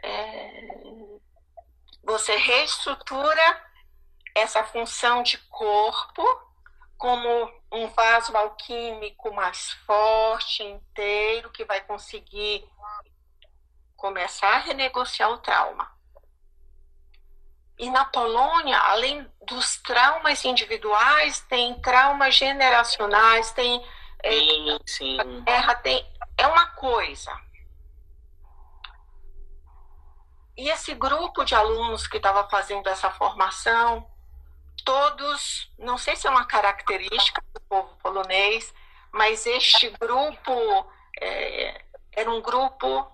é, 0.00 0.76
você 2.04 2.36
reestrutura 2.36 3.72
essa 4.36 4.62
função 4.62 5.24
de 5.24 5.36
corpo 5.48 6.22
como 7.02 7.52
um 7.72 7.88
vaso 7.88 8.36
alquímico 8.36 9.34
mais 9.34 9.72
forte, 9.84 10.62
inteiro, 10.62 11.50
que 11.50 11.64
vai 11.64 11.80
conseguir 11.80 12.64
começar 13.96 14.54
a 14.54 14.58
renegociar 14.58 15.28
o 15.32 15.38
trauma. 15.38 15.90
E 17.76 17.90
na 17.90 18.04
Polônia, 18.04 18.78
além 18.78 19.28
dos 19.44 19.78
traumas 19.82 20.44
individuais, 20.44 21.40
tem 21.40 21.74
traumas 21.80 22.36
generacionais, 22.36 23.50
tem 23.50 23.84
é, 24.22 24.30
sim, 24.30 24.78
sim. 24.86 25.16
guerra, 25.42 25.74
tem 25.74 26.06
é 26.38 26.46
uma 26.46 26.66
coisa. 26.66 27.36
E 30.56 30.68
esse 30.68 30.94
grupo 30.94 31.42
de 31.44 31.56
alunos 31.56 32.06
que 32.06 32.18
estava 32.18 32.48
fazendo 32.48 32.88
essa 32.88 33.10
formação, 33.10 34.08
todos, 34.84 35.70
não 35.78 35.98
sei 35.98 36.16
se 36.16 36.26
é 36.26 36.30
uma 36.30 36.44
característica 36.44 37.42
do 37.54 37.60
povo 37.62 37.96
polonês, 38.02 38.72
mas 39.12 39.46
este 39.46 39.90
grupo 39.90 40.52
é, 41.20 41.84
era 42.12 42.30
um 42.30 42.40
grupo 42.40 43.10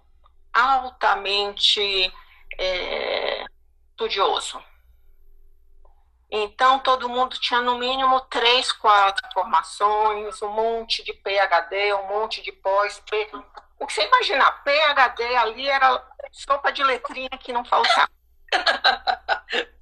altamente 0.53 2.12
é, 2.59 3.45
estudioso. 3.91 4.62
Então, 6.31 6.79
todo 6.81 7.09
mundo 7.09 7.39
tinha 7.39 7.61
no 7.61 7.79
mínimo 7.79 8.21
três, 8.23 8.71
quatro 8.71 9.27
formações, 9.33 10.43
um 10.43 10.51
monte 10.51 11.03
de 11.03 11.14
PHD, 11.14 11.95
um 11.95 12.07
monte 12.07 12.43
de 12.43 12.53
pós. 12.53 13.01
P... 13.09 13.31
O 13.79 13.87
que 13.87 13.93
você 13.95 14.07
imagina, 14.07 14.53
PHD 14.53 15.37
ali 15.37 15.69
era 15.69 16.07
sopa 16.31 16.71
de 16.71 16.85
letrinha 16.85 17.31
que 17.41 17.53
não 17.53 17.64
faltava. 17.64 18.11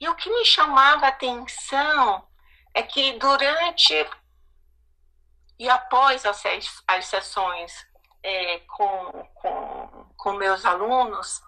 e 0.00 0.08
o 0.08 0.14
que 0.14 0.30
me 0.30 0.44
chamava 0.46 1.06
a 1.06 1.10
atenção 1.10 2.26
é 2.72 2.82
que 2.82 3.12
durante 3.18 3.94
e 5.58 5.68
após 5.68 6.24
as, 6.24 6.42
as 6.88 7.04
sessões 7.04 7.86
é, 8.22 8.60
com, 8.60 9.28
com, 9.34 10.06
com 10.16 10.32
meus 10.32 10.64
alunos, 10.64 11.42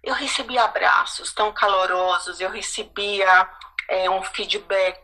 eu 0.00 0.14
recebia 0.14 0.62
abraços 0.62 1.32
tão 1.32 1.52
calorosos, 1.52 2.40
eu 2.40 2.50
recebia 2.50 3.50
é, 3.88 4.08
um 4.08 4.22
feedback 4.22 5.02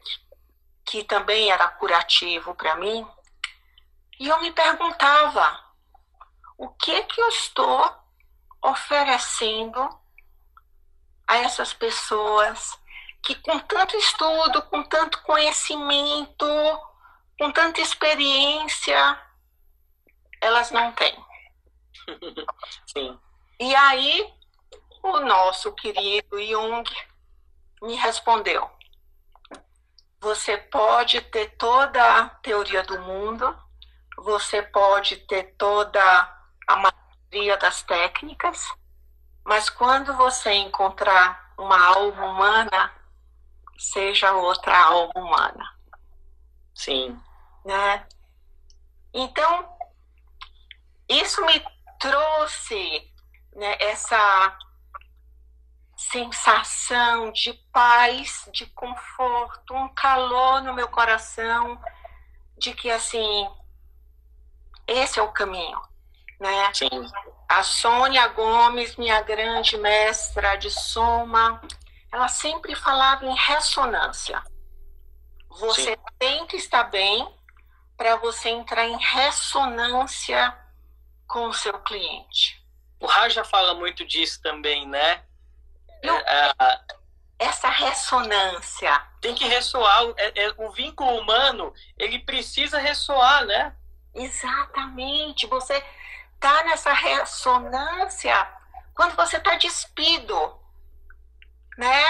que 0.84 1.02
também 1.02 1.50
era 1.50 1.66
curativo 1.66 2.54
para 2.54 2.76
mim. 2.76 3.04
E 4.20 4.28
eu 4.28 4.40
me 4.40 4.52
perguntava, 4.52 5.64
o 6.56 6.68
que 6.68 7.02
que 7.04 7.20
eu 7.20 7.28
estou 7.28 7.92
oferecendo 8.62 9.88
a 11.28 11.36
essas 11.36 11.74
pessoas 11.74 12.78
que 13.22 13.34
com 13.36 13.58
tanto 13.60 13.96
estudo, 13.96 14.62
com 14.62 14.82
tanto 14.82 15.22
conhecimento, 15.22 16.46
com 17.38 17.52
tanta 17.52 17.80
experiência, 17.80 19.20
elas 20.40 20.70
não 20.70 20.92
têm. 20.92 21.14
Sim. 22.86 23.18
E 23.60 23.74
aí, 23.74 24.32
o 25.02 25.20
nosso 25.20 25.72
querido 25.74 26.40
Jung 26.42 26.88
me 27.82 27.94
respondeu: 27.96 28.70
você 30.20 30.56
pode 30.56 31.20
ter 31.20 31.56
toda 31.56 32.18
a 32.18 32.28
teoria 32.28 32.82
do 32.82 33.00
mundo, 33.00 33.56
você 34.16 34.62
pode 34.62 35.16
ter 35.16 35.54
toda 35.56 36.02
a 36.66 36.76
maioria 36.76 37.56
das 37.56 37.82
técnicas, 37.82 38.68
mas 39.48 39.70
quando 39.70 40.14
você 40.14 40.52
encontrar 40.52 41.54
uma 41.56 41.82
alma 41.82 42.26
humana, 42.26 42.92
seja 43.78 44.30
outra 44.34 44.78
alma 44.78 45.10
humana. 45.16 45.74
Sim. 46.74 47.18
Né? 47.64 48.06
Então, 49.14 49.74
isso 51.08 51.42
me 51.46 51.64
trouxe 51.98 53.10
né, 53.56 53.74
essa 53.80 54.58
sensação 55.96 57.32
de 57.32 57.54
paz, 57.72 58.46
de 58.52 58.66
conforto, 58.66 59.74
um 59.74 59.88
calor 59.94 60.60
no 60.60 60.74
meu 60.74 60.88
coração, 60.88 61.80
de 62.58 62.74
que 62.74 62.90
assim, 62.90 63.48
esse 64.86 65.18
é 65.18 65.22
o 65.22 65.32
caminho, 65.32 65.80
né? 66.38 66.72
Sim. 66.74 66.88
A 67.48 67.62
Sônia 67.62 68.28
Gomes, 68.28 68.96
minha 68.96 69.20
grande 69.22 69.76
mestra 69.78 70.56
de 70.56 70.70
soma, 70.70 71.60
ela 72.12 72.28
sempre 72.28 72.74
falava 72.74 73.24
em 73.24 73.34
ressonância. 73.34 74.42
Você 75.50 75.92
Sim. 75.92 75.96
tem 76.18 76.46
que 76.46 76.56
estar 76.56 76.84
bem 76.84 77.26
para 77.96 78.16
você 78.16 78.48
entrar 78.50 78.86
em 78.86 78.96
ressonância 78.96 80.56
com 81.26 81.48
o 81.48 81.54
seu 81.54 81.78
cliente. 81.80 82.62
O 83.00 83.06
Raja 83.06 83.44
fala 83.44 83.74
muito 83.74 84.04
disso 84.04 84.40
também, 84.42 84.86
né? 84.86 85.22
É, 86.02 86.08
é, 86.08 86.80
essa 87.38 87.68
ressonância. 87.68 89.00
Tem 89.20 89.34
que 89.34 89.46
ressoar. 89.46 90.04
É, 90.16 90.44
é, 90.44 90.54
o 90.58 90.70
vínculo 90.70 91.18
humano, 91.20 91.72
ele 91.96 92.18
precisa 92.20 92.78
ressoar, 92.78 93.44
né? 93.46 93.74
Exatamente. 94.14 95.46
Você 95.46 95.84
tá 96.40 96.64
nessa 96.64 96.92
ressonância 96.92 98.34
quando 98.94 99.14
você 99.14 99.36
está 99.36 99.54
despido, 99.54 100.58
né? 101.76 102.02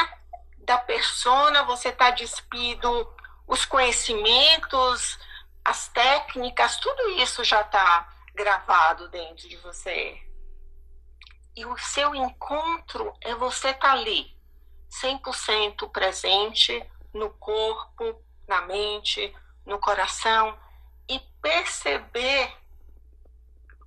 Da 0.58 0.78
persona, 0.78 1.62
você 1.64 1.90
está 1.90 2.10
despido 2.10 3.14
os 3.46 3.64
conhecimentos, 3.64 5.18
as 5.64 5.88
técnicas, 5.88 6.76
tudo 6.76 7.10
isso 7.10 7.44
já 7.44 7.60
está 7.60 8.08
gravado 8.34 9.08
dentro 9.08 9.48
de 9.48 9.56
você. 9.56 10.18
E 11.56 11.66
o 11.66 11.76
seu 11.76 12.14
encontro 12.14 13.12
é 13.20 13.34
você 13.34 13.70
estar 13.70 13.88
tá 13.88 13.92
ali, 13.92 14.34
100% 15.02 15.90
presente 15.90 16.88
no 17.12 17.30
corpo, 17.30 18.22
na 18.46 18.62
mente, 18.62 19.34
no 19.66 19.78
coração 19.78 20.58
e 21.08 21.18
perceber 21.42 22.56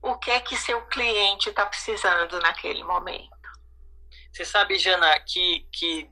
o 0.02 0.16
que 0.18 0.32
é 0.32 0.40
que 0.40 0.56
seu 0.56 0.82
cliente 0.88 1.50
está 1.50 1.66
precisando 1.66 2.40
naquele 2.40 2.84
momento. 2.84 3.30
Você 4.32 4.46
sabe, 4.46 4.78
Jana, 4.78 5.20
que, 5.20 5.68
que 5.72 6.10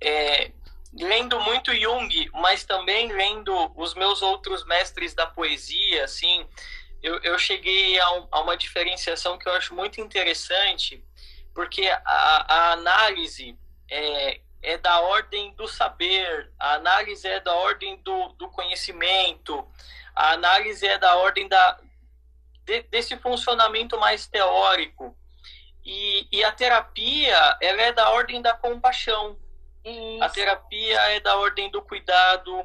é, 0.00 0.50
lendo 0.92 1.38
muito 1.40 1.74
Jung, 1.74 2.30
mas 2.32 2.64
também 2.64 3.12
lendo 3.12 3.72
os 3.76 3.94
meus 3.94 4.22
outros 4.22 4.64
mestres 4.64 5.14
da 5.14 5.26
poesia, 5.26 6.04
assim, 6.04 6.46
eu, 7.02 7.18
eu 7.22 7.38
cheguei 7.38 7.98
a, 8.00 8.12
um, 8.12 8.28
a, 8.30 8.40
uma 8.40 8.56
diferenciação 8.56 9.38
que 9.38 9.48
eu 9.48 9.52
acho 9.52 9.74
muito 9.74 10.00
interessante, 10.00 11.04
porque 11.54 11.86
a, 11.86 12.46
a 12.48 12.72
análise 12.72 13.56
é, 13.90 14.40
é, 14.62 14.78
da 14.78 15.00
ordem 15.00 15.52
do 15.54 15.68
saber, 15.68 16.50
a 16.58 16.74
análise 16.74 17.26
é 17.26 17.40
da 17.40 17.54
ordem 17.54 17.96
do, 17.98 18.28
do 18.30 18.48
conhecimento, 18.48 19.66
a 20.14 20.32
análise 20.32 20.86
é 20.86 20.98
da 20.98 21.16
ordem 21.16 21.48
da, 21.48 21.78
de, 22.64 22.82
desse 22.84 23.16
funcionamento 23.18 23.98
mais 23.98 24.26
teórico. 24.26 25.16
E, 25.84 26.28
e, 26.30 26.44
a 26.44 26.52
terapia 26.52 27.56
ela 27.60 27.82
é 27.82 27.92
da 27.92 28.10
ordem 28.10 28.40
da 28.40 28.54
compaixão. 28.54 29.36
Isso. 29.84 30.22
A 30.22 30.28
terapia 30.28 31.00
é 31.10 31.20
da 31.20 31.36
ordem 31.36 31.70
do 31.70 31.82
cuidado, 31.82 32.64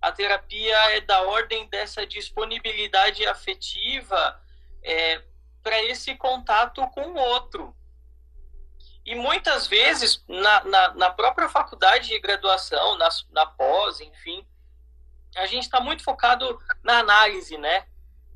a 0.00 0.10
terapia 0.10 0.76
é 0.96 1.00
da 1.00 1.22
ordem 1.22 1.66
dessa 1.68 2.06
disponibilidade 2.06 3.26
afetiva 3.26 4.40
é, 4.82 5.22
para 5.62 5.82
esse 5.84 6.14
contato 6.14 6.86
com 6.88 7.02
o 7.02 7.16
outro. 7.16 7.74
E 9.04 9.14
muitas 9.14 9.66
vezes, 9.66 10.24
na, 10.26 10.64
na, 10.64 10.94
na 10.94 11.10
própria 11.10 11.48
faculdade 11.48 12.08
de 12.08 12.18
graduação, 12.18 12.96
na, 12.96 13.08
na 13.30 13.44
pós, 13.44 14.00
enfim, 14.00 14.46
a 15.36 15.46
gente 15.46 15.64
está 15.64 15.80
muito 15.80 16.02
focado 16.02 16.58
na 16.82 16.98
análise, 16.98 17.58
né? 17.58 17.86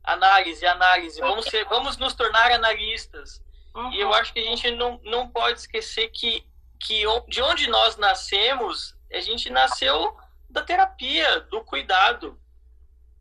Análise, 0.08 0.66
análise. 0.66 1.20
Vamos, 1.20 1.44
ser, 1.44 1.64
vamos 1.66 1.98
nos 1.98 2.14
tornar 2.14 2.50
analistas. 2.50 3.42
Uhum. 3.74 3.92
E 3.92 4.00
eu 4.00 4.14
acho 4.14 4.32
que 4.32 4.38
a 4.38 4.42
gente 4.42 4.70
não, 4.70 4.98
não 5.04 5.28
pode 5.28 5.58
esquecer 5.58 6.08
que, 6.08 6.46
que 6.80 7.02
de 7.28 7.42
onde 7.42 7.68
nós 7.68 7.98
nascemos, 7.98 8.96
a 9.12 9.20
gente 9.20 9.50
nasceu 9.50 10.16
da 10.48 10.62
terapia, 10.62 11.40
do 11.40 11.62
cuidado, 11.62 12.40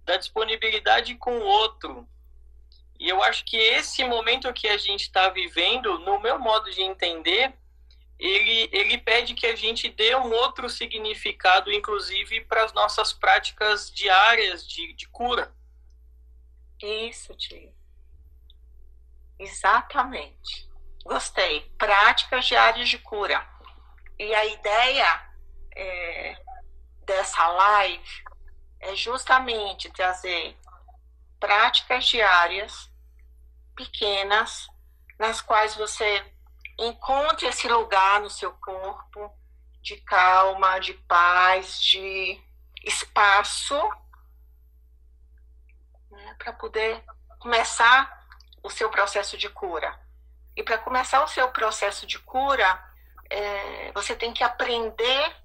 da 0.05 0.15
disponibilidade 0.15 1.15
com 1.15 1.37
o 1.37 1.45
outro. 1.45 2.07
E 2.97 3.09
eu 3.09 3.21
acho 3.21 3.43
que 3.43 3.57
esse 3.57 4.03
momento 4.05 4.53
que 4.53 4.69
a 4.69 4.77
gente 4.77 5.01
está 5.01 5.29
vivendo, 5.29 5.99
no 5.99 6.21
meu 6.21 6.39
modo 6.39 6.71
de 6.71 6.81
entender, 6.81 7.53
ele, 8.17 8.69
ele 8.71 8.97
pede 8.97 9.33
que 9.33 9.45
a 9.45 9.57
gente 9.57 9.89
dê 9.89 10.15
um 10.15 10.31
outro 10.31 10.69
significado, 10.69 11.69
inclusive, 11.69 12.45
para 12.45 12.63
as 12.63 12.71
nossas 12.71 13.11
práticas 13.11 13.91
diárias 13.91 14.65
de, 14.65 14.93
de 14.93 15.05
cura. 15.09 15.53
Isso, 16.81 17.35
Tio. 17.35 17.73
Exatamente. 19.39 20.69
Gostei. 21.03 21.61
Práticas 21.77 22.45
diárias 22.45 22.89
de 22.89 22.99
cura. 22.99 23.45
E 24.19 24.33
a 24.33 24.45
ideia 24.45 25.31
é, 25.75 26.35
dessa 27.05 27.47
live 27.47 28.23
é 28.79 28.95
justamente 28.95 29.91
trazer 29.91 30.57
práticas 31.39 32.05
diárias 32.05 32.91
pequenas 33.75 34.67
nas 35.19 35.41
quais 35.41 35.75
você 35.75 36.23
encontre 36.79 37.47
esse 37.47 37.67
lugar 37.67 38.21
no 38.21 38.29
seu 38.29 38.51
corpo 38.53 39.31
de 39.81 39.97
calma, 40.01 40.79
de 40.79 40.93
paz, 40.93 41.79
de 41.81 42.39
espaço 42.83 43.79
para 46.37 46.53
poder 46.53 47.03
começar 47.39 48.25
o 48.63 48.69
seu 48.69 48.89
processo 48.89 49.37
de 49.37 49.49
cura. 49.49 49.97
E 50.55 50.63
para 50.63 50.77
começar 50.77 51.23
o 51.23 51.27
seu 51.27 51.49
processo 51.51 52.05
de 52.07 52.19
cura, 52.19 52.83
é, 53.29 53.91
você 53.93 54.15
tem 54.15 54.33
que 54.33 54.43
aprender 54.43 55.35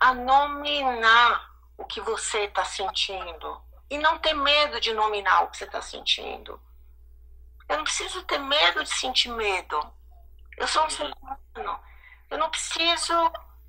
a 0.00 0.14
nominar 0.14 1.50
o 1.76 1.84
que 1.84 2.00
você 2.00 2.44
está 2.44 2.64
sentindo 2.64 3.60
e 3.90 3.98
não 3.98 4.18
ter 4.18 4.34
medo 4.34 4.80
de 4.80 4.92
nominar 4.92 5.42
o 5.42 5.48
que 5.48 5.56
você 5.56 5.64
está 5.64 5.80
sentindo. 5.80 6.60
Eu 7.68 7.78
não 7.78 7.84
preciso 7.84 8.22
ter 8.24 8.38
medo 8.38 8.82
de 8.82 8.90
sentir 8.90 9.30
medo. 9.30 9.80
Eu 10.56 10.66
sou 10.66 10.84
um 10.84 10.90
ser 10.90 11.04
humano. 11.04 11.80
Eu 12.30 12.38
não 12.38 12.50
preciso 12.50 13.14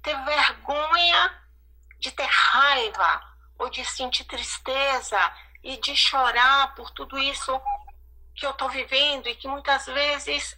ter 0.02 0.16
vergonha 0.26 1.42
de 2.00 2.12
ter 2.12 2.28
raiva 2.28 3.22
ou 3.58 3.70
de 3.70 3.84
sentir 3.86 4.24
tristeza 4.26 5.18
e 5.64 5.78
de 5.78 5.96
chorar 5.96 6.74
por 6.76 6.92
tudo 6.92 7.18
isso 7.20 7.60
que 8.36 8.46
eu 8.46 8.52
estou 8.52 8.70
vivendo 8.70 9.28
e 9.28 9.36
que 9.36 9.48
muitas 9.48 9.86
vezes 9.86 10.58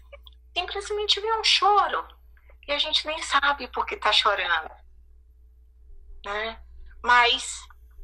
simplesmente 0.55 1.19
vem 1.19 1.39
um 1.39 1.43
choro 1.43 2.07
e 2.67 2.71
a 2.71 2.77
gente 2.77 3.07
nem 3.07 3.21
sabe 3.21 3.67
por 3.67 3.85
que 3.85 3.95
está 3.95 4.11
chorando 4.11 4.71
né? 6.25 6.59
Mas 7.03 7.61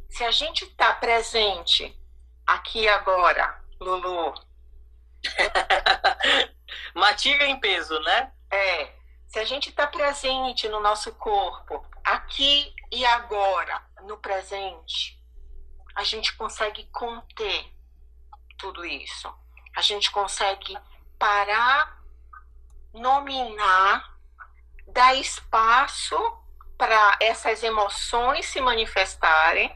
se 0.10 0.24
a 0.24 0.32
gente 0.32 0.66
está 0.66 0.93
presente 0.93 1.95
aqui 2.45 2.88
agora, 2.88 3.62
Lulu. 3.80 4.34
Matiga 6.95 7.45
em 7.45 7.60
peso, 7.60 8.00
né? 8.00 8.32
É. 8.52 8.98
Se 9.28 9.39
a 9.39 9.45
gente 9.45 9.70
está 9.70 9.86
presente 9.86 10.70
no 10.70 10.80
nosso 10.80 11.14
corpo, 11.16 11.86
aqui 12.04 12.74
e 12.91 13.06
agora, 13.06 13.82
no 14.04 14.18
presente, 14.18 15.16
a 15.98 16.04
gente 16.04 16.38
consegue 16.38 16.84
conter 16.91 17.74
tudo 18.56 18.86
isso. 18.86 19.34
A 19.76 19.82
gente 19.82 20.12
consegue 20.12 20.78
parar, 21.18 22.04
nominar, 22.93 24.16
dar 24.89 25.16
espaço 25.16 26.16
para 26.78 27.18
essas 27.20 27.64
emoções 27.64 28.45
se 28.45 28.62
manifestarem 28.62 29.76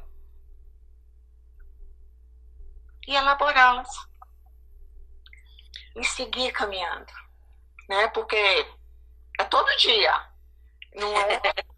e 3.08 3.16
elaborá-las 3.16 3.90
e 5.96 6.04
seguir 6.04 6.52
caminhando, 6.52 7.12
né? 7.90 8.08
Porque 8.10 8.38
é 9.40 9.44
todo 9.46 9.76
dia, 9.78 10.32
não 10.94 11.18
é 11.18 11.42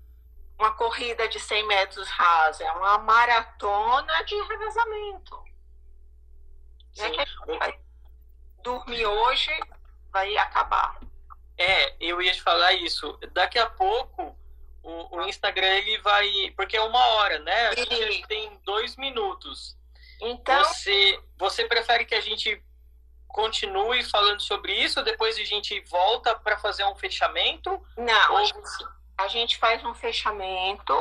uma 0.58 0.72
corrida 0.72 1.28
de 1.28 1.40
100 1.40 1.68
metros 1.68 2.08
rasos, 2.10 2.62
é 2.62 2.72
uma 2.72 2.98
maratona 3.00 4.24
de 4.24 4.36
revezamento. 4.44 5.44
Né? 6.98 7.10
Vai 7.60 7.80
dormir 8.62 9.06
hoje, 9.06 9.52
vai 10.12 10.38
acabar. 10.38 11.00
É, 11.58 11.96
eu 12.00 12.22
ia 12.22 12.34
te 12.34 12.42
falar 12.42 12.74
isso. 12.74 13.18
Daqui 13.32 13.60
a 13.60 13.70
pouco 13.70 14.36
o, 14.84 15.18
o 15.18 15.22
Instagram 15.28 15.68
ele 15.78 15.98
vai. 16.00 16.28
Porque 16.56 16.76
é 16.76 16.82
uma 16.82 17.04
hora, 17.16 17.40
né? 17.40 17.68
A 17.70 17.76
gente 17.76 18.28
tem 18.28 18.60
dois 18.64 18.96
minutos. 18.98 19.78
Então. 20.22 20.64
Você, 20.66 21.20
você 21.38 21.66
prefere 21.66 22.06
que 22.06 22.16
a 22.16 22.22
gente 22.22 22.62
continue 23.28 24.04
falando 24.04 24.42
sobre 24.42 24.74
isso? 24.74 25.02
Depois 25.04 25.38
a 25.38 25.44
gente 25.44 25.80
volta 25.82 26.36
para 26.36 26.58
fazer 26.58 26.86
um 26.86 26.96
fechamento? 26.96 27.70
Não, 27.98 28.32
Ou... 28.32 28.38
a 28.38 28.44
gente 28.46 28.60
faz 29.58 29.84
um 29.84 29.94
fechamento 29.94 30.94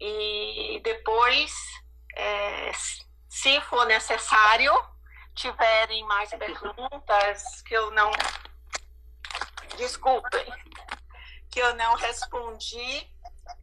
e 0.00 0.80
depois, 0.82 1.54
é, 2.16 2.72
se 3.28 3.60
for 3.62 3.86
necessário, 3.86 4.72
tiverem 5.34 6.04
mais 6.04 6.30
perguntas 6.30 7.62
que 7.62 7.74
eu 7.74 7.90
não. 7.92 8.10
Desculpem, 9.76 10.44
que 11.50 11.60
eu 11.60 11.74
não 11.76 11.94
respondi, 11.96 13.08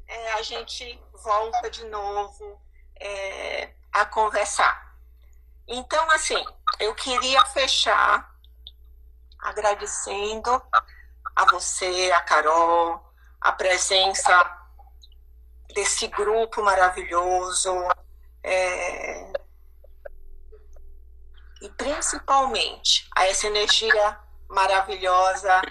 é, 0.07 0.31
a 0.33 0.41
gente 0.41 0.99
volta 1.23 1.69
de 1.69 1.83
novo 1.85 2.59
é, 2.99 3.73
a 3.91 4.05
conversar. 4.05 4.95
Então, 5.67 6.09
assim, 6.11 6.43
eu 6.79 6.95
queria 6.95 7.45
fechar 7.47 8.33
agradecendo 9.39 10.61
a 11.35 11.45
você, 11.51 12.11
a 12.11 12.21
Carol, 12.21 13.08
a 13.41 13.51
presença 13.51 14.59
desse 15.73 16.07
grupo 16.07 16.61
maravilhoso. 16.61 17.71
É, 18.43 19.31
e 21.61 21.69
principalmente 21.69 23.07
a 23.15 23.25
essa 23.25 23.47
energia 23.47 24.19
maravilhosa 24.47 25.61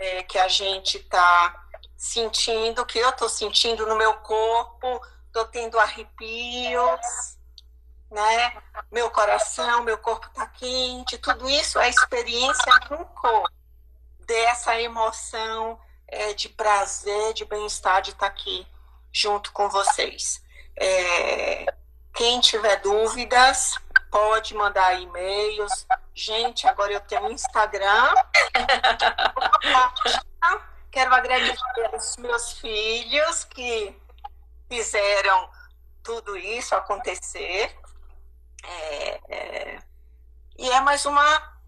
é, 0.00 0.22
que 0.24 0.38
a 0.38 0.48
gente 0.48 0.98
está 0.98 1.64
sentindo, 1.96 2.84
que 2.84 2.98
eu 2.98 3.10
estou 3.10 3.28
sentindo 3.28 3.86
no 3.86 3.96
meu 3.96 4.14
corpo, 4.14 5.00
estou 5.26 5.46
tendo 5.46 5.78
arrepios, 5.78 7.36
né? 8.10 8.62
Meu 8.90 9.10
coração, 9.10 9.82
meu 9.82 9.98
corpo 9.98 10.26
está 10.26 10.46
quente, 10.46 11.18
tudo 11.18 11.48
isso 11.48 11.78
é 11.78 11.88
experiência 11.88 12.72
no 12.90 13.04
corpo 13.06 13.50
dessa 14.26 14.80
emoção 14.80 15.78
é, 16.08 16.34
de 16.34 16.48
prazer, 16.48 17.34
de 17.34 17.44
bem-estar 17.44 18.02
de 18.02 18.10
estar 18.10 18.26
tá 18.26 18.32
aqui 18.32 18.66
junto 19.12 19.52
com 19.52 19.68
vocês. 19.68 20.42
É, 20.78 21.66
quem 22.14 22.40
tiver 22.40 22.80
dúvidas, 22.80 23.74
pode 24.10 24.54
mandar 24.54 25.00
e-mails. 25.00 25.86
Gente, 26.14 26.66
agora 26.66 26.92
eu 26.92 27.00
tenho 27.00 27.24
um 27.24 27.30
Instagram. 27.30 28.14
Quero 30.90 31.14
agradecer 31.14 31.84
aos 31.92 32.16
meus 32.16 32.52
filhos 32.52 33.44
que 33.44 33.94
fizeram 34.68 35.48
tudo 36.02 36.36
isso 36.36 36.74
acontecer. 36.74 37.76
É, 38.62 39.20
é, 39.28 39.78
e 40.56 40.70
é 40.70 40.80
mais 40.80 41.04
uma 41.04 41.58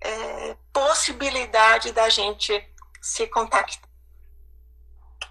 é, 0.00 0.56
possibilidade 0.72 1.92
da 1.92 2.08
gente 2.08 2.68
se 3.02 3.26
contactar. 3.26 3.90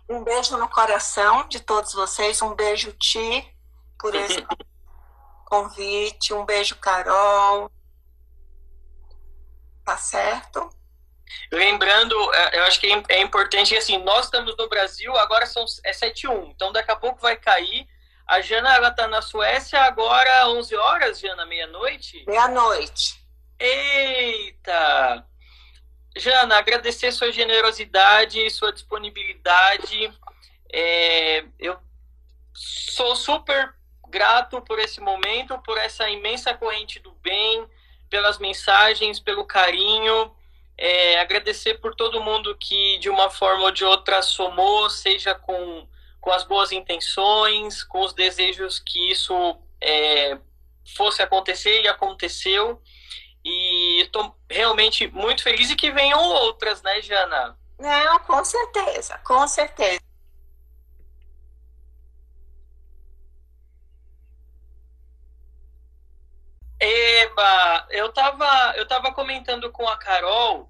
Um 0.09 0.23
beijo 0.23 0.57
no 0.57 0.67
coração 0.67 1.47
de 1.47 1.61
todos 1.61 1.93
vocês, 1.93 2.41
um 2.41 2.53
beijo, 2.53 2.91
Ti, 2.93 3.55
por 3.97 4.13
esse 4.13 4.45
convite, 5.47 6.33
um 6.33 6.45
beijo, 6.45 6.75
Carol. 6.75 7.71
Tá 9.85 9.97
certo? 9.97 10.69
Lembrando, 11.49 12.15
é, 12.33 12.59
eu 12.59 12.63
acho 12.65 12.79
que 12.79 12.91
é, 12.91 13.03
é 13.07 13.21
importante, 13.21 13.75
assim, 13.75 13.97
nós 13.99 14.25
estamos 14.25 14.55
no 14.57 14.67
Brasil, 14.67 15.15
agora 15.15 15.45
são, 15.45 15.63
é 15.85 15.91
7h1, 15.91 16.51
então 16.51 16.73
daqui 16.73 16.91
a 16.91 16.95
pouco 16.95 17.21
vai 17.21 17.37
cair. 17.37 17.87
A 18.27 18.41
Jana, 18.41 18.75
ela 18.75 18.91
tá 18.91 19.07
na 19.07 19.21
Suécia 19.21 19.81
agora 19.81 20.49
11 20.49 20.75
horas, 20.75 21.19
Jana, 21.19 21.45
meia-noite? 21.45 22.23
Meia-noite. 22.27 23.21
Eita! 23.57 25.25
Jana, 26.15 26.57
agradecer 26.57 27.11
sua 27.11 27.31
generosidade, 27.31 28.49
sua 28.49 28.71
disponibilidade. 28.71 30.11
É, 30.71 31.45
eu 31.57 31.77
sou 32.53 33.15
super 33.15 33.73
grato 34.09 34.61
por 34.61 34.77
esse 34.77 34.99
momento, 34.99 35.57
por 35.59 35.77
essa 35.77 36.09
imensa 36.09 36.53
corrente 36.53 36.99
do 36.99 37.11
bem, 37.13 37.65
pelas 38.09 38.37
mensagens, 38.39 39.19
pelo 39.19 39.45
carinho. 39.45 40.35
É, 40.77 41.19
agradecer 41.19 41.75
por 41.75 41.95
todo 41.95 42.21
mundo 42.21 42.57
que, 42.59 42.97
de 42.97 43.09
uma 43.09 43.29
forma 43.29 43.63
ou 43.65 43.71
de 43.71 43.85
outra, 43.85 44.21
somou, 44.21 44.89
seja 44.89 45.33
com, 45.33 45.87
com 46.19 46.31
as 46.31 46.43
boas 46.43 46.71
intenções, 46.71 47.83
com 47.83 48.01
os 48.01 48.13
desejos 48.13 48.79
que 48.79 49.11
isso 49.11 49.33
é, 49.79 50.37
fosse 50.95 51.21
acontecer 51.21 51.81
e 51.81 51.87
aconteceu. 51.87 52.81
E 54.01 54.05
estou 54.05 54.35
realmente 54.49 55.07
muito 55.09 55.43
feliz 55.43 55.69
e 55.69 55.75
que 55.75 55.91
venham 55.91 56.19
outras, 56.19 56.81
né, 56.81 57.01
Jana? 57.03 57.55
Não, 57.77 58.19
com 58.19 58.43
certeza, 58.43 59.17
com 59.19 59.47
certeza. 59.47 60.01
Eba, 66.79 67.87
eu 67.91 68.11
tava, 68.11 68.73
eu 68.75 68.87
tava 68.87 69.13
comentando 69.13 69.71
com 69.71 69.87
a 69.87 69.95
Carol 69.97 70.67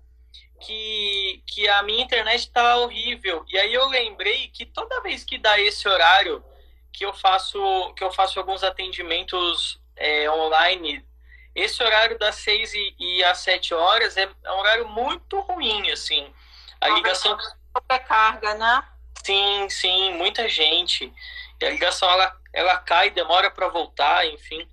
que, 0.60 1.42
que 1.48 1.70
a 1.70 1.82
minha 1.84 2.04
internet 2.04 2.52
tá 2.52 2.76
horrível. 2.78 3.46
E 3.48 3.58
aí 3.58 3.74
eu 3.74 3.88
lembrei 3.88 4.50
que 4.50 4.66
toda 4.66 5.02
vez 5.02 5.24
que 5.24 5.38
dá 5.38 5.58
esse 5.58 5.88
horário 5.88 6.44
que 6.92 7.06
eu 7.06 7.14
faço, 7.14 7.94
que 7.94 8.04
eu 8.04 8.12
faço 8.12 8.38
alguns 8.40 8.62
atendimentos 8.62 9.82
é, 9.96 10.30
online, 10.30 11.06
esse 11.54 11.84
horário 11.84 12.18
das 12.18 12.36
seis 12.36 12.74
e, 12.74 12.96
e 12.98 13.24
às 13.24 13.40
sete 13.40 13.74
horas 13.74 14.16
é, 14.18 14.24
é, 14.44 14.52
um 14.52 14.60
horário 14.60 14.88
muito 14.88 15.40
ruim, 15.42 15.92
assim. 15.92 16.34
A 16.80 16.90
ligação. 16.90 17.38
Sobrecarga, 17.78 18.56
né? 18.56 18.84
Sim, 19.24 19.70
sim, 19.70 20.14
muita 20.14 20.48
gente. 20.48 21.14
E 21.60 21.66
a 21.66 21.70
ligação 21.70 22.10
ela, 22.10 22.36
ela 22.54 22.78
cai, 22.78 23.10
demora 23.10 23.52
para 23.52 23.68
voltar, 23.68 24.26
enfim. 24.28 24.68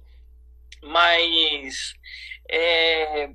Mas 0.83 1.95
é, 2.49 3.31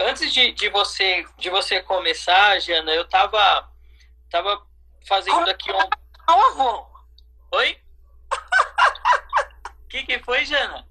antes 0.00 0.32
de, 0.32 0.52
de, 0.52 0.68
você, 0.68 1.24
de 1.38 1.48
você 1.50 1.80
começar, 1.80 2.60
Jana, 2.60 2.92
eu 2.92 3.08
tava, 3.08 3.70
tava 4.30 4.66
fazendo 5.06 5.48
aqui 5.48 5.70
um. 5.72 5.88
Novo! 6.28 6.86
Oi? 7.52 7.80
O 9.84 9.88
que, 9.88 10.02
que 10.02 10.18
foi, 10.18 10.44
Jana? 10.44 10.86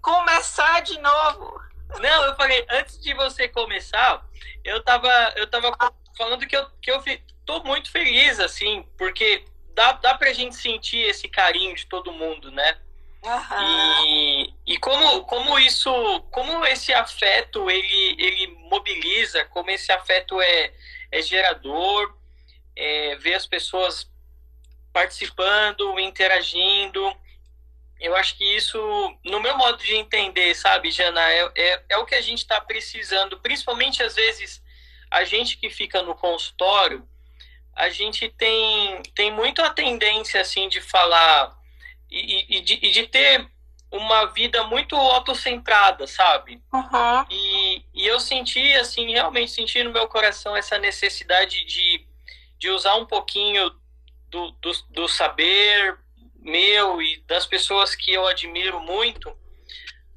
Começar 0.00 0.80
de 0.80 0.98
novo. 1.00 1.60
Não, 2.00 2.24
eu 2.24 2.34
falei, 2.36 2.66
antes 2.70 3.00
de 3.00 3.12
você 3.14 3.48
começar, 3.48 4.24
eu 4.64 4.82
tava, 4.82 5.10
eu 5.36 5.46
tava 5.46 5.76
falando 6.16 6.46
que 6.46 6.56
eu, 6.56 6.66
que 6.80 6.90
eu 6.90 7.02
tô 7.44 7.62
muito 7.64 7.90
feliz, 7.90 8.40
assim, 8.40 8.86
porque 8.96 9.44
dá, 9.74 9.92
dá 9.92 10.14
pra 10.14 10.32
gente 10.32 10.56
sentir 10.56 11.00
esse 11.00 11.28
carinho 11.28 11.74
de 11.74 11.86
todo 11.86 12.12
mundo, 12.12 12.50
né? 12.50 12.78
Uhum. 13.24 14.04
E, 14.04 14.54
e 14.66 14.78
como, 14.78 15.24
como 15.24 15.58
isso, 15.58 16.20
como 16.30 16.64
esse 16.66 16.92
afeto 16.92 17.70
ele, 17.70 18.16
ele 18.18 18.46
mobiliza, 18.68 19.44
como 19.44 19.70
esse 19.70 19.92
afeto 19.92 20.40
é, 20.40 20.72
é 21.10 21.22
gerador, 21.22 22.16
é, 22.74 23.16
ver 23.16 23.34
as 23.34 23.46
pessoas 23.46 24.10
participando, 24.92 25.98
interagindo. 26.00 27.16
Eu 28.02 28.16
acho 28.16 28.36
que 28.36 28.44
isso, 28.44 28.78
no 29.24 29.38
meu 29.38 29.56
modo 29.56 29.78
de 29.78 29.94
entender, 29.94 30.54
sabe, 30.56 30.90
Jana, 30.90 31.20
é, 31.30 31.52
é, 31.54 31.82
é 31.90 31.96
o 31.98 32.04
que 32.04 32.16
a 32.16 32.20
gente 32.20 32.38
está 32.38 32.60
precisando, 32.60 33.38
principalmente 33.38 34.02
às 34.02 34.16
vezes 34.16 34.60
a 35.08 35.22
gente 35.22 35.56
que 35.56 35.70
fica 35.70 36.02
no 36.02 36.12
consultório, 36.16 37.06
a 37.76 37.88
gente 37.90 38.28
tem, 38.30 39.00
tem 39.14 39.30
muito 39.30 39.62
a 39.62 39.70
tendência 39.70 40.40
assim 40.40 40.68
de 40.68 40.80
falar 40.80 41.56
e, 42.10 42.58
e, 42.58 42.60
de, 42.60 42.74
e 42.82 42.90
de 42.90 43.06
ter 43.06 43.48
uma 43.92 44.24
vida 44.26 44.64
muito 44.64 44.96
autocentrada, 44.96 46.06
sabe? 46.06 46.60
Uhum. 46.72 47.24
E, 47.30 47.84
e 47.94 48.06
eu 48.06 48.18
senti, 48.18 48.72
assim, 48.74 49.12
realmente 49.12 49.52
senti 49.52 49.82
no 49.84 49.92
meu 49.92 50.08
coração 50.08 50.56
essa 50.56 50.76
necessidade 50.76 51.64
de, 51.66 52.04
de 52.58 52.68
usar 52.70 52.96
um 52.96 53.06
pouquinho 53.06 53.70
do, 54.28 54.50
do, 54.52 54.72
do 54.90 55.08
saber 55.08 55.98
meu 56.42 57.00
e 57.00 57.18
das 57.26 57.46
pessoas 57.46 57.94
que 57.94 58.12
eu 58.12 58.26
admiro 58.26 58.80
muito 58.80 59.34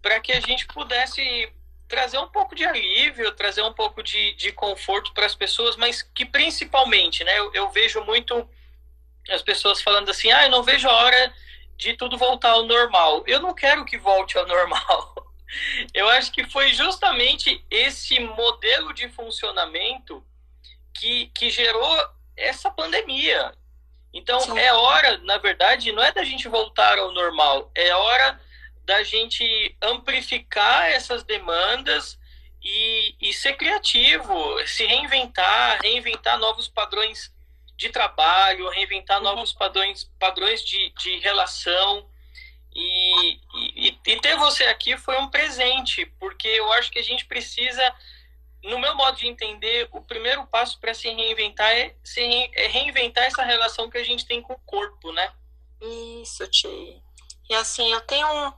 para 0.02 0.20
que 0.20 0.32
a 0.32 0.40
gente 0.40 0.66
pudesse 0.68 1.52
trazer 1.88 2.18
um 2.18 2.28
pouco 2.28 2.56
de 2.56 2.66
alívio, 2.66 3.32
trazer 3.36 3.62
um 3.62 3.74
pouco 3.74 4.02
de, 4.02 4.34
de 4.36 4.52
conforto 4.52 5.14
para 5.14 5.26
as 5.26 5.36
pessoas, 5.36 5.76
mas 5.76 6.02
que 6.02 6.26
principalmente, 6.26 7.24
né, 7.24 7.40
eu, 7.40 7.54
eu 7.54 7.70
vejo 7.70 8.04
muito 8.04 8.48
as 9.30 9.42
pessoas 9.42 9.82
falando 9.82 10.10
assim, 10.10 10.32
ah, 10.32 10.46
eu 10.46 10.52
não 10.52 10.64
vejo 10.64 10.88
a 10.88 10.94
hora 10.94 11.34
de 11.78 11.94
tudo 11.94 12.18
voltar 12.18 12.52
ao 12.52 12.66
normal. 12.66 13.24
Eu 13.28 13.40
não 13.40 13.54
quero 13.54 13.86
que 13.86 13.98
volte 13.98 14.38
ao 14.38 14.48
normal. 14.48 15.14
Eu 15.94 16.10
acho 16.10 16.32
que 16.32 16.44
foi 16.50 16.74
justamente 16.74 17.64
esse 17.70 18.20
modelo 18.20 18.94
de 18.94 19.08
funcionamento 19.10 20.26
que, 20.94 21.28
que 21.28 21.50
gerou 21.50 21.98
essa 22.36 22.70
pandemia. 22.72 23.54
Então, 24.16 24.40
Sim. 24.40 24.58
é 24.58 24.72
hora, 24.72 25.18
na 25.20 25.38
verdade, 25.38 25.92
não 25.92 26.02
é 26.02 26.10
da 26.10 26.24
gente 26.24 26.48
voltar 26.48 26.98
ao 26.98 27.12
normal, 27.12 27.70
é 27.76 27.94
hora 27.94 28.40
da 28.86 29.04
gente 29.04 29.76
amplificar 29.82 30.90
essas 30.90 31.22
demandas 31.24 32.18
e, 32.64 33.16
e 33.20 33.34
ser 33.34 33.58
criativo, 33.58 34.34
se 34.66 34.86
reinventar, 34.86 35.80
reinventar 35.82 36.40
novos 36.40 36.70
padrões 36.70 37.30
de 37.76 37.90
trabalho, 37.90 38.70
reinventar 38.70 39.18
uhum. 39.18 39.24
novos 39.24 39.52
padrões, 39.52 40.10
padrões 40.18 40.64
de, 40.64 40.94
de 40.98 41.18
relação. 41.18 42.10
E, 42.74 43.34
e, 43.34 44.00
e, 44.06 44.20
ter 44.22 44.38
você 44.38 44.64
aqui 44.66 44.96
foi 44.98 45.18
um 45.18 45.28
presente, 45.28 46.06
porque 46.20 46.48
eu 46.48 46.72
acho 46.74 46.90
que 46.90 47.00
a 47.00 47.04
gente 47.04 47.26
precisa, 47.26 47.94
no 48.66 48.80
meu 48.80 48.96
modo 48.96 49.18
de 49.18 49.28
entender, 49.28 49.88
o 49.92 50.02
primeiro 50.02 50.46
passo 50.48 50.80
para 50.80 50.94
se 50.94 51.10
reinventar 51.10 51.72
é, 51.72 51.96
se 52.04 52.22
re, 52.22 52.52
é 52.54 52.68
reinventar 52.68 53.24
essa 53.24 53.44
relação 53.44 53.90
que 53.90 53.98
a 53.98 54.04
gente 54.04 54.26
tem 54.26 54.42
com 54.42 54.54
o 54.54 54.60
corpo, 54.66 55.12
né? 55.12 55.34
Isso, 56.22 56.48
Ti. 56.48 57.02
E 57.50 57.54
assim, 57.56 57.92
eu 57.92 58.02
tenho 58.02 58.54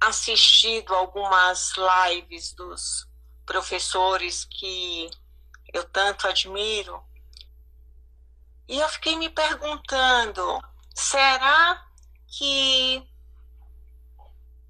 assistido 0.00 0.94
algumas 0.94 1.72
lives 2.08 2.54
dos 2.54 3.08
professores 3.44 4.44
que 4.44 5.10
eu 5.72 5.84
tanto 5.84 6.28
admiro, 6.28 7.02
e 8.68 8.78
eu 8.78 8.88
fiquei 8.90 9.16
me 9.16 9.30
perguntando: 9.30 10.60
será 10.94 11.82
que 12.26 13.02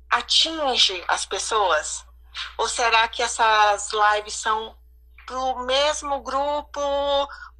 atinge 0.09 1.05
as 1.09 1.27
pessoas? 1.27 2.07
Ou 2.57 2.69
será 2.69 3.07
que 3.09 3.23
essas 3.23 3.91
lives 3.93 4.35
são 4.35 4.77
para 5.27 5.39
o 5.39 5.61
mesmo 5.61 6.21
grupo, 6.21 6.81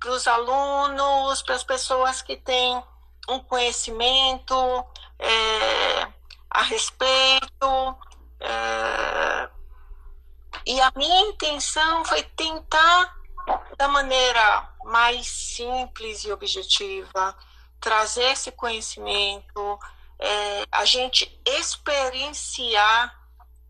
para 0.01 0.11
os 0.11 0.27
alunos, 0.27 1.43
para 1.43 1.55
as 1.55 1.65
pessoas 1.65 2.23
que 2.23 2.37
têm 2.37 2.83
um 3.29 3.41
conhecimento 3.41 4.55
é, 5.19 6.09
a 6.51 6.63
respeito? 6.63 7.97
É, 8.41 9.51
e 10.67 10.81
a 10.81 10.93
minha 10.97 11.21
intenção 11.23 12.05
foi 12.05 12.23
tentar, 12.23 13.17
da 13.77 13.89
maneira 13.89 14.69
mais 14.85 15.27
simples 15.27 16.25
e 16.25 16.33
objetiva, 16.33 17.37
trazer 17.81 18.33
esse 18.33 18.51
conhecimento, 18.53 19.79
é, 20.19 20.65
a 20.71 20.85
gente 20.85 21.41
experienciar 21.45 23.18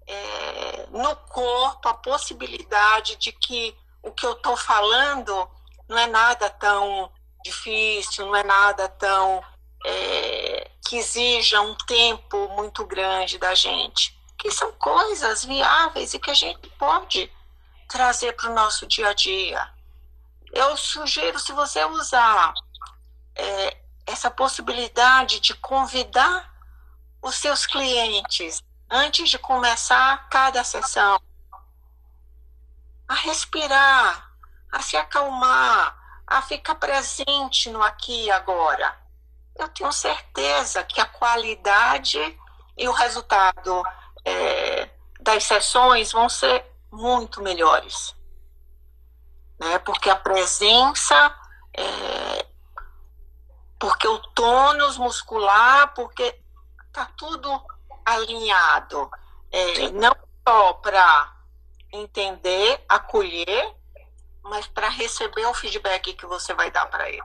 é, 0.09 0.87
no 0.91 1.15
corpo 1.15 1.89
a 1.89 1.95
possibilidade 1.95 3.17
de 3.17 3.31
que 3.31 3.77
o 4.03 4.11
que 4.11 4.25
eu 4.25 4.33
estou 4.33 4.57
falando 4.57 5.49
não 5.87 5.99
é 5.99 6.07
nada 6.07 6.49
tão 6.49 7.13
difícil, 7.45 8.27
não 8.27 8.35
é 8.35 8.43
nada 8.43 8.89
tão 8.89 9.45
é, 9.85 10.71
que 10.87 10.97
exija 10.97 11.61
um 11.61 11.75
tempo 11.75 12.49
muito 12.57 12.85
grande 12.87 13.39
da 13.39 13.55
gente, 13.55 14.19
que 14.39 14.51
são 14.51 14.73
coisas 14.73 15.45
viáveis 15.45 16.15
e 16.15 16.19
que 16.19 16.31
a 16.31 16.35
gente 16.35 16.69
pode 16.71 17.31
trazer 17.87 18.33
para 18.33 18.51
o 18.51 18.55
nosso 18.55 18.87
dia 18.87 19.09
a 19.09 19.15
dia. 19.15 19.71
Eu 20.53 20.77
sugiro, 20.77 21.39
se 21.39 21.53
você 21.53 21.85
usar 21.85 22.55
é, 23.37 23.77
essa 24.07 24.31
possibilidade 24.31 25.41
de 25.41 25.55
convidar 25.55 26.51
os 27.23 27.35
seus 27.35 27.67
clientes 27.67 28.63
antes 28.91 29.29
de 29.29 29.39
começar 29.39 30.29
cada 30.29 30.65
sessão 30.65 31.21
a 33.07 33.15
respirar, 33.15 34.31
a 34.71 34.83
se 34.83 34.97
acalmar, 34.97 35.97
a 36.27 36.43
ficar 36.43 36.75
presente 36.75 37.71
no 37.71 37.83
aqui 37.83 38.27
e 38.27 38.31
agora. 38.31 38.97
Eu 39.57 39.69
tenho 39.69 39.91
certeza 39.93 40.85
que 40.85 41.01
a 41.01 41.07
qualidade 41.07 42.19
e 42.77 42.89
o 42.89 42.93
resultado 42.93 43.83
é, 44.25 44.91
das 45.21 45.45
sessões 45.45 46.13
vão 46.13 46.29
ser 46.29 46.65
muito 46.93 47.43
melhores. 47.43 48.15
Né? 49.59 49.79
Porque 49.81 50.11
a 50.11 50.17
presença 50.17 51.35
é, 51.75 52.47
porque 53.79 54.09
o 54.09 54.19
tônus 54.19 54.99
muscular, 54.99 55.95
porque 55.95 56.41
tá 56.93 57.09
tudo 57.17 57.63
alinhado, 58.13 59.11
é, 59.51 59.91
não 59.91 60.17
só 60.47 60.73
para 60.75 61.37
entender, 61.93 62.85
acolher, 62.89 63.75
mas 64.43 64.67
para 64.67 64.89
receber 64.89 65.47
o 65.47 65.55
feedback 65.55 66.15
que 66.15 66.27
você 66.27 66.55
vai 66.55 66.71
dar 66.71 66.87
para 66.87 67.09
ele. 67.09 67.23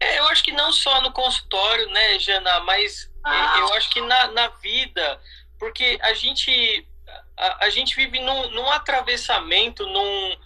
É, 0.00 0.18
eu 0.18 0.26
acho 0.28 0.42
que 0.42 0.52
não 0.52 0.72
só 0.72 1.00
no 1.00 1.12
consultório, 1.12 1.88
né, 1.90 2.18
Jana, 2.18 2.60
mas 2.60 3.10
ah. 3.24 3.58
eu 3.58 3.74
acho 3.74 3.90
que 3.90 4.00
na, 4.00 4.28
na 4.28 4.48
vida, 4.48 5.20
porque 5.58 5.98
a 6.02 6.12
gente 6.12 6.88
a, 7.36 7.66
a 7.66 7.70
gente 7.70 7.94
vive 7.94 8.18
num, 8.20 8.50
num 8.50 8.70
atravessamento, 8.70 9.86
num 9.86 10.36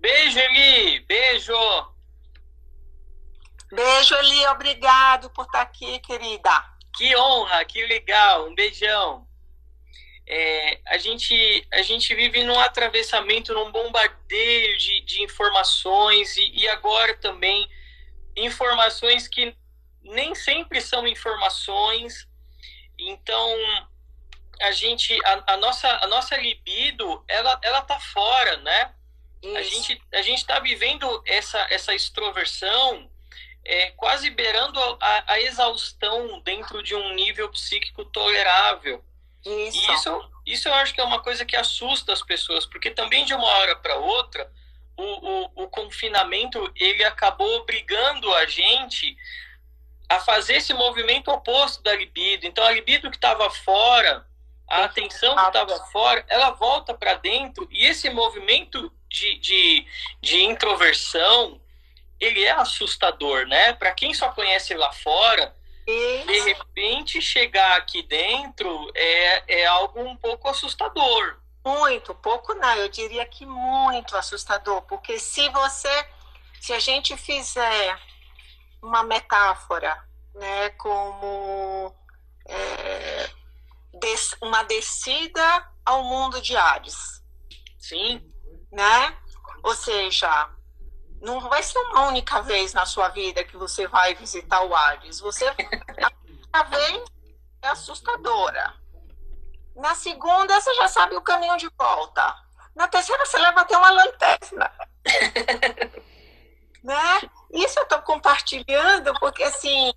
beijo 0.00 0.38
Eli, 0.38 1.00
beijo 1.00 1.54
Beijo, 3.74 4.14
Eli. 4.14 4.46
Obrigado 4.46 5.30
por 5.30 5.46
estar 5.46 5.62
aqui, 5.62 5.98
querida. 5.98 6.64
Que 6.96 7.16
honra, 7.16 7.64
que 7.64 7.84
legal. 7.86 8.48
Um 8.48 8.54
beijão. 8.54 9.26
É, 10.26 10.80
a, 10.86 10.96
gente, 10.96 11.66
a 11.72 11.82
gente 11.82 12.14
vive 12.14 12.44
num 12.44 12.58
atravessamento, 12.58 13.52
num 13.52 13.70
bombardeio 13.70 14.78
de, 14.78 15.00
de 15.02 15.22
informações 15.22 16.36
e, 16.36 16.60
e 16.60 16.68
agora 16.68 17.14
também 17.16 17.68
informações 18.36 19.28
que 19.28 19.54
nem 20.02 20.34
sempre 20.34 20.80
são 20.80 21.06
informações. 21.06 22.26
Então, 22.98 23.54
a 24.62 24.70
gente, 24.70 25.14
a, 25.26 25.54
a, 25.54 25.56
nossa, 25.56 25.88
a 26.02 26.06
nossa 26.06 26.36
libido, 26.36 27.22
ela, 27.28 27.58
ela 27.62 27.82
tá 27.82 27.98
fora, 28.00 28.56
né? 28.58 28.94
Isso. 29.42 29.56
A 29.56 29.62
gente, 29.62 30.02
a 30.14 30.22
gente 30.22 30.46
tá 30.46 30.58
vivendo 30.58 31.22
essa, 31.26 31.58
essa 31.70 31.94
extroversão 31.94 33.10
é, 33.64 33.90
quase 33.92 34.30
beirando 34.30 34.78
a, 35.00 35.32
a, 35.32 35.40
exaustão 35.40 36.40
dentro 36.40 36.82
de 36.82 36.94
um 36.94 37.14
nível 37.14 37.48
psíquico 37.48 38.04
tolerável. 38.04 39.02
Isso. 39.44 39.90
E 39.90 39.94
isso, 39.94 40.30
isso 40.46 40.68
eu 40.68 40.74
acho 40.74 40.94
que 40.94 41.00
é 41.00 41.04
uma 41.04 41.20
coisa 41.20 41.44
que 41.44 41.56
assusta 41.56 42.12
as 42.12 42.22
pessoas, 42.22 42.66
porque 42.66 42.90
também 42.90 43.24
de 43.24 43.34
uma 43.34 43.46
hora 43.46 43.76
para 43.76 43.96
outra, 43.96 44.50
o, 44.96 45.02
o, 45.02 45.64
o 45.64 45.68
confinamento 45.68 46.70
ele 46.76 47.04
acabou 47.04 47.60
obrigando 47.60 48.32
a 48.34 48.46
gente 48.46 49.16
a 50.08 50.20
fazer 50.20 50.56
esse 50.56 50.74
movimento 50.74 51.30
oposto 51.30 51.82
da 51.82 51.94
libido. 51.94 52.46
Então, 52.46 52.64
a 52.64 52.70
libido 52.70 53.10
que 53.10 53.16
estava 53.16 53.48
fora, 53.50 54.26
a 54.68 54.84
atenção 54.84 55.34
que 55.34 55.46
estava 55.46 55.78
fora, 55.86 56.24
ela 56.28 56.50
volta 56.50 56.94
para 56.94 57.14
dentro, 57.14 57.66
e 57.70 57.86
esse 57.86 58.10
movimento 58.10 58.92
de, 59.08 59.38
de, 59.38 59.86
de 60.20 60.42
introversão, 60.42 61.60
ele 62.20 62.42
é 62.42 62.52
assustador, 62.52 63.46
né? 63.46 63.72
Para 63.72 63.92
quem 63.92 64.14
só 64.14 64.30
conhece 64.30 64.74
lá 64.74 64.92
fora, 64.92 65.54
Isso. 65.86 66.26
de 66.26 66.40
repente 66.40 67.20
chegar 67.20 67.76
aqui 67.76 68.02
dentro 68.02 68.90
é, 68.94 69.62
é 69.62 69.66
algo 69.66 70.00
um 70.00 70.16
pouco 70.16 70.48
assustador. 70.48 71.38
Muito, 71.64 72.14
pouco 72.14 72.54
não, 72.54 72.74
eu 72.74 72.88
diria 72.88 73.24
que 73.24 73.46
muito 73.46 74.16
assustador, 74.16 74.82
porque 74.82 75.18
se 75.18 75.48
você, 75.48 76.06
se 76.60 76.74
a 76.74 76.78
gente 76.78 77.16
fizer 77.16 77.98
uma 78.82 79.02
metáfora, 79.02 79.98
né, 80.34 80.70
como 80.70 81.94
é, 82.46 83.30
des, 83.94 84.36
uma 84.42 84.62
descida 84.64 85.66
ao 85.84 86.04
mundo 86.04 86.40
de 86.40 86.56
Ares. 86.56 87.22
Sim. 87.78 88.22
Né? 88.70 89.16
Ou 89.62 89.74
seja, 89.74 90.50
não 91.24 91.40
vai 91.40 91.62
ser 91.62 91.78
uma 91.78 92.06
única 92.08 92.42
vez 92.42 92.74
na 92.74 92.84
sua 92.84 93.08
vida 93.08 93.42
que 93.42 93.56
você 93.56 93.88
vai 93.88 94.14
visitar 94.14 94.62
o 94.62 94.74
Hades. 94.74 95.20
Você 95.20 95.46
a 96.52 96.62
vez 96.64 97.04
é 97.62 97.68
assustadora. 97.68 98.74
Na 99.74 99.94
segunda, 99.94 100.60
você 100.60 100.72
já 100.74 100.86
sabe 100.86 101.16
o 101.16 101.22
caminho 101.22 101.56
de 101.56 101.68
volta. 101.76 102.36
Na 102.76 102.86
terceira, 102.86 103.24
você 103.24 103.38
leva 103.38 103.62
até 103.62 103.76
uma 103.76 103.90
lanterna. 103.90 104.70
né? 106.84 107.20
Isso 107.50 107.78
eu 107.78 107.84
estou 107.84 108.02
compartilhando 108.02 109.18
porque, 109.18 109.42
assim, 109.42 109.92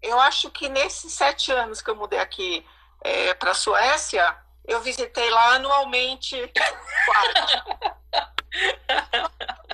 eu 0.00 0.18
acho 0.20 0.48
que 0.50 0.68
nesses 0.68 1.12
sete 1.12 1.50
anos 1.50 1.82
que 1.82 1.90
eu 1.90 1.96
mudei 1.96 2.20
aqui 2.20 2.64
é, 3.02 3.34
para 3.34 3.50
a 3.50 3.54
Suécia, 3.54 4.36
eu 4.64 4.80
visitei 4.80 5.28
lá 5.28 5.56
anualmente 5.56 6.36
quatro. 7.04 7.82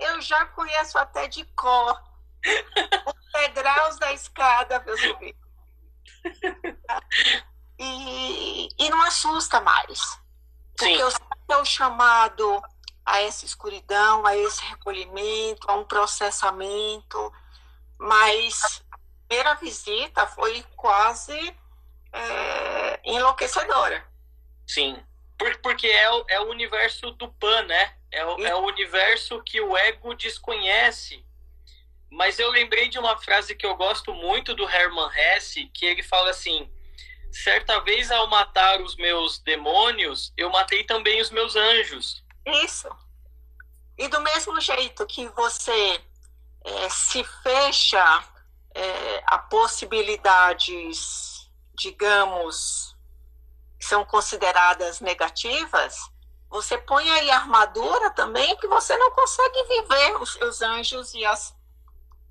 eu 0.00 0.20
já 0.20 0.46
conheço 0.46 0.98
até 0.98 1.28
de 1.28 1.44
cor 1.54 2.10
Os 3.06 3.32
degraus 3.32 3.98
da 3.98 4.12
escada 4.12 4.82
eu 4.86 4.98
subir. 4.98 5.36
E, 7.78 8.68
e 8.78 8.90
não 8.90 9.00
assusta 9.02 9.60
mais. 9.60 9.98
Porque 10.76 10.94
Sim. 10.94 11.00
eu 11.00 11.10
sei 11.10 11.20
que 11.46 11.52
é 11.54 11.56
o 11.56 11.64
chamado 11.64 12.62
a 13.04 13.22
essa 13.22 13.44
escuridão, 13.44 14.26
a 14.26 14.36
esse 14.36 14.62
recolhimento, 14.66 15.70
a 15.70 15.74
um 15.74 15.84
processamento, 15.84 17.32
mas 17.98 18.82
a 18.90 18.98
primeira 19.26 19.54
visita 19.54 20.26
foi 20.26 20.62
quase 20.76 21.56
é, 22.12 23.00
enlouquecedora. 23.04 24.06
Sim, 24.66 25.02
porque 25.62 25.86
é 25.86 26.10
o, 26.10 26.24
é 26.28 26.40
o 26.40 26.50
universo 26.50 27.10
do 27.12 27.32
Pan, 27.32 27.62
né? 27.62 27.96
É 28.12 28.26
o, 28.26 28.46
é 28.46 28.54
o 28.54 28.66
universo 28.66 29.42
que 29.42 29.60
o 29.60 29.76
ego 29.76 30.14
desconhece. 30.14 31.24
Mas 32.10 32.38
eu 32.38 32.50
lembrei 32.50 32.88
de 32.88 32.98
uma 32.98 33.16
frase 33.16 33.54
que 33.54 33.64
eu 33.64 33.76
gosto 33.76 34.12
muito 34.12 34.54
do 34.54 34.68
Hermann 34.68 35.10
Hesse, 35.16 35.66
que 35.66 35.86
ele 35.86 36.02
fala 36.02 36.30
assim: 36.30 36.68
certa 37.30 37.80
vez 37.80 38.10
ao 38.10 38.28
matar 38.28 38.80
os 38.80 38.96
meus 38.96 39.38
demônios, 39.38 40.32
eu 40.36 40.50
matei 40.50 40.84
também 40.84 41.20
os 41.20 41.30
meus 41.30 41.54
anjos. 41.54 42.24
Isso. 42.64 42.88
E 43.96 44.08
do 44.08 44.20
mesmo 44.20 44.60
jeito 44.60 45.06
que 45.06 45.28
você 45.28 46.00
é, 46.64 46.88
se 46.88 47.22
fecha 47.42 48.24
é, 48.74 49.22
a 49.26 49.38
possibilidades, 49.38 51.48
digamos, 51.74 52.96
que 53.78 53.84
são 53.84 54.04
consideradas 54.04 55.00
negativas, 55.00 56.10
você 56.50 56.76
põe 56.76 57.08
aí 57.08 57.30
armadura 57.30 58.10
também 58.10 58.56
que 58.56 58.66
você 58.66 58.96
não 58.96 59.12
consegue 59.12 59.62
viver 59.64 60.20
os 60.20 60.32
seus 60.32 60.60
anjos 60.60 61.14
e 61.14 61.24
as 61.24 61.54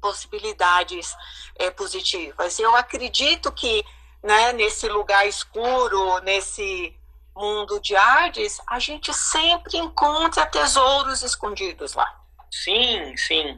possibilidades 0.01 1.15
é, 1.55 1.71
positivas. 1.71 2.59
Eu 2.59 2.75
acredito 2.75 3.51
que 3.51 3.83
né, 4.21 4.51
nesse 4.51 4.87
lugar 4.89 5.25
escuro, 5.25 6.19
nesse 6.19 6.93
mundo 7.33 7.79
de 7.79 7.95
Hades, 7.95 8.59
a 8.67 8.77
gente 8.79 9.13
sempre 9.13 9.77
encontra 9.77 10.45
tesouros 10.45 11.23
escondidos 11.23 11.93
lá. 11.93 12.21
Sim, 12.51 13.15
sim. 13.15 13.57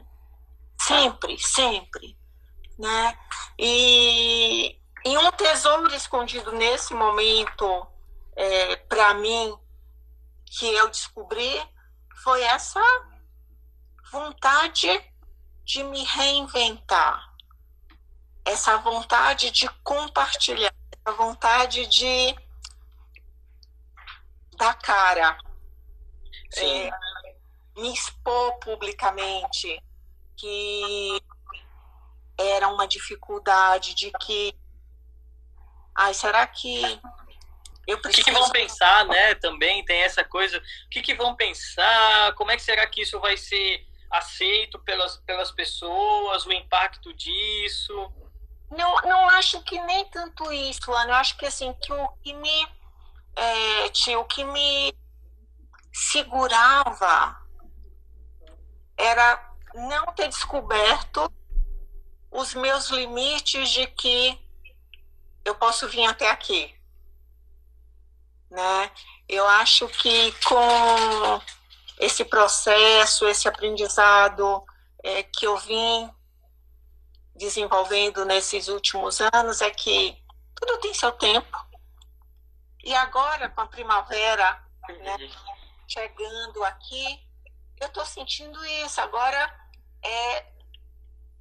Sempre, 0.80 1.36
sempre. 1.38 2.16
Né? 2.78 3.18
E, 3.58 4.78
e 5.04 5.18
um 5.18 5.32
tesouro 5.32 5.92
escondido 5.94 6.52
nesse 6.52 6.94
momento, 6.94 7.86
é, 8.36 8.76
para 8.76 9.14
mim, 9.14 9.56
que 10.58 10.66
eu 10.66 10.88
descobri, 10.90 11.66
foi 12.22 12.42
essa 12.42 12.80
vontade 14.10 14.88
de 15.64 15.82
me 15.82 16.04
reinventar, 16.04 17.34
essa 18.44 18.76
vontade 18.78 19.50
de 19.50 19.66
compartilhar, 19.82 20.74
essa 20.90 21.16
vontade 21.16 21.86
de 21.86 22.36
dar 24.58 24.74
cara, 24.74 25.38
é, 26.58 26.90
me 27.80 27.92
expor 27.94 28.58
publicamente, 28.58 29.82
que 30.36 31.22
era 32.38 32.68
uma 32.68 32.86
dificuldade 32.86 33.94
de 33.94 34.10
que, 34.20 34.54
ai, 35.94 36.12
será 36.12 36.46
que 36.46 37.00
eu 37.86 37.98
preciso... 37.98 38.22
O 38.22 38.24
que, 38.24 38.30
que, 38.32 38.38
vão 38.38 38.50
pensar, 38.50 39.04
né? 39.06 39.34
Também 39.36 39.84
tem 39.84 40.02
essa 40.02 40.24
coisa. 40.24 40.58
O 40.58 40.88
que, 40.90 41.02
que 41.02 41.14
vão 41.14 41.34
pensar? 41.34 42.32
Como 42.34 42.50
é 42.50 42.56
que 42.56 42.62
será 42.62 42.86
que 42.86 43.02
isso 43.02 43.18
vai 43.20 43.36
ser 43.36 43.86
aceito 44.10 44.78
pelas, 44.78 45.16
pelas 45.18 45.50
pessoas? 45.50 46.46
O 46.46 46.52
impacto 46.52 47.12
disso? 47.14 48.12
Não, 48.70 48.94
não 49.02 49.28
acho 49.30 49.62
que 49.62 49.80
nem 49.80 50.04
tanto 50.06 50.50
isso, 50.52 50.92
Ana. 50.92 51.12
Eu 51.12 51.16
acho 51.16 51.36
que 51.36 51.46
assim 51.46 51.74
que 51.74 51.92
o 51.92 52.08
que 52.22 52.32
me 52.32 52.68
é, 53.36 53.88
tio, 53.90 54.20
o 54.20 54.24
que 54.24 54.44
me 54.44 54.94
segurava 55.92 57.36
era 58.96 59.52
não 59.74 60.06
ter 60.14 60.28
descoberto 60.28 61.30
os 62.30 62.54
meus 62.54 62.88
limites 62.88 63.70
de 63.70 63.86
que 63.86 64.38
eu 65.44 65.54
posso 65.54 65.88
vir 65.88 66.06
até 66.06 66.30
aqui, 66.30 66.74
né? 68.52 68.90
Eu 69.28 69.46
acho 69.48 69.88
que 69.88 70.32
com 70.44 71.40
esse 71.98 72.24
processo, 72.24 73.26
esse 73.26 73.48
aprendizado 73.48 74.62
é, 75.02 75.22
que 75.22 75.46
eu 75.46 75.56
vim 75.56 76.10
desenvolvendo 77.34 78.24
nesses 78.24 78.68
últimos 78.68 79.20
anos 79.20 79.62
é 79.62 79.70
que 79.70 80.16
tudo 80.54 80.78
tem 80.78 80.92
seu 80.92 81.10
tempo. 81.12 81.58
E 82.84 82.94
agora, 82.94 83.48
com 83.48 83.62
a 83.62 83.66
primavera 83.66 84.62
né, 85.00 85.16
chegando 85.88 86.62
aqui, 86.64 87.20
eu 87.80 87.86
estou 87.86 88.04
sentindo 88.04 88.62
isso. 88.84 89.00
Agora 89.00 89.50
é 90.04 90.46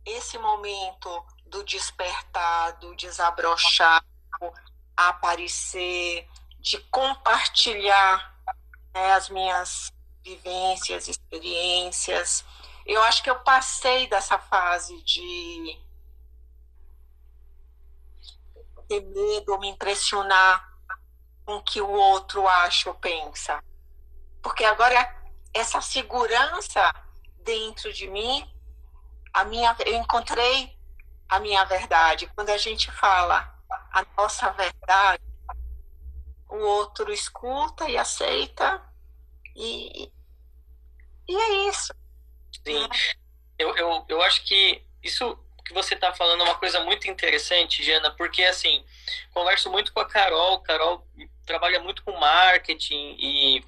esse 0.06 0.38
momento 0.38 1.26
do 1.48 1.64
despertar, 1.64 2.80
do 2.80 2.96
desabrochar, 2.96 4.04
aparecer, 4.96 6.28
de 6.62 6.78
compartilhar 6.92 8.36
né, 8.94 9.14
as 9.14 9.30
minhas 9.30 9.92
vivências, 10.24 11.08
experiências. 11.08 12.46
Eu 12.86 13.02
acho 13.04 13.24
que 13.24 13.30
eu 13.30 13.40
passei 13.40 14.08
dessa 14.08 14.38
fase 14.38 15.02
de 15.04 15.80
ter 18.88 19.02
medo 19.02 19.58
me 19.60 19.70
impressionar 19.70 20.70
com 21.46 21.56
o 21.56 21.64
que 21.64 21.82
o 21.82 21.90
outro 21.90 22.48
acha 22.48 22.90
ou 22.90 22.96
pensa. 22.96 23.64
Porque 24.42 24.64
agora 24.64 25.16
essa 25.54 25.82
segurança 25.82 26.94
dentro 27.44 27.92
de 27.94 28.08
mim, 28.08 28.48
a 29.34 29.46
minha, 29.46 29.76
eu 29.86 29.96
encontrei 29.96 30.78
a 31.28 31.40
minha 31.40 31.64
verdade. 31.66 32.30
Quando 32.36 32.50
a 32.50 32.58
gente 32.58 32.92
fala 32.92 33.58
a 33.92 34.06
nossa 34.18 34.52
verdade, 34.52 35.24
o 36.52 36.60
outro 36.60 37.12
escuta 37.12 37.90
e 37.90 37.98
aceita 37.98 38.82
e, 39.56 40.12
e 41.28 41.36
é 41.36 41.70
isso. 41.70 41.94
Sim, 42.66 42.88
eu, 43.58 43.76
eu, 43.76 44.06
eu 44.08 44.22
acho 44.22 44.44
que 44.46 44.84
isso 45.02 45.38
que 45.66 45.74
você 45.74 45.94
está 45.94 46.14
falando 46.14 46.42
é 46.42 46.46
uma 46.46 46.58
coisa 46.58 46.82
muito 46.82 47.10
interessante, 47.10 47.84
Jana, 47.84 48.12
porque 48.12 48.44
assim, 48.44 48.84
converso 49.34 49.72
muito 49.72 49.94
com 49.94 50.00
a 50.00 50.08
Carol, 50.08 50.60
Carol 50.60 51.08
trabalha 51.46 51.80
muito 51.80 52.04
com 52.04 52.12
marketing 52.18 53.16
e, 53.18 53.64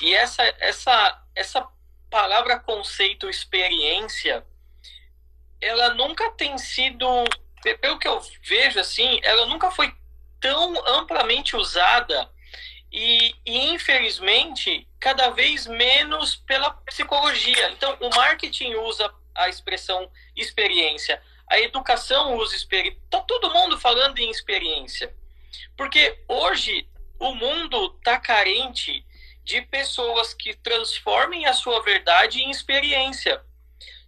e 0.00 0.14
essa, 0.14 0.42
essa, 0.58 1.22
essa 1.34 1.68
palavra 2.10 2.58
conceito 2.58 3.28
experiência, 3.28 4.44
ela 5.60 5.94
nunca 5.94 6.30
tem 6.32 6.56
sido, 6.58 7.06
pelo 7.80 7.98
que 7.98 8.08
eu 8.08 8.20
vejo 8.42 8.78
assim, 8.80 9.20
ela 9.22 9.46
nunca 9.46 9.70
foi 9.70 9.94
tão 10.40 10.74
amplamente 10.86 11.56
usada 11.56 12.30
e, 12.92 13.34
e, 13.44 13.70
infelizmente 13.70 14.88
cada 14.98 15.30
vez 15.30 15.66
menos 15.66 16.36
pela 16.36 16.70
psicologia. 16.70 17.70
Então 17.70 17.96
o 18.00 18.10
marketing 18.10 18.74
usa 18.74 19.12
a 19.34 19.48
expressão 19.48 20.10
experiência, 20.34 21.22
a 21.48 21.60
educação 21.60 22.36
usa 22.36 22.56
experiência, 22.56 23.00
tá 23.10 23.20
todo 23.20 23.52
mundo 23.52 23.78
falando 23.78 24.18
em 24.18 24.30
experiência. 24.30 25.14
Porque 25.76 26.18
hoje 26.26 26.88
o 27.18 27.34
mundo 27.34 27.94
está 27.98 28.18
carente 28.18 29.04
de 29.44 29.62
pessoas 29.62 30.34
que 30.34 30.54
transformem 30.54 31.46
a 31.46 31.52
sua 31.52 31.80
verdade 31.82 32.40
em 32.40 32.50
experiência. 32.50 33.40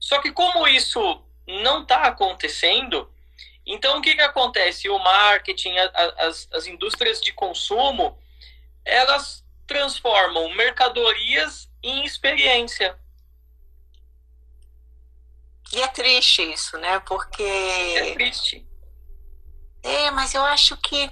Só 0.01 0.21
que 0.21 0.33
como 0.33 0.67
isso 0.67 1.23
não 1.47 1.83
está 1.83 2.03
acontecendo, 2.03 3.09
então 3.69 3.99
o 3.99 4.03
que, 4.03 4.15
que 4.15 4.23
acontece? 4.23 4.89
O 4.89 4.99
marketing, 4.99 5.77
a, 5.77 5.85
a, 5.95 6.27
as, 6.27 6.49
as 6.53 6.67
indústrias 6.67 7.21
de 7.21 7.33
consumo, 7.33 8.19
elas 8.85 9.45
transformam 9.67 10.49
mercadorias 10.55 11.71
em 11.83 12.05
experiência. 12.05 12.99
E 15.73 15.83
é 15.83 15.89
triste 15.89 16.43
isso, 16.43 16.79
né? 16.79 16.99
Porque. 17.01 17.43
É 17.43 18.15
triste. 18.15 18.67
É, 19.83 20.11
mas 20.11 20.35
eu 20.35 20.43
acho 20.43 20.77
que 20.79 21.11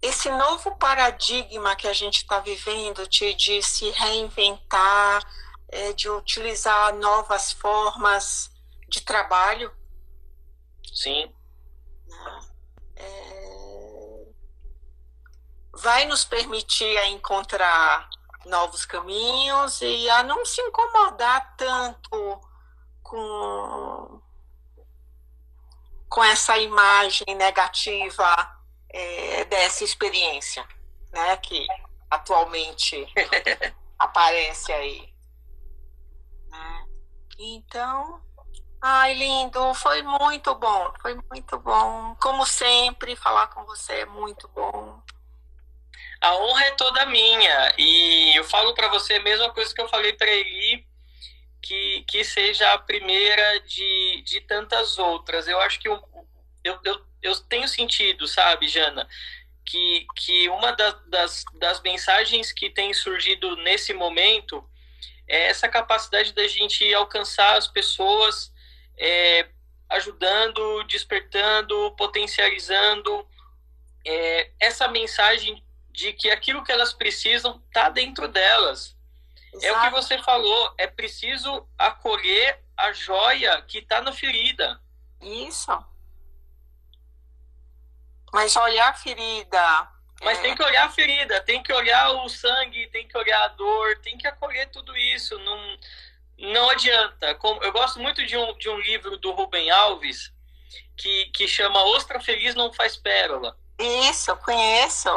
esse 0.00 0.30
novo 0.30 0.76
paradigma 0.76 1.76
que 1.76 1.86
a 1.86 1.92
gente 1.92 2.18
está 2.18 2.40
vivendo 2.40 3.06
de, 3.08 3.34
de, 3.34 3.62
se 3.62 3.90
reinventar, 3.90 5.22
é, 5.68 5.92
de 5.92 6.08
utilizar 6.08 6.94
novas 6.94 7.52
formas 7.52 8.50
de 8.88 9.00
trabalho. 9.00 9.72
Sim. 10.96 11.30
Né? 12.06 12.40
É, 12.96 14.26
vai 15.74 16.06
nos 16.06 16.24
permitir 16.24 16.96
a 16.98 17.06
encontrar 17.08 18.08
novos 18.46 18.86
caminhos 18.86 19.82
e 19.82 20.08
a 20.08 20.22
não 20.22 20.46
se 20.46 20.60
incomodar 20.62 21.54
tanto 21.56 22.40
com 23.02 24.22
com 26.08 26.24
essa 26.24 26.56
imagem 26.56 27.34
negativa 27.34 28.58
é, 28.88 29.44
dessa 29.44 29.84
experiência, 29.84 30.66
né, 31.12 31.36
que 31.36 31.66
atualmente 32.08 33.06
aparece 33.98 34.72
aí. 34.72 35.12
Né? 36.48 36.86
Então, 37.38 38.22
ai, 38.80 39.14
lindo, 39.14 39.74
foi 39.74 40.02
muito 40.02 40.54
bom, 40.54 40.92
foi 41.00 41.14
muito 41.30 41.58
bom. 41.58 42.16
Como 42.20 42.46
sempre, 42.46 43.16
falar 43.16 43.48
com 43.48 43.64
você 43.64 44.00
é 44.00 44.06
muito 44.06 44.48
bom. 44.48 45.02
A 46.20 46.34
honra 46.36 46.64
é 46.64 46.70
toda 46.72 47.06
minha 47.06 47.74
e 47.78 48.36
eu 48.36 48.44
falo 48.44 48.74
para 48.74 48.88
você 48.88 49.14
a 49.14 49.22
mesma 49.22 49.52
coisa 49.52 49.74
que 49.74 49.80
eu 49.80 49.88
falei 49.88 50.12
para 50.14 50.30
Eli 50.30 50.86
que, 51.66 52.04
que 52.08 52.24
seja 52.24 52.72
a 52.72 52.78
primeira 52.78 53.60
de, 53.60 54.22
de 54.24 54.40
tantas 54.42 54.98
outras. 54.98 55.48
Eu 55.48 55.60
acho 55.60 55.80
que 55.80 55.88
eu, 55.88 56.00
eu, 56.62 56.78
eu, 56.84 57.06
eu 57.22 57.40
tenho 57.40 57.66
sentido, 57.66 58.26
sabe, 58.28 58.68
Jana, 58.68 59.08
que, 59.64 60.06
que 60.14 60.48
uma 60.48 60.72
das, 60.72 60.94
das, 61.08 61.44
das 61.54 61.80
mensagens 61.82 62.52
que 62.52 62.70
tem 62.70 62.94
surgido 62.94 63.56
nesse 63.56 63.92
momento 63.92 64.64
é 65.26 65.48
essa 65.48 65.68
capacidade 65.68 66.32
da 66.32 66.46
gente 66.46 66.94
alcançar 66.94 67.56
as 67.56 67.66
pessoas 67.66 68.52
é, 68.98 69.48
ajudando, 69.88 70.82
despertando, 70.84 71.94
potencializando 71.96 73.26
é, 74.04 74.50
essa 74.60 74.88
mensagem 74.88 75.64
de 75.90 76.12
que 76.12 76.30
aquilo 76.30 76.62
que 76.62 76.72
elas 76.72 76.92
precisam 76.92 77.62
está 77.66 77.88
dentro 77.88 78.28
delas. 78.28 78.96
Exato. 79.52 79.66
É 79.66 79.72
o 79.72 79.80
que 79.82 79.90
você 79.90 80.18
falou, 80.22 80.74
é 80.76 80.86
preciso 80.86 81.66
acolher 81.78 82.62
a 82.76 82.92
joia 82.92 83.62
que 83.62 83.78
está 83.78 84.00
na 84.02 84.12
ferida. 84.12 84.80
Isso. 85.22 85.72
Mas 88.32 88.54
olhar 88.56 88.90
a 88.90 88.94
ferida. 88.94 89.88
Mas 90.22 90.38
é... 90.38 90.42
tem 90.42 90.54
que 90.54 90.62
olhar 90.62 90.84
a 90.84 90.90
ferida, 90.90 91.40
tem 91.40 91.62
que 91.62 91.72
olhar 91.72 92.10
o 92.10 92.28
sangue, 92.28 92.88
tem 92.88 93.06
que 93.08 93.16
olhar 93.16 93.44
a 93.44 93.48
dor, 93.48 93.98
tem 93.98 94.16
que 94.18 94.26
acolher 94.26 94.68
tudo 94.70 94.96
isso. 94.96 95.38
Não, 95.38 95.78
não 96.38 96.70
adianta. 96.70 97.38
Eu 97.62 97.72
gosto 97.72 97.98
muito 98.00 98.24
de 98.26 98.36
um, 98.36 98.56
de 98.58 98.68
um 98.68 98.78
livro 98.80 99.16
do 99.18 99.32
Rubem 99.32 99.70
Alves 99.70 100.32
que, 100.96 101.26
que 101.26 101.48
chama 101.48 101.82
Ostra 101.82 102.20
Feliz 102.20 102.54
Não 102.54 102.72
Faz 102.72 102.96
Pérola. 102.96 103.56
Isso, 103.78 104.34
conheço. 104.38 105.08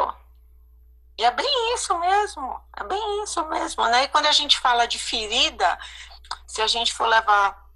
E 1.18 1.24
é 1.24 1.30
bem 1.30 1.74
isso 1.74 1.98
mesmo, 1.98 2.60
é 2.78 2.84
bem 2.84 3.24
isso 3.24 3.46
mesmo, 3.46 3.84
né? 3.88 4.04
E 4.04 4.08
quando 4.08 4.24
a 4.24 4.32
gente 4.32 4.58
fala 4.58 4.86
de 4.86 4.98
ferida, 4.98 5.78
se 6.46 6.62
a 6.62 6.66
gente 6.66 6.94
for 6.94 7.06
levar 7.06 7.68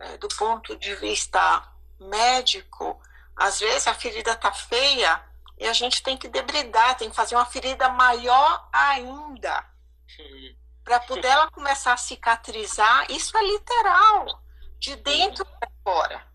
é, 0.00 0.16
do 0.18 0.26
ponto 0.28 0.76
de 0.76 0.94
vista 0.96 1.62
médico, 2.00 3.00
às 3.36 3.60
vezes 3.60 3.86
a 3.86 3.94
ferida 3.94 4.34
tá 4.34 4.50
feia 4.52 5.22
e 5.56 5.68
a 5.68 5.72
gente 5.72 6.02
tem 6.02 6.16
que 6.16 6.26
debridar, 6.26 6.96
tem 6.96 7.10
que 7.10 7.14
fazer 7.14 7.36
uma 7.36 7.46
ferida 7.46 7.88
maior 7.90 8.68
ainda. 8.72 9.64
Para 10.84 11.00
poder 11.00 11.28
ela 11.28 11.50
começar 11.50 11.92
a 11.92 11.96
cicatrizar, 11.96 13.06
isso 13.10 13.36
é 13.36 13.42
literal, 13.42 14.42
de 14.78 14.96
dentro 14.96 15.44
para 15.44 15.70
fora. 15.84 16.30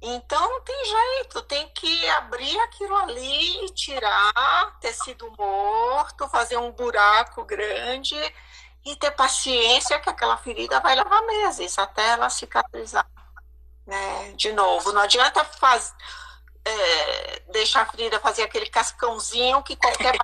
Então 0.00 0.40
não 0.50 0.60
tem 0.62 0.84
jeito, 0.84 1.42
tem 1.42 1.68
que 1.70 2.08
abrir 2.10 2.58
aquilo 2.60 2.94
ali, 2.96 3.70
tirar 3.70 4.78
tecido 4.80 5.32
morto, 5.36 6.28
fazer 6.28 6.58
um 6.58 6.70
buraco 6.70 7.44
grande 7.44 8.14
e 8.84 8.94
ter 8.96 9.10
paciência 9.12 9.98
que 9.98 10.08
aquela 10.08 10.36
ferida 10.36 10.78
vai 10.80 10.94
levar 10.94 11.22
meses 11.22 11.78
até 11.78 12.10
ela 12.10 12.30
cicatrizar. 12.30 13.08
Né? 13.86 14.32
De 14.32 14.52
novo, 14.52 14.92
não 14.92 15.00
adianta 15.00 15.44
faz, 15.44 15.94
é, 16.64 17.40
deixar 17.50 17.82
a 17.82 17.86
ferida 17.86 18.20
fazer 18.20 18.42
aquele 18.42 18.66
cascãozinho 18.66 19.62
que 19.62 19.76
qualquer 19.76 20.16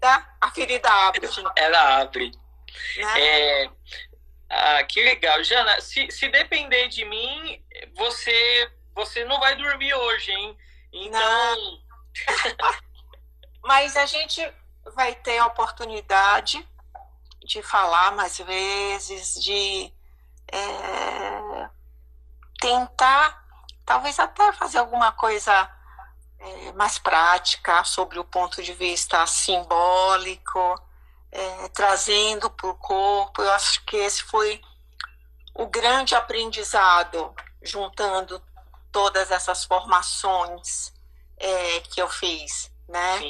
ferida, 0.00 0.36
a 0.40 0.50
ferida 0.50 0.90
abre. 0.90 1.28
Ela 1.56 2.00
abre. 2.00 2.32
Né? 2.96 3.20
É, 3.20 3.70
ah, 4.50 4.84
que 4.84 5.02
legal. 5.02 5.42
Jana, 5.42 5.80
se, 5.80 6.10
se 6.10 6.28
depender 6.28 6.88
de 6.88 7.04
mim, 7.04 7.62
você 7.96 8.70
você 8.94 9.24
não 9.24 9.40
vai 9.40 9.56
dormir 9.56 9.92
hoje, 9.92 10.30
hein? 10.30 10.56
Então. 10.92 11.82
Mas 13.62 13.96
a 13.96 14.06
gente 14.06 14.40
vai 14.94 15.14
ter 15.14 15.38
a 15.38 15.46
oportunidade 15.46 16.66
de 17.44 17.62
falar 17.62 18.12
mais 18.12 18.38
vezes, 18.38 19.34
de 19.42 19.92
é, 20.52 21.68
tentar, 22.60 23.44
talvez 23.84 24.18
até 24.18 24.52
fazer 24.52 24.78
alguma 24.78 25.12
coisa 25.12 25.70
é, 26.44 26.72
mais 26.72 26.98
prática 26.98 27.82
sobre 27.84 28.18
o 28.18 28.24
ponto 28.24 28.62
de 28.62 28.72
vista 28.74 29.26
simbólico, 29.26 30.74
é, 31.32 31.68
trazendo 31.70 32.50
para 32.50 32.68
o 32.68 32.74
corpo. 32.74 33.42
Eu 33.42 33.50
acho 33.52 33.82
que 33.84 33.96
esse 33.96 34.22
foi 34.24 34.60
o 35.54 35.66
grande 35.66 36.14
aprendizado, 36.14 37.34
juntando 37.62 38.42
todas 38.92 39.30
essas 39.30 39.64
formações 39.64 40.92
é, 41.38 41.80
que 41.80 42.00
eu 42.00 42.08
fiz, 42.08 42.70
né? 42.88 43.20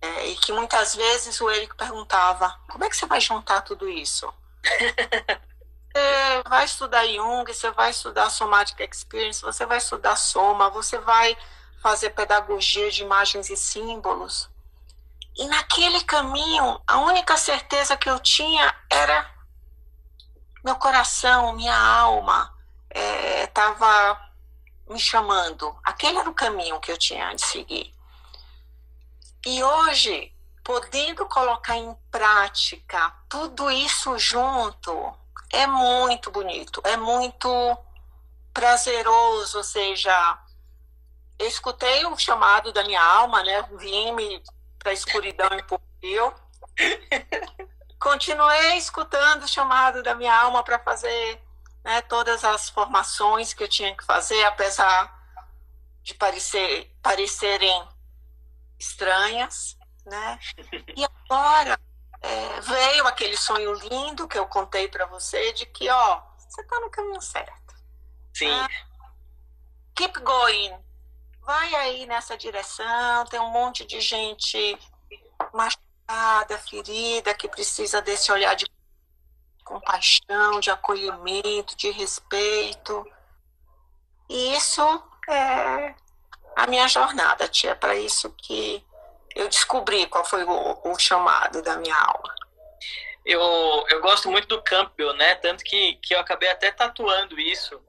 É, 0.00 0.26
e 0.28 0.36
que 0.36 0.52
muitas 0.52 0.94
vezes 0.94 1.40
o 1.40 1.50
Eric 1.50 1.74
perguntava: 1.74 2.54
como 2.70 2.84
é 2.84 2.88
que 2.90 2.96
você 2.96 3.06
vai 3.06 3.20
juntar 3.20 3.62
tudo 3.62 3.88
isso? 3.88 4.32
você 5.90 6.42
vai 6.46 6.64
estudar 6.66 7.06
Jung, 7.06 7.52
você 7.52 7.70
vai 7.70 7.90
estudar 7.90 8.30
Somatic 8.30 8.78
Experience, 8.80 9.42
você 9.42 9.64
vai 9.64 9.78
estudar 9.78 10.16
Soma, 10.16 10.70
você 10.70 10.98
vai 10.98 11.36
fazer 11.82 12.10
pedagogia 12.10 12.90
de 12.90 13.02
imagens 13.02 13.50
e 13.50 13.56
símbolos. 13.56 14.48
E 15.36 15.46
naquele 15.46 16.00
caminho, 16.02 16.80
a 16.86 16.98
única 16.98 17.36
certeza 17.36 17.96
que 17.96 18.10
eu 18.10 18.18
tinha 18.18 18.74
era 18.90 19.30
meu 20.64 20.76
coração, 20.76 21.52
minha 21.54 21.78
alma 21.78 22.52
estava 23.44 24.20
é, 24.88 24.92
me 24.92 24.98
chamando. 24.98 25.76
Aquele 25.84 26.18
era 26.18 26.28
o 26.28 26.34
caminho 26.34 26.80
que 26.80 26.90
eu 26.90 26.98
tinha 26.98 27.32
de 27.34 27.42
seguir. 27.42 27.94
E 29.46 29.62
hoje, 29.62 30.34
podendo 30.64 31.24
colocar 31.26 31.76
em 31.76 31.96
prática 32.10 33.14
tudo 33.28 33.70
isso 33.70 34.18
junto, 34.18 35.14
é 35.50 35.66
muito 35.66 36.30
bonito, 36.30 36.82
é 36.84 36.96
muito 36.96 37.48
prazeroso, 38.52 39.58
ou 39.58 39.64
seja, 39.64 40.38
eu 41.38 41.46
escutei 41.46 42.04
o 42.06 42.16
chamado 42.16 42.72
da 42.72 42.84
minha 42.84 43.02
alma, 43.02 43.42
né? 43.42 43.62
Vim-me 43.78 44.42
para 44.78 44.90
a 44.90 44.94
escuridão 44.94 45.48
e 45.56 45.62
por 45.62 45.80
eu. 46.02 46.34
Continuei 48.00 48.76
escutando 48.76 49.44
o 49.44 49.48
chamado 49.48 50.02
da 50.02 50.14
minha 50.14 50.34
alma 50.34 50.62
para 50.62 50.78
fazer 50.78 51.42
né, 51.84 52.00
todas 52.02 52.44
as 52.44 52.68
formações 52.68 53.52
que 53.52 53.62
eu 53.62 53.68
tinha 53.68 53.96
que 53.96 54.04
fazer, 54.04 54.44
apesar 54.44 55.16
de 56.02 56.14
parecer, 56.14 56.94
parecerem 57.02 57.88
estranhas, 58.78 59.76
né? 60.06 60.38
E 60.96 61.04
agora 61.04 61.78
é, 62.20 62.60
veio 62.60 63.06
aquele 63.06 63.36
sonho 63.36 63.74
lindo 63.74 64.28
que 64.28 64.38
eu 64.38 64.46
contei 64.46 64.88
para 64.88 65.06
você 65.06 65.52
de 65.52 65.66
que, 65.66 65.88
ó, 65.88 66.22
você 66.36 66.62
está 66.62 66.80
no 66.80 66.90
caminho 66.90 67.20
certo. 67.20 67.74
Sim. 68.34 68.48
Né? 68.48 68.68
Keep 69.94 70.20
going. 70.20 70.87
Vai 71.48 71.74
aí 71.76 72.04
nessa 72.04 72.36
direção. 72.36 73.24
Tem 73.24 73.40
um 73.40 73.48
monte 73.50 73.82
de 73.86 74.02
gente 74.02 74.78
machucada, 75.54 76.58
ferida, 76.58 77.32
que 77.32 77.48
precisa 77.48 78.02
desse 78.02 78.30
olhar 78.30 78.54
de 78.54 78.66
compaixão, 79.64 80.60
de 80.60 80.70
acolhimento, 80.70 81.74
de 81.74 81.90
respeito. 81.90 83.02
E 84.28 84.54
isso 84.56 84.82
é 85.26 85.94
a 86.54 86.66
minha 86.66 86.86
jornada, 86.86 87.48
tia. 87.48 87.70
É 87.70 87.74
para 87.74 87.94
isso 87.94 88.30
que 88.36 88.84
eu 89.34 89.48
descobri 89.48 90.06
qual 90.06 90.26
foi 90.26 90.44
o, 90.44 90.80
o, 90.84 90.98
chamado 90.98 91.62
da 91.62 91.78
minha 91.78 91.96
alma. 91.96 92.34
Eu, 93.24 93.40
eu 93.88 94.02
gosto 94.02 94.30
muito 94.30 94.48
do 94.48 94.62
Campbell, 94.62 95.14
né? 95.14 95.34
Tanto 95.36 95.64
que, 95.64 95.94
que 95.94 96.14
eu 96.14 96.20
acabei 96.20 96.50
até 96.50 96.70
tatuando 96.70 97.40
isso, 97.40 97.82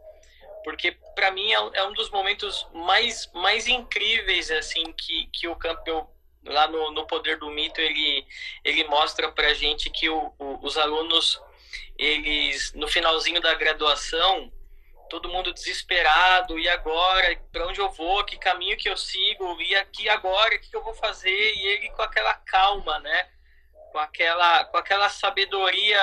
porque 0.69 0.91
para 1.15 1.31
mim 1.31 1.51
é, 1.51 1.79
é, 1.79 1.83
um 1.83 1.93
dos 1.93 2.11
momentos 2.11 2.67
mais, 2.71 3.27
mais 3.33 3.67
incríveis 3.67 4.51
assim 4.51 4.93
que, 4.93 5.25
que 5.33 5.47
o 5.47 5.55
Campbell 5.55 6.07
lá 6.45 6.67
no, 6.67 6.91
no 6.91 7.07
Poder 7.07 7.39
do 7.39 7.49
Mito 7.49 7.81
ele, 7.81 8.23
ele 8.63 8.83
mostra 8.83 9.31
para 9.31 9.51
gente 9.55 9.89
que 9.89 10.07
o, 10.07 10.31
o, 10.37 10.59
os 10.63 10.77
alunos 10.77 11.41
eles 11.97 12.71
no 12.73 12.87
finalzinho 12.87 13.41
da 13.41 13.55
graduação, 13.55 14.53
todo 15.09 15.27
mundo 15.27 15.51
desesperado, 15.51 16.57
e 16.59 16.69
agora, 16.69 17.35
para 17.51 17.67
onde 17.67 17.81
eu 17.81 17.89
vou, 17.89 18.23
que 18.23 18.37
caminho 18.37 18.77
que 18.77 18.87
eu 18.87 18.95
sigo, 18.95 19.59
e 19.59 19.75
aqui 19.75 20.07
agora, 20.07 20.55
o 20.55 20.59
que 20.59 20.73
eu 20.73 20.83
vou 20.83 20.93
fazer? 20.93 21.29
E 21.55 21.65
ele 21.65 21.89
com 21.89 22.03
aquela 22.03 22.35
calma, 22.35 22.99
né? 22.99 23.27
Com 23.91 23.97
aquela, 23.97 24.65
com 24.65 24.77
aquela 24.77 25.09
sabedoria 25.09 25.99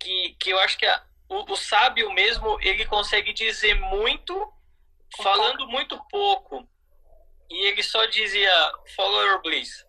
que, 0.00 0.34
que 0.40 0.50
eu 0.50 0.58
acho 0.58 0.78
que 0.78 0.86
a, 0.86 1.02
o, 1.28 1.52
o 1.52 1.56
sábio 1.56 2.12
mesmo, 2.12 2.58
ele 2.60 2.86
consegue 2.86 3.32
dizer 3.32 3.74
muito 3.74 4.52
falando 5.16 5.66
muito 5.68 5.98
pouco. 6.10 6.68
E 7.50 7.66
ele 7.66 7.82
só 7.82 8.04
dizia 8.06 8.52
follow 8.94 9.22
your 9.26 9.42
bliss. 9.42 9.86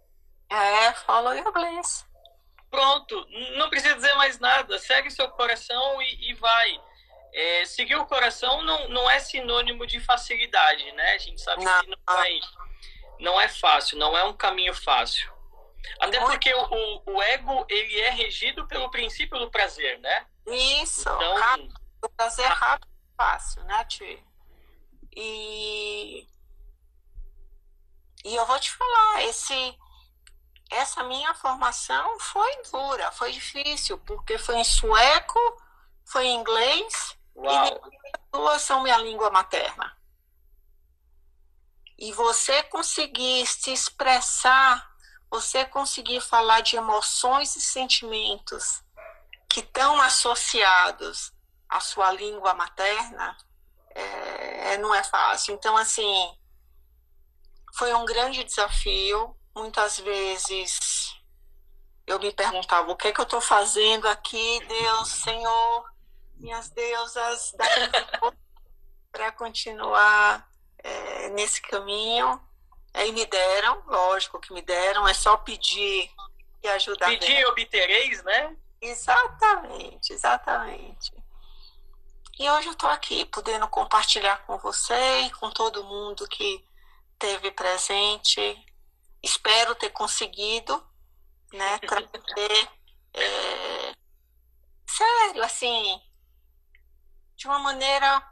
É, 0.49 0.93
follow 0.93 1.33
your 1.33 1.51
bliss. 1.51 2.05
Pronto, 2.69 3.25
não 3.57 3.69
precisa 3.69 3.95
dizer 3.95 4.13
mais 4.15 4.39
nada. 4.39 4.77
Segue 4.79 5.09
seu 5.11 5.29
coração 5.29 6.01
e, 6.01 6.31
e 6.31 6.33
vai. 6.35 6.81
É, 7.31 7.65
seguir 7.65 7.95
o 7.95 8.07
coração 8.07 8.63
não, 8.63 8.89
não 8.89 9.09
é 9.09 9.19
sinônimo 9.19 9.85
de 9.85 9.99
facilidade, 9.99 10.91
né? 10.93 11.13
A 11.13 11.17
gente 11.19 11.39
sabe 11.39 11.63
não. 11.63 11.81
que 11.81 11.89
não, 11.89 11.97
vai, 12.05 12.39
não 13.19 13.41
é 13.41 13.47
fácil, 13.47 13.99
não 13.99 14.17
é 14.17 14.23
um 14.23 14.33
caminho 14.33 14.73
fácil. 14.73 15.31
Até 15.99 16.19
porque 16.19 16.51
o, 16.53 17.03
o 17.05 17.21
ego 17.21 17.65
ele 17.69 17.99
é 17.99 18.09
regido 18.09 18.67
pelo 18.67 18.89
princípio 18.89 19.37
do 19.37 19.51
prazer, 19.51 19.99
né? 19.99 20.25
Isso. 20.55 21.01
Então, 21.01 21.37
rápido, 21.37 21.73
o 22.03 22.09
prazer 22.09 22.45
é 22.45 22.53
rápido 22.53 22.89
e 22.91 23.15
fácil, 23.15 23.63
né, 23.65 23.83
Tio? 23.85 24.23
E 25.15 26.27
e 28.23 28.35
eu 28.35 28.45
vou 28.45 28.59
te 28.59 28.71
falar, 28.71 29.23
esse 29.23 29.77
essa 30.69 31.03
minha 31.03 31.33
formação 31.33 32.19
foi 32.19 32.61
dura, 32.71 33.11
foi 33.11 33.31
difícil, 33.31 33.97
porque 33.99 34.37
foi 34.37 34.57
em 34.57 34.63
sueco, 34.63 35.39
foi 36.05 36.27
em 36.27 36.35
inglês 36.35 37.17
Uau. 37.35 37.65
e 37.65 38.11
duas 38.31 38.61
são 38.61 38.83
minha 38.83 38.97
língua 38.97 39.31
materna. 39.31 39.97
E 41.97 42.13
você 42.13 42.61
conseguir 42.63 43.45
se 43.47 43.73
expressar, 43.73 44.89
você 45.29 45.65
conseguir 45.65 46.21
falar 46.21 46.61
de 46.61 46.75
emoções 46.75 47.55
e 47.55 47.61
sentimentos 47.61 48.83
que 49.49 49.61
estão 49.61 49.99
associados 50.01 51.33
à 51.67 51.79
sua 51.79 52.11
língua 52.11 52.53
materna, 52.53 53.35
é, 53.89 54.77
não 54.77 54.93
é 54.93 55.03
fácil. 55.03 55.55
Então, 55.55 55.75
assim, 55.75 56.37
foi 57.73 57.93
um 57.93 58.05
grande 58.05 58.43
desafio. 58.43 59.35
Muitas 59.55 59.99
vezes 59.99 61.15
eu 62.05 62.19
me 62.19 62.31
perguntava: 62.31 62.91
o 62.91 62.95
que 62.95 63.07
é 63.07 63.11
que 63.11 63.19
eu 63.19 63.23
estou 63.23 63.41
fazendo 63.41 64.07
aqui, 64.07 64.59
Deus, 64.67 65.09
Senhor, 65.09 65.85
minhas 66.35 66.69
deusas, 66.69 67.53
para 69.11 69.31
continuar 69.31 70.47
é, 70.77 71.29
nesse 71.29 71.61
caminho. 71.61 72.41
Aí 72.93 73.11
me 73.11 73.25
deram, 73.25 73.83
lógico 73.85 74.39
que 74.39 74.51
me 74.51 74.61
deram, 74.61 75.07
é 75.07 75.13
só 75.13 75.37
pedir 75.37 76.09
e 76.63 76.67
ajudar. 76.69 77.07
Pedir 77.07 77.39
e 77.39 77.45
obtereis, 77.45 78.23
né? 78.23 78.55
Exatamente, 78.81 80.13
exatamente. 80.13 81.11
E 82.39 82.49
hoje 82.49 82.67
eu 82.67 82.73
estou 82.73 82.89
aqui, 82.89 83.25
podendo 83.25 83.67
compartilhar 83.67 84.37
com 84.45 84.57
você 84.57 85.21
e 85.21 85.31
com 85.31 85.51
todo 85.51 85.83
mundo 85.83 86.27
que 86.27 86.65
teve 87.17 87.51
presente. 87.51 88.41
Espero 89.21 89.75
ter 89.75 89.89
conseguido, 89.89 90.81
né, 91.51 91.77
trazer, 91.83 92.69
é, 93.13 93.93
sério, 94.87 95.43
assim, 95.43 96.01
de 97.35 97.47
uma 97.47 97.59
maneira 97.59 98.25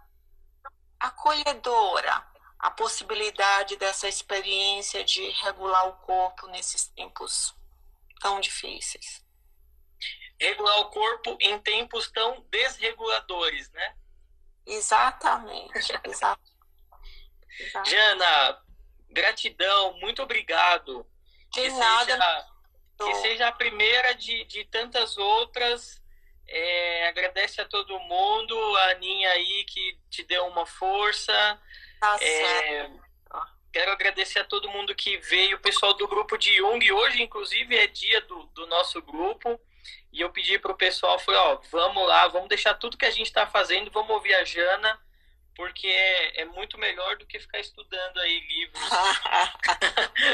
acolhedora, 0.98 2.26
a 2.57 2.72
possibilidade 2.72 3.76
dessa 3.76 4.07
experiência 4.07 5.03
de 5.03 5.30
regular 5.44 5.88
o 5.90 5.98
corpo 5.98 6.48
nesses 6.48 6.88
tempos 6.88 7.53
tão 8.22 8.40
difíceis. 8.40 9.27
Regular 10.39 10.80
o 10.81 10.89
corpo 10.89 11.38
em 11.39 11.57
tempos 11.59 12.11
tão 12.11 12.45
desreguladores, 12.49 13.72
né? 13.72 13.95
Exatamente, 14.65 15.73
exatamente. 16.03 16.57
Jana, 17.85 18.61
gratidão, 19.09 19.97
muito 19.99 20.22
obrigado. 20.22 21.07
De 21.53 21.61
que 21.61 21.69
nada. 21.69 22.14
Seja, 22.14 22.45
que 22.97 23.15
seja 23.15 23.47
a 23.47 23.51
primeira 23.51 24.14
de, 24.14 24.43
de 24.45 24.65
tantas 24.65 25.18
outras. 25.18 26.01
É, 26.49 27.09
agradece 27.09 27.59
a 27.59 27.65
todo 27.65 27.99
mundo, 27.99 28.55
a 28.77 28.91
Aninha 28.91 29.30
aí 29.31 29.65
que 29.65 29.99
te 30.09 30.23
deu 30.23 30.45
uma 30.47 30.65
força. 30.65 31.34
Tá 31.99 32.18
é, 32.22 32.89
quero 33.72 33.91
agradecer 33.91 34.39
a 34.39 34.45
todo 34.45 34.69
mundo 34.69 34.95
que 34.95 35.18
veio, 35.18 35.57
o 35.57 35.61
pessoal 35.61 35.93
do 35.93 36.07
grupo 36.07 36.38
de 36.38 36.55
Jung. 36.55 36.91
Hoje, 36.91 37.22
inclusive, 37.22 37.77
é 37.77 37.88
dia 37.88 38.22
do, 38.22 38.45
do 38.47 38.65
nosso 38.68 39.01
grupo. 39.01 39.59
E 40.11 40.21
eu 40.21 40.29
pedi 40.29 40.57
para 40.57 40.71
o 40.71 40.77
pessoal, 40.77 41.19
falei, 41.19 41.39
ó, 41.39 41.59
vamos 41.71 42.07
lá, 42.07 42.27
vamos 42.27 42.47
deixar 42.47 42.73
tudo 42.73 42.97
que 42.97 43.05
a 43.05 43.11
gente 43.11 43.27
está 43.27 43.45
fazendo, 43.45 43.91
vamos 43.91 44.09
ouvir 44.11 44.34
a 44.34 44.43
Jana 44.43 44.99
porque 45.57 45.88
é, 45.88 46.41
é 46.41 46.45
muito 46.45 46.77
melhor 46.77 47.17
do 47.17 47.25
que 47.25 47.39
ficar 47.39 47.59
estudando 47.59 48.19
aí 48.19 48.39
livros. 48.47 48.79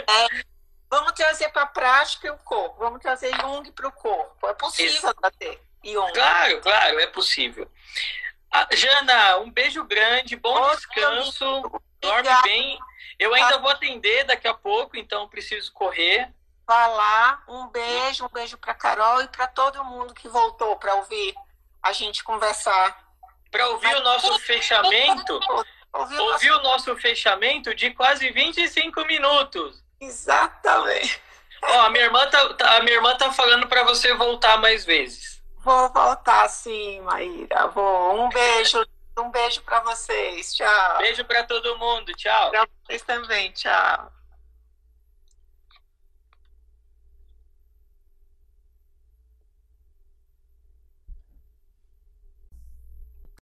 é, 0.09 0.43
vamos 0.91 1.13
trazer 1.13 1.49
para 1.49 1.61
a 1.61 1.67
prática 1.67 2.31
o 2.33 2.37
corpo, 2.39 2.77
vamos 2.77 3.01
trazer 3.01 3.33
Jung 3.39 3.71
para 3.71 3.87
o 3.87 3.91
corpo. 3.93 4.45
É 4.45 4.53
possível 4.53 5.13
trazer 5.15 5.61
Jung. 5.81 6.11
Claro, 6.11 6.61
claro, 6.61 6.99
é 6.99 7.07
possível. 7.07 7.71
Ah, 8.51 8.67
Jana, 8.73 9.37
um 9.37 9.49
beijo 9.49 9.83
grande, 9.85 10.35
bom 10.35 10.69
descanso, 10.75 11.81
dorme 12.01 12.29
bem. 12.43 12.77
Eu 13.17 13.33
ainda 13.33 13.57
vou 13.59 13.69
atender 13.69 14.25
daqui 14.25 14.47
a 14.47 14.53
pouco, 14.53 14.97
então 14.97 15.29
preciso 15.29 15.71
correr. 15.71 16.29
Vá 16.65 16.87
lá, 16.87 17.43
um 17.47 17.67
beijo, 17.67 18.25
um 18.25 18.29
beijo 18.29 18.57
para 18.57 18.73
Carol 18.73 19.21
e 19.21 19.27
para 19.27 19.47
todo 19.47 19.83
mundo 19.83 20.13
que 20.13 20.27
voltou 20.27 20.77
para 20.77 20.95
ouvir 20.95 21.35
a 21.81 21.91
gente 21.91 22.23
conversar 22.23 23.03
para 23.53 23.69
ouvir 23.69 23.95
o 23.95 24.01
nosso 24.01 24.39
fechamento, 24.39 25.39
ouvir 25.93 26.51
o 26.51 26.63
nosso 26.63 26.95
fechamento 26.95 27.75
de 27.75 27.91
quase 27.91 28.31
25 28.31 29.05
minutos. 29.05 29.83
Exatamente. 30.01 31.21
Ó, 31.61 31.81
a 31.81 31.89
minha 31.91 32.05
irmã 32.05 32.27
tá, 32.31 32.53
tá 32.55 32.77
a 32.77 32.79
minha 32.81 32.95
irmã 32.95 33.15
tá 33.15 33.31
falando 33.31 33.67
para 33.67 33.83
você 33.83 34.11
voltar 34.15 34.57
mais 34.57 34.83
vezes. 34.83 35.39
Vou 35.59 35.87
voltar 35.93 36.49
sim, 36.49 36.99
Maíra. 37.01 37.67
Vou. 37.67 38.25
Um 38.25 38.29
beijo, 38.29 38.83
um 39.19 39.29
beijo 39.29 39.61
para 39.61 39.81
vocês. 39.81 40.55
Tchau. 40.55 40.97
Beijo 40.97 41.23
para 41.23 41.43
todo 41.43 41.77
mundo. 41.77 42.11
Tchau. 42.13 42.49
Para 42.49 42.67
vocês 42.83 43.03
também. 43.03 43.51
Tchau. 43.51 44.11